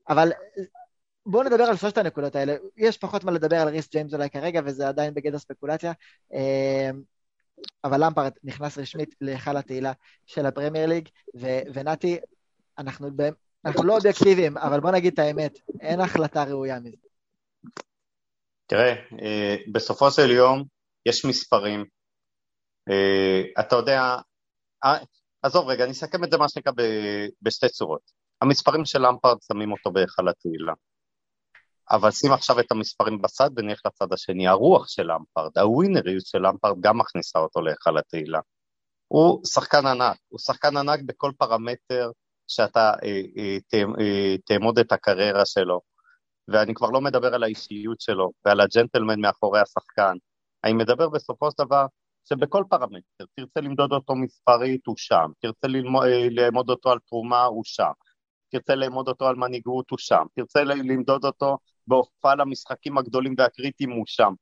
אבל 0.10 0.32
בואו 1.26 1.43
נדבר 1.43 1.64
על 1.64 1.76
שלושת 1.76 1.97
הנקודות 1.97 2.36
האלה. 2.36 2.55
יש 2.78 2.97
פחות 2.97 3.24
מה 3.24 3.32
לדבר 3.32 3.55
על 3.55 3.68
ריס 3.68 3.89
ג'יימס 3.89 4.14
אולי 4.14 4.30
כרגע, 4.30 4.62
וזה 4.66 4.88
עדיין 4.88 5.14
בגדר 5.14 5.38
ספקולציה. 5.38 5.91
Uh, 6.34 6.38
אבל 7.84 8.05
למפרד 8.05 8.32
נכנס 8.43 8.78
רשמית 8.78 9.16
להיכל 9.22 9.58
התהילה 9.58 9.91
של 10.26 10.45
הפרמייר 10.45 10.86
ליג, 10.86 11.10
ו- 11.36 11.62
ונתי, 11.74 12.18
אנחנו, 12.78 13.10
אנחנו 13.66 13.84
לא 13.84 13.95
אובייקטיביים, 13.95 14.58
אבל 14.58 14.80
בוא 14.80 14.91
נגיד 14.91 15.14
את 15.14 15.20
האמת, 15.20 15.60
אין 15.82 16.01
החלטה 16.01 16.43
ראויה 16.43 16.80
מזה. 16.80 16.97
תראה, 18.66 18.93
אה, 19.22 19.55
בסופו 19.72 20.12
של 20.12 20.32
יום 20.32 20.64
יש 21.05 21.26
מספרים. 21.26 21.86
אה, 22.89 23.41
אתה 23.60 23.76
יודע, 23.76 24.01
אה, 24.86 24.97
עזוב 25.41 25.68
רגע, 25.68 25.84
אני 25.84 25.91
אסכם 25.91 26.24
את 26.24 26.32
זה 26.32 26.38
מה 26.38 26.49
שנקרא 26.49 26.72
בשתי 27.41 27.70
צורות. 27.70 28.12
המספרים 28.42 28.86
של 28.86 29.00
למפרד 29.00 29.38
שמים 29.48 29.72
אותו 29.72 29.92
בהיכל 29.92 30.30
התהילה. 30.30 30.74
אבל 31.92 32.12
שים 32.12 32.32
עכשיו 32.32 32.60
את 32.60 32.72
המספרים 32.72 33.22
בצד 33.22 33.50
ונלך 33.56 33.82
לצד 33.86 34.14
השני. 34.14 34.48
הרוח 34.48 34.88
של 34.88 35.04
למפרד, 35.04 35.58
הווינריות 35.58 36.26
של 36.26 36.38
למפרד 36.38 36.76
גם 36.80 36.98
מכניסה 36.98 37.40
אותו 37.40 37.62
להיכל 37.62 37.98
התהילה. 37.98 38.40
הוא 39.08 39.46
שחקן 39.46 39.86
ענק, 39.86 40.18
הוא 40.28 40.40
שחקן 40.40 40.78
ענק 40.78 41.00
בכל 41.06 41.32
פרמטר 41.38 42.12
שאתה 42.48 42.94
אה, 43.04 43.22
אה, 43.38 43.84
אה, 44.00 44.36
תעמוד 44.46 44.80
את 44.80 44.92
הקריירה 44.92 45.46
שלו. 45.46 45.82
ואני 46.48 46.74
כבר 46.74 46.90
לא 46.90 47.02
מדבר 47.02 47.34
על 47.34 47.44
האישיות 47.44 48.02
שלו 48.02 48.32
ועל 48.46 48.62
הג'נטלמן 48.62 49.22
מאחורי 49.22 49.60
השחקן. 49.60 50.14
אני 50.64 50.74
מדבר 50.74 51.10
בסופו 51.10 51.52
של 51.52 51.64
דבר 51.66 51.86
שבכל 52.30 52.64
פרמטר, 52.70 53.26
תרצה 53.36 53.62
למדוד 53.62 53.92
אותו 53.92 54.16
מספרית, 54.16 54.82
הוא 54.86 54.96
שם, 54.98 55.32
תרצה 55.40 55.68
ללמוד, 55.68 56.06
אה, 56.06 56.28
לאמוד 56.32 56.70
אותו 56.70 56.92
על 56.92 57.00
תרומה, 57.10 57.44
הוא 57.44 57.64
שם, 57.66 57.92
תרצה 58.50 58.76
לאמוד 58.76 59.08
אותו 59.08 59.28
על 59.28 59.36
מנהיגות, 59.36 59.89
הוא 59.89 60.00
שם, 60.00 60.26
תרצה 60.36 60.64
למדוד 60.64 61.26
אותו 61.26 61.58
בהופעה 61.88 62.36
למשחקים 62.36 62.98
הגדולים 62.98 63.36
והקריטיים 63.38 63.91
הוא 63.91 64.04
שם. 64.08 64.34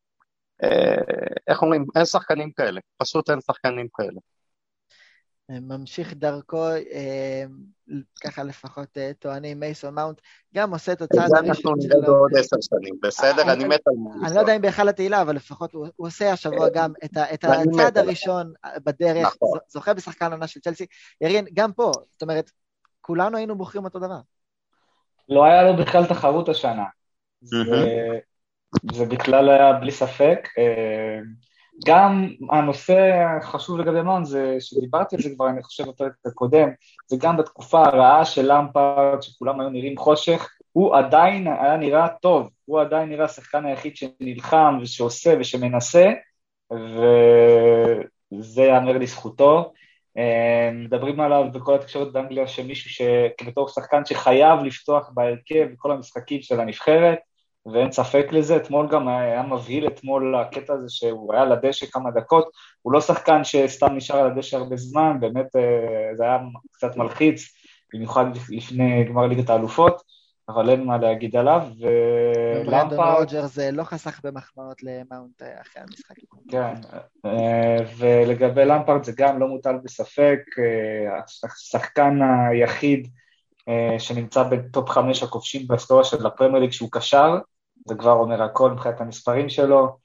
אה, 0.63 1.39
איך 1.47 1.61
אומרים? 1.61 1.85
אין 1.95 2.05
שחקנים 2.05 2.51
כאלה, 2.51 2.81
פשוט 2.97 3.29
אין 3.29 3.41
שחקנים 3.41 3.87
כאלה. 3.93 4.19
ממשיך 5.49 6.13
דרכו, 6.13 6.67
אה, 6.67 7.43
ככה 8.23 8.43
לפחות 8.43 8.97
אה, 8.97 9.11
טוענים 9.19 9.59
מייסון 9.59 9.93
מאונט, 9.93 10.21
גם 10.55 10.71
עושה 10.71 10.91
את 10.91 11.01
הצעד 11.01 11.29
הראשון 11.35 11.35
שלו. 11.35 11.41
זה 11.41 11.49
אנחנו 11.49 11.71
נראה 11.75 12.01
בעוד 12.01 12.31
עשר 12.39 12.55
שנים, 12.61 12.95
בסדר? 13.01 13.53
אני 13.53 13.63
מת 13.65 13.79
על 13.87 13.93
מייסון. 13.97 14.25
אני 14.25 14.35
לא 14.35 14.39
יודע 14.39 14.55
אם 14.55 14.61
בהיכל 14.61 14.89
התהילה, 14.89 15.21
אבל 15.21 15.35
לפחות 15.35 15.73
הוא 15.73 15.87
עושה 15.97 16.31
השבוע 16.31 16.69
גם 16.73 16.93
את 17.03 17.17
הצעד 17.43 17.97
הראשון 17.97 18.53
בדרך, 18.83 19.35
נכון. 19.35 19.59
זוכה 19.67 19.93
בשחקן 19.93 20.31
עונה 20.31 20.47
של 20.47 20.59
צ'לסי. 20.59 20.85
ירין, 21.21 21.45
גם 21.53 21.73
פה, 21.73 21.91
זאת 22.11 22.21
אומרת, 22.21 22.51
כולנו 23.05 23.37
היינו 23.37 23.55
בוחרים 23.55 23.85
אותו 23.85 23.99
דבר. 23.99 24.19
לא 25.29 25.45
היה 25.45 25.63
לו 25.63 25.77
בכלל 25.77 26.05
תחרות 26.05 26.49
השנה. 26.49 26.85
זה, 27.41 27.57
זה 28.91 29.05
בכלל 29.05 29.49
היה 29.49 29.73
בלי 29.73 29.91
ספק. 29.91 30.47
אה, 30.57 31.19
גם 31.85 32.29
הנושא 32.51 33.25
החשוב 33.39 33.79
לגבי 33.79 34.01
מאון 34.01 34.25
זה, 34.25 34.55
שדיברתי 34.59 35.15
על 35.15 35.21
זה 35.21 35.29
כבר, 35.35 35.49
אני 35.49 35.63
חושב, 35.63 35.83
בפרק 35.87 36.11
הקודם, 36.25 36.69
זה 37.07 37.17
גם 37.19 37.37
בתקופה 37.37 37.85
הרעה 37.85 38.25
של 38.25 38.51
למפארד, 38.53 39.21
שכולם 39.21 39.59
היו 39.59 39.69
נראים 39.69 39.97
חושך, 39.97 40.49
הוא 40.71 40.95
עדיין 40.95 41.47
היה 41.47 41.77
נראה 41.77 42.07
טוב, 42.21 42.49
הוא 42.65 42.81
עדיין 42.81 43.09
נראה 43.09 43.25
השחקן 43.25 43.65
היחיד 43.65 43.95
שנלחם 43.95 44.77
ושעושה 44.81 45.35
ושמנסה, 45.39 46.11
וזה 46.71 48.61
ייאמר 48.61 48.97
לזכותו. 48.97 49.73
אה, 50.17 50.69
מדברים 50.73 51.19
עליו 51.19 51.45
בכל 51.53 51.75
התקשורת 51.75 52.11
באנגליה 52.11 52.47
שמישהו 52.47 53.05
שבתור 53.41 53.67
שחקן 53.67 54.05
שחייב 54.05 54.59
לפתוח 54.59 55.09
בהרכב 55.13 55.67
בכל 55.73 55.91
המשחקים 55.91 56.41
של 56.41 56.59
הנבחרת, 56.59 57.19
ואין 57.73 57.91
ספק 57.91 58.27
לזה, 58.31 58.55
אתמול 58.55 58.87
גם 58.91 59.07
היה 59.07 59.43
מבהיל 59.43 59.87
אתמול 59.87 60.35
הקטע 60.35 60.73
הזה 60.73 60.85
שהוא 60.89 61.33
היה 61.33 61.41
על 61.41 61.51
הדשא 61.51 61.85
כמה 61.85 62.11
דקות, 62.11 62.49
הוא 62.81 62.93
לא 62.93 63.01
שחקן 63.01 63.43
שסתם 63.43 63.95
נשאר 63.95 64.17
על 64.17 64.31
הדשא 64.31 64.57
הרבה 64.57 64.77
זמן, 64.77 65.17
באמת 65.19 65.55
אה, 65.55 66.15
זה 66.15 66.23
היה 66.23 66.37
קצת 66.71 66.97
מלחיץ, 66.97 67.53
במיוחד 67.93 68.25
לפני 68.49 69.03
גמר 69.03 69.27
ליגת 69.27 69.49
האלופות, 69.49 70.01
אבל 70.49 70.69
אין 70.69 70.83
מה 70.83 70.97
להגיד 70.97 71.35
עליו, 71.35 71.67
ולמפרד... 71.79 73.19
רוג'רס 73.19 73.57
לא 73.57 73.83
חסך 73.83 74.19
במחמאות 74.23 74.83
למאונט 74.83 75.41
אחרי 75.61 75.83
המשחק. 75.83 76.15
כן, 76.51 76.73
אה, 77.25 77.77
ולגבי 77.97 78.65
למפרד 78.65 79.03
זה 79.03 79.11
גם 79.17 79.39
לא 79.39 79.47
מוטל 79.47 79.77
בספק, 79.83 80.39
אה, 80.59 81.19
השחקן 81.43 82.19
היחיד 82.49 83.07
שנמצא 83.97 84.43
ב 84.43 84.55
top 84.55 84.89
חמש 84.89 85.23
הכובשים 85.23 85.67
בהיסטוריה 85.67 86.03
של 86.03 86.25
הפרמייר 86.25 86.61
ליג 86.61 86.71
שהוא 86.71 86.89
קשר, 86.91 87.37
זה 87.87 87.95
כבר 87.95 88.11
אומר 88.11 88.43
הכל 88.43 88.71
מבחינת 88.71 89.01
המספרים 89.01 89.49
שלו, 89.49 89.97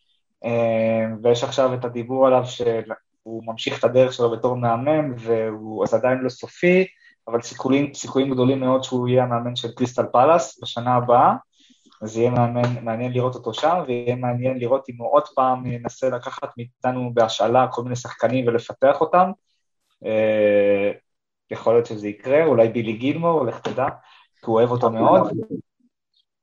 אה, 0.45 1.07
ויש 1.23 1.45
עכשיו 1.45 1.75
את 1.75 1.85
הדיבור 1.85 2.27
עליו 2.27 2.45
שהוא 2.47 3.43
ממשיך 3.47 3.79
את 3.79 3.85
הדרך 3.85 4.13
שלו 4.13 4.31
בתור 4.31 4.57
מאמן, 4.57 5.13
והוא 5.17 5.85
אז 5.85 5.95
עדיין 5.95 6.19
לא 6.19 6.29
סופי, 6.29 6.87
אבל 7.31 7.43
סיכויים, 7.43 7.95
סיכויים 7.95 8.31
גדולים 8.31 8.61
מאוד 8.61 8.85
שהוא 8.85 9.09
יהיה 9.09 9.25
המאמן 9.25 9.57
של 9.57 9.73
קריסטל 9.73 10.07
פלאס 10.13 10.63
בשנה 10.63 10.95
הבאה, 10.95 11.35
אז 12.03 12.17
יהיה 12.17 12.31
מעניין, 12.31 12.85
מעניין 12.85 13.13
לראות 13.13 13.35
אותו 13.35 13.55
שם, 13.55 13.83
ויהיה 13.87 14.17
מעניין 14.17 14.59
לראות 14.59 14.89
אם 14.89 14.95
הוא 14.99 15.13
עוד 15.13 15.29
פעם 15.35 15.67
ינסה 15.67 16.09
לקחת 16.09 16.49
מאיתנו 16.57 17.15
בהשאלה 17.15 17.67
כל 17.71 17.83
מיני 17.83 17.97
שחקנים 17.97 18.47
ולפתח 18.49 19.01
אותם. 19.01 19.31
אה, 20.07 20.93
יכול 21.51 21.75
להיות 21.75 21.87
שזה 21.87 22.09
יקרה, 22.09 22.45
אולי 22.45 22.69
בילי 22.69 22.93
גילמור, 22.93 23.47
לך 23.47 23.61
תדע, 23.61 23.87
כי 24.41 24.47
הוא 24.47 24.55
אוהב 24.55 24.71
אותו 24.71 24.91
מאוד. 24.91 25.33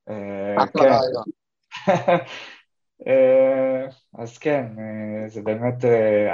אה, 0.10 0.68
כן. 0.68 0.92
אה, 3.08 3.86
אז 4.18 4.38
כן, 4.38 4.66
אה, 4.80 5.30
זה 5.30 5.42
באמת 5.42 5.86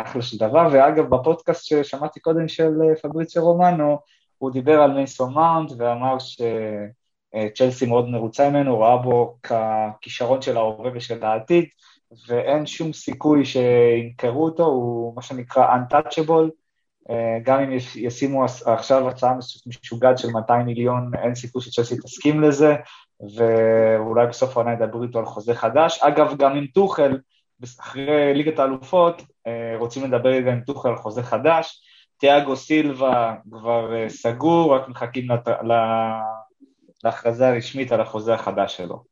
אחלה 0.01 0.21
של 0.21 0.37
דבר, 0.37 0.67
ואגב, 0.71 1.15
בפודקאסט 1.15 1.65
ששמעתי 1.65 2.19
קודם 2.19 2.47
של 2.47 2.71
פבריציה 3.01 3.41
רומנו, 3.41 3.99
הוא 4.43 4.51
דיבר 4.51 4.81
על 4.81 4.91
מייסון 4.93 5.33
מאונט 5.33 5.71
ואמר 5.77 6.17
שצ'לסי 6.19 7.85
מאוד 7.85 8.09
מרוצה 8.09 8.49
ממנו, 8.49 8.71
הוא 8.71 8.83
ראה 8.83 8.97
בו 8.97 9.37
ככישרון 9.43 10.41
של 10.41 10.57
ההווה 10.57 10.91
ושל 10.93 11.23
העתיד, 11.23 11.65
ואין 12.27 12.65
שום 12.65 12.93
סיכוי 12.93 13.45
שימכרו 13.45 14.45
אותו, 14.45 14.65
הוא 14.65 15.15
מה 15.15 15.21
שנקרא 15.21 15.75
untouchable, 15.75 16.49
גם 17.43 17.59
אם 17.59 17.77
ישימו 17.95 18.45
עכשיו 18.65 19.09
הצעה 19.09 19.33
משוגעת 19.67 20.17
של 20.17 20.27
200 20.31 20.65
מיליון, 20.65 21.11
אין 21.23 21.35
סיכוי 21.35 21.61
שצ'לסי 21.61 21.97
תסכים 21.97 22.41
לזה, 22.41 22.75
ואולי 23.35 24.27
בסוף 24.27 24.57
העונה 24.57 24.73
ידברו 24.73 25.03
איתו 25.03 25.19
על 25.19 25.25
חוזה 25.25 25.55
חדש. 25.55 25.99
אגב, 26.01 26.37
גם 26.37 26.55
עם 26.55 26.67
טוחל, 26.67 27.17
אחרי 27.79 28.33
ליגת 28.33 28.59
האלופות, 28.59 29.21
אה, 29.47 29.75
רוצים 29.77 30.03
לדבר 30.03 30.29
עם 30.29 30.61
טוחל 30.61 30.89
על 30.89 30.95
חוזה 30.95 31.23
חדש. 31.23 31.83
תיאגו 32.23 32.55
סילבה 32.55 33.35
כבר 33.51 33.95
אה, 33.95 34.09
סגור, 34.09 34.75
רק 34.75 34.89
מחכים 34.89 35.27
להכרזה 37.03 37.47
הרשמית 37.47 37.91
על 37.91 38.01
החוזה 38.01 38.33
החדש 38.33 38.77
שלו. 38.77 39.03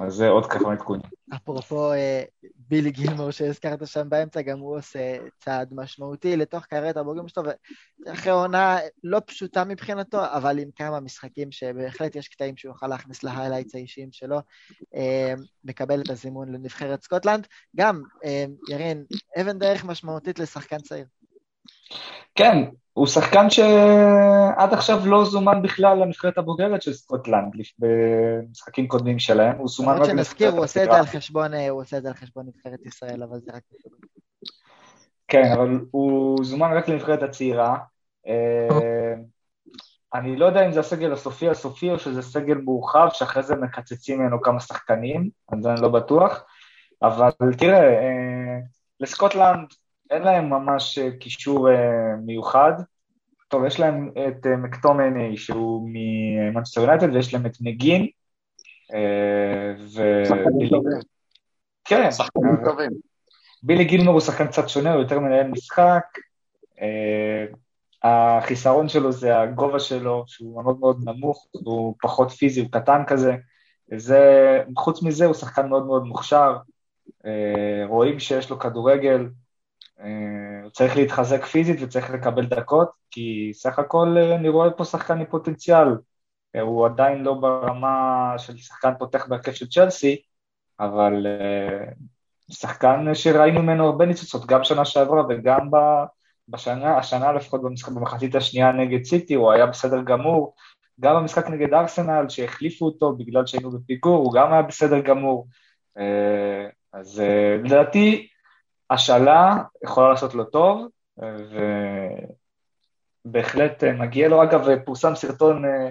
אז 0.00 0.14
זה 0.14 0.28
עוד 0.28 0.46
ככה 0.46 0.72
עדכונים. 0.72 1.02
אפרופו 1.34 1.92
אה, 1.92 2.22
בילי 2.56 2.90
גילמור 2.90 3.30
שהזכרת 3.30 3.86
שם 3.86 4.08
באמצע, 4.08 4.42
גם 4.42 4.58
הוא 4.58 4.78
עושה 4.78 5.16
צעד 5.38 5.68
משמעותי 5.72 6.36
לתוך 6.36 6.66
קריירת 6.66 6.96
הבוגרים 6.96 7.28
שלו, 7.28 7.42
ואחרי 8.06 8.32
עונה 8.32 8.78
לא 9.04 9.20
פשוטה 9.26 9.64
מבחינתו, 9.64 10.24
אבל 10.24 10.58
עם 10.58 10.68
כמה 10.76 11.00
משחקים 11.00 11.52
שבהחלט 11.52 12.16
יש 12.16 12.28
קטעים 12.28 12.56
שהוא 12.56 12.70
יוכל 12.70 12.86
להכניס 12.86 13.22
להיילייטס 13.22 13.74
האישיים 13.74 14.08
שלו, 14.12 14.38
אה, 14.94 15.34
מקבל 15.64 16.00
את 16.00 16.10
הזימון 16.10 16.52
לנבחרת 16.52 17.02
סקוטלנד. 17.02 17.46
גם, 17.76 18.02
ירין, 18.68 19.04
אבן 19.40 19.58
דרך 19.58 19.84
משמעותית 19.84 20.38
לשחקן 20.38 20.78
צעיר. 20.78 21.06
כן, 22.34 22.64
הוא 22.92 23.06
שחקן 23.06 23.50
שעד 23.50 24.72
עכשיו 24.72 25.06
לא 25.06 25.24
זומן 25.24 25.62
בכלל 25.62 25.98
לנבחרת 25.98 26.38
הבוגרת 26.38 26.82
של 26.82 26.92
סקוטלנד 26.92 27.52
במשחקים 27.78 28.88
קודמים 28.88 29.18
שלהם, 29.18 29.56
הוא 29.58 29.68
זומן 29.68 29.98
רק 29.98 30.04
שנזכיר, 30.04 30.50
הוא 30.50 30.64
עושה 30.64 30.84
את 30.84 30.90
זה 30.90 30.98
על 30.98 31.06
חשבון, 31.06 31.54
אה, 31.54 31.68
הוא 31.68 31.80
עושה 31.80 31.96
את 31.96 32.02
זה 32.02 32.08
על 32.08 32.14
חשבון 32.14 32.46
נבחרת 32.46 32.86
ישראל, 32.86 33.22
אבל 33.22 33.38
זה 33.40 33.52
רק... 33.54 33.62
כן, 35.28 35.52
אבל 35.54 35.80
הוא 35.90 36.44
זומן 36.44 36.72
רק 36.76 36.88
לנבחרת 36.88 37.22
הצעירה. 37.22 37.76
אה, 38.26 39.14
אני 40.14 40.36
לא 40.36 40.46
יודע 40.46 40.66
אם 40.66 40.72
זה 40.72 40.80
הסגל 40.80 41.12
הסופי 41.12 41.48
הסופי 41.48 41.90
או 41.90 41.98
שזה 41.98 42.22
סגל 42.22 42.54
מורחב 42.54 43.08
שאחרי 43.12 43.42
זה 43.42 43.56
מקצצים 43.56 44.20
ממנו 44.20 44.42
כמה 44.42 44.60
שחקנים, 44.60 45.30
אז 45.52 45.66
אני 45.66 45.80
לא 45.80 45.88
בטוח, 45.88 46.44
אבל 47.02 47.30
תראה, 47.58 47.80
אה, 47.80 48.58
לסקוטלנד 49.00 49.66
אין 50.10 50.22
להם 50.22 50.50
ממש 50.50 50.98
אה, 50.98 51.10
קישור 51.10 51.70
אה, 51.70 52.16
מיוחד. 52.26 52.72
טוב, 53.48 53.64
יש 53.64 53.80
להם 53.80 54.12
את 54.28 54.46
אה, 54.46 54.56
מקטומני 54.56 55.36
שהוא 55.36 55.88
ממנצ'סטר 55.92 56.80
יונייטד 56.80 57.14
ויש 57.14 57.34
להם 57.34 57.46
את 57.46 57.56
מגין. 57.60 58.06
ו... 59.94 60.02
כן. 61.84 62.08
בילי 63.62 63.84
גילמור 63.84 64.12
הוא 64.12 64.20
שחקן 64.20 64.46
קצת 64.46 64.68
שונה, 64.68 64.92
הוא 64.92 65.02
יותר 65.02 65.18
מנהל 65.18 65.48
משחק. 65.48 66.04
החיסרון 68.02 68.88
שלו 68.88 69.12
זה 69.12 69.40
הגובה 69.40 69.78
שלו, 69.78 70.24
שהוא 70.26 70.62
מאוד 70.62 70.80
מאוד 70.80 71.00
נמוך, 71.04 71.46
הוא 71.52 71.94
פחות 72.02 72.30
פיזי, 72.30 72.60
הוא 72.60 72.68
קטן 72.70 73.02
כזה. 73.06 73.34
זה, 73.96 74.62
חוץ 74.76 75.02
מזה 75.02 75.26
הוא 75.26 75.34
שחקן 75.34 75.68
מאוד 75.68 75.86
מאוד 75.86 76.04
מוכשר, 76.04 76.56
רואים 77.88 78.20
שיש 78.20 78.50
לו 78.50 78.58
כדורגל, 78.58 79.26
צריך 80.72 80.96
להתחזק 80.96 81.44
פיזית 81.44 81.82
וצריך 81.82 82.10
לקבל 82.10 82.46
דקות, 82.46 82.90
כי 83.10 83.50
סך 83.54 83.78
הכל 83.78 84.16
אה, 84.18 84.34
אני 84.34 84.48
רואה 84.48 84.70
פה 84.70 84.84
שחקן 84.84 85.18
עם 85.18 85.26
פוטנציאל. 85.26 85.88
אה, 86.56 86.60
הוא 86.60 86.86
עדיין 86.86 87.22
לא 87.22 87.34
ברמה 87.34 88.34
של 88.38 88.56
שחקן 88.56 88.92
פותח 88.98 89.26
בהרכב 89.28 89.52
של 89.52 89.68
צ'לסי, 89.68 90.22
אבל 90.80 91.26
שחקן 92.50 93.14
שראינו 93.14 93.62
ממנו 93.62 93.86
הרבה 93.86 94.06
ניצוצות, 94.06 94.46
גם 94.46 94.64
שנה 94.64 94.84
שעברה 94.84 95.22
וגם 95.28 95.70
בשנה, 96.48 96.98
השנה 96.98 97.32
לפחות 97.32 97.62
במשחק, 97.62 97.92
במחצית 97.92 98.34
השנייה 98.34 98.72
נגד 98.72 99.04
סיטי, 99.04 99.34
הוא 99.34 99.52
היה 99.52 99.66
בסדר 99.66 100.02
גמור. 100.02 100.54
גם 101.00 101.16
במשחק 101.16 101.46
נגד 101.48 101.74
ארסנל, 101.74 102.28
שהחליפו 102.28 102.84
אותו 102.84 103.12
בגלל 103.12 103.46
שהיינו 103.46 103.70
בפיגור, 103.70 104.16
הוא 104.24 104.32
גם 104.32 104.52
היה 104.52 104.62
בסדר 104.62 105.00
גמור. 105.00 105.48
אז 106.92 107.22
לדעתי, 107.64 108.29
השאלה 108.90 109.56
יכולה 109.84 110.10
לעשות 110.10 110.34
לו 110.34 110.44
טוב, 110.44 110.88
ובהחלט 113.26 113.84
מגיע 113.84 114.28
לו. 114.28 114.42
אגב, 114.42 114.66
פורסם 114.84 115.14
סרטון 115.14 115.64
אה, 115.64 115.90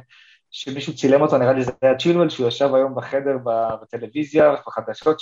שמישהו 0.52 0.96
צילם 0.96 1.22
אותו, 1.22 1.38
נראה 1.38 1.54
לי 1.54 1.64
זה 1.64 1.72
היה 1.82 1.98
צ'ילואל, 1.98 2.30
שהוא 2.30 2.48
ישב 2.48 2.74
היום 2.74 2.96
בחדר 2.96 3.38
בטלוויזיה, 3.82 4.56
בחדשות, 4.68 5.18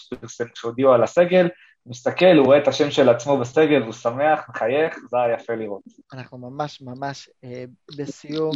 שהודיעו 0.53 0.93
על 0.93 1.03
הסגל, 1.03 1.47
הוא 1.83 1.91
מסתכל, 1.91 2.37
הוא 2.37 2.45
רואה 2.45 2.57
את 2.57 2.67
השם 2.67 2.91
של 2.91 3.09
עצמו 3.09 3.37
בסגל, 3.37 3.81
והוא 3.81 3.93
שמח, 3.93 4.49
מחייך, 4.49 4.97
זה 5.09 5.17
היה 5.17 5.33
יפה 5.33 5.55
לראות. 5.55 5.81
אנחנו 6.13 6.37
ממש 6.37 6.81
ממש 6.81 7.29
אה, 7.43 7.63
בסיום, 7.97 8.51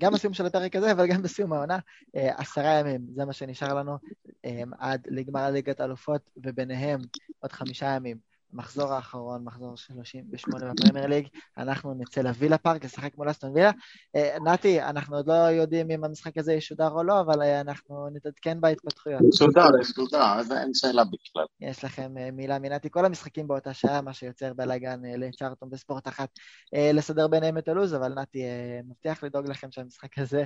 גם 0.00 0.12
בסיום 0.12 0.34
של 0.34 0.46
הפרק 0.46 0.76
הזה, 0.76 0.92
אבל 0.92 1.06
גם 1.06 1.22
בסיום 1.22 1.52
העונה, 1.52 1.78
אה, 2.16 2.34
עשרה 2.36 2.78
ימים, 2.78 3.00
זה 3.14 3.24
מה 3.24 3.32
שנשאר 3.32 3.74
לנו 3.74 3.98
אה, 4.44 4.62
עד 4.78 5.06
לגמר 5.10 5.50
ליגת 5.50 5.80
האלופות, 5.80 6.20
וביניהם 6.36 7.00
עוד 7.40 7.52
חמישה 7.52 7.86
ימים. 7.86 8.33
מחזור 8.54 8.92
האחרון, 8.92 9.44
מחזור 9.44 9.76
38 9.76 10.72
בפרמייר 10.72 11.06
ליג, 11.06 11.28
אנחנו 11.58 11.94
נצא 11.94 12.20
לווילה 12.20 12.58
פארק 12.58 12.84
לשחק 12.84 13.16
מול 13.16 13.30
אסטון 13.30 13.50
וילה. 13.54 13.70
אה, 14.16 14.36
נתי, 14.44 14.82
אנחנו 14.82 15.16
עוד 15.16 15.28
לא 15.28 15.32
יודעים 15.32 15.90
אם 15.90 16.04
המשחק 16.04 16.38
הזה 16.38 16.52
ישודר 16.52 16.88
או 16.88 17.02
לא, 17.02 17.20
אבל 17.20 17.42
אה, 17.42 17.60
אנחנו 17.60 18.08
נתעדכן 18.12 18.60
בהתפתחויות. 18.60 19.20
ישודר, 19.34 19.68
ישודר, 19.80 20.38
אז 20.38 20.52
אין 20.52 20.74
שאלה 20.74 21.04
בכלל. 21.04 21.44
יש 21.60 21.84
לכם 21.84 22.18
אה, 22.18 22.30
מילה 22.30 22.58
מנתי, 22.58 22.90
כל 22.90 23.04
המשחקים 23.04 23.48
באותה 23.48 23.74
שעה, 23.74 24.00
מה 24.00 24.12
שיוצר 24.12 24.52
בלאגן 24.54 25.00
לצ'ארטון 25.04 25.70
בספורט 25.70 26.08
אחת, 26.08 26.28
לסדר 26.72 27.28
ביניהם 27.28 27.58
את 27.58 27.68
הלו"ז, 27.68 27.94
אבל 27.94 28.14
נתי 28.14 28.42
מבטיח 28.88 29.22
לדאוג 29.22 29.46
לכם 29.48 29.70
שהמשחק 29.70 30.18
הזה 30.18 30.44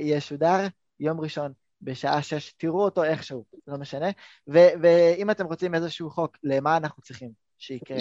ישודר. 0.00 0.66
יום 1.00 1.20
ראשון, 1.20 1.52
בשעה 1.84 2.22
שש, 2.22 2.52
תראו 2.52 2.84
אותו 2.84 3.04
איכשהו, 3.04 3.44
לא 3.66 3.76
משנה. 3.78 4.06
ו- 4.48 4.74
ואם 4.82 5.30
אתם 5.30 5.46
רוצים 5.46 5.74
איזשהו 5.74 6.10
חוק 6.10 6.36
למה 6.42 6.76
אנחנו 6.76 7.02
צריכים 7.02 7.30
שיקרה 7.58 7.98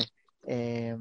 אה, 0.49 0.93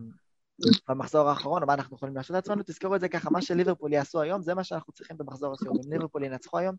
במחזור 0.89 1.29
האחרון, 1.29 1.63
או 1.63 1.67
מה 1.67 1.75
אנחנו 1.75 1.97
יכולים 1.97 2.15
להרשות 2.15 2.35
לעצמנו, 2.35 2.63
תזכרו 2.67 2.95
את 2.95 3.01
זה 3.01 3.09
ככה, 3.09 3.31
מה 3.31 3.43
שליברפול 3.43 3.93
יעשו 3.93 4.21
היום, 4.21 4.43
זה 4.43 4.55
מה 4.55 4.65
שאנחנו 4.65 4.93
צריכים 4.93 5.17
במחזור 5.17 5.53
הסיום. 5.53 5.77
אם 5.85 5.93
ליברפול 5.93 6.25
ינצחו 6.25 6.59
היום, 6.59 6.77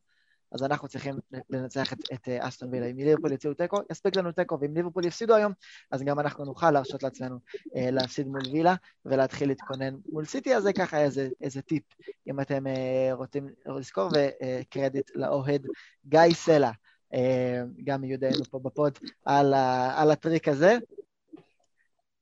אז 0.53 0.63
אנחנו 0.63 0.87
צריכים 0.87 1.15
לנצח 1.49 1.93
את, 1.93 1.97
את 2.13 2.29
אה, 2.29 2.47
אסטון 2.47 2.69
וילה. 2.71 2.85
אם 2.85 2.97
ליברפול 2.97 3.31
יוציאו 3.31 3.53
תיקו, 3.53 3.77
יספיק 3.91 4.15
לנו 4.15 4.31
תיקו, 4.31 4.57
ואם 4.61 4.73
ליברפול 4.75 5.05
יפסידו 5.05 5.35
היום, 5.35 5.53
אז 5.91 6.03
גם 6.03 6.19
אנחנו 6.19 6.45
נוכל 6.45 6.71
להרשות 6.71 7.03
לעצמנו 7.03 7.39
אה, 7.75 7.91
להפסיד 7.91 8.27
מול 8.27 8.41
וילה 8.51 8.75
ולהתחיל 9.05 9.47
להתכונן 9.47 9.95
מול 10.11 10.25
סיטי, 10.25 10.55
אז 10.55 10.63
זה 10.63 10.73
ככה 10.73 11.01
איזה, 11.01 11.29
איזה 11.41 11.61
טיפ, 11.61 11.83
אם 12.27 12.39
אתם 12.39 12.67
אה, 12.67 13.09
רוצים 13.13 13.49
לזכור, 13.77 14.09
וקרדיט 14.13 15.11
לאוהד 15.15 15.67
גיא 16.05 16.33
סלע, 16.33 16.71
אה, 17.13 17.63
גם 17.83 18.01
מיודענו 18.01 18.45
פה 18.51 18.59
בפוד, 18.59 18.99
על, 19.25 19.53
ה, 19.53 19.93
על 20.01 20.11
הטריק 20.11 20.47
הזה. 20.47 20.77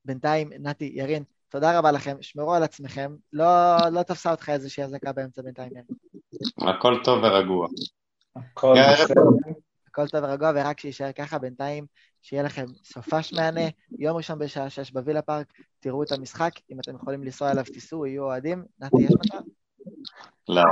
בינתיים, 0.04 0.50
נתי, 0.60 0.92
ירין, 0.94 1.24
תודה 1.48 1.78
רבה 1.78 1.92
לכם, 1.92 2.16
שמרו 2.20 2.54
על 2.54 2.62
עצמכם, 2.62 3.16
לא, 3.32 3.76
לא 3.92 4.02
תפסה 4.02 4.30
אותך 4.30 4.48
איזושהי 4.48 4.84
אזעקה 4.84 5.12
באמצע 5.12 5.42
בינתיים. 5.42 5.72
הכל 6.58 6.94
טוב 7.04 7.22
ורגוע. 7.22 7.68
הכל 8.36 8.74
בסדר. 8.92 9.20
הכל 9.88 10.08
טוב 10.08 10.24
ורגוע, 10.24 10.50
ורק 10.54 10.80
שיישאר 10.80 11.12
ככה 11.12 11.38
בינתיים, 11.38 11.86
שיהיה 12.22 12.42
לכם 12.42 12.64
סופש 12.84 13.32
מהנה, 13.32 13.60
יום 13.98 14.16
ראשון 14.16 14.38
בשעה 14.38 14.70
שש 14.70 14.90
בווילה 14.90 15.22
פארק, 15.22 15.52
תראו 15.80 16.02
את 16.02 16.12
המשחק, 16.12 16.50
אם 16.70 16.80
אתם 16.80 16.94
יכולים 16.96 17.22
לנסוע 17.24 17.50
אליו, 17.50 17.64
תיסעו, 17.64 18.06
יהיו 18.06 18.24
אוהדים. 18.24 18.64
נתי, 18.80 19.02
יש 19.02 19.10
מצב? 19.12 19.38
לא, 20.48 20.62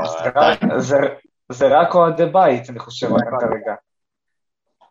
זה 1.52 1.68
רק- 1.68 1.94
אוהדי 1.94 2.26
בית, 2.26 2.70
אני 2.70 2.78
חושב, 2.78 3.08
כרגע. 3.40 3.74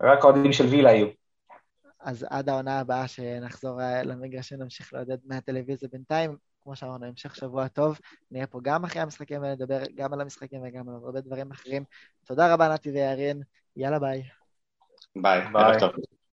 רק 0.02 0.24
אוהדים 0.24 0.54
של 0.54 0.66
וילה 0.66 0.92
יהיו. 0.92 1.08
אז 2.00 2.26
עד 2.30 2.50
העונה 2.50 2.80
הבאה 2.80 3.08
שנחזור 3.08 3.82
אה, 3.82 4.04
למגרש 4.04 4.52
ונמשיך 4.52 4.94
לעודד 4.94 5.18
מהטלוויזיה 5.26 5.90
בינתיים, 5.92 6.36
כמו 6.70 6.76
שאמרנו, 6.76 7.06
המשך 7.06 7.36
שבוע 7.36 7.68
טוב, 7.68 8.00
נהיה 8.32 8.48
פה 8.48 8.60
גם 8.64 8.84
אחרי 8.84 9.02
המשחקים 9.02 9.42
ונדבר 9.44 9.80
גם 9.96 10.14
על 10.14 10.22
המשחקים 10.22 10.62
וגם 10.64 10.90
על 10.90 10.96
הרבה 10.96 11.22
דברים 11.22 11.52
אחרים. 11.52 11.84
תודה 12.26 12.54
רבה, 12.54 12.74
נתי 12.74 12.92
וירין, 12.92 13.42
יאללה 13.76 14.00
ביי. 14.00 14.24
ביי, 15.16 15.42
ביי. 15.54 15.80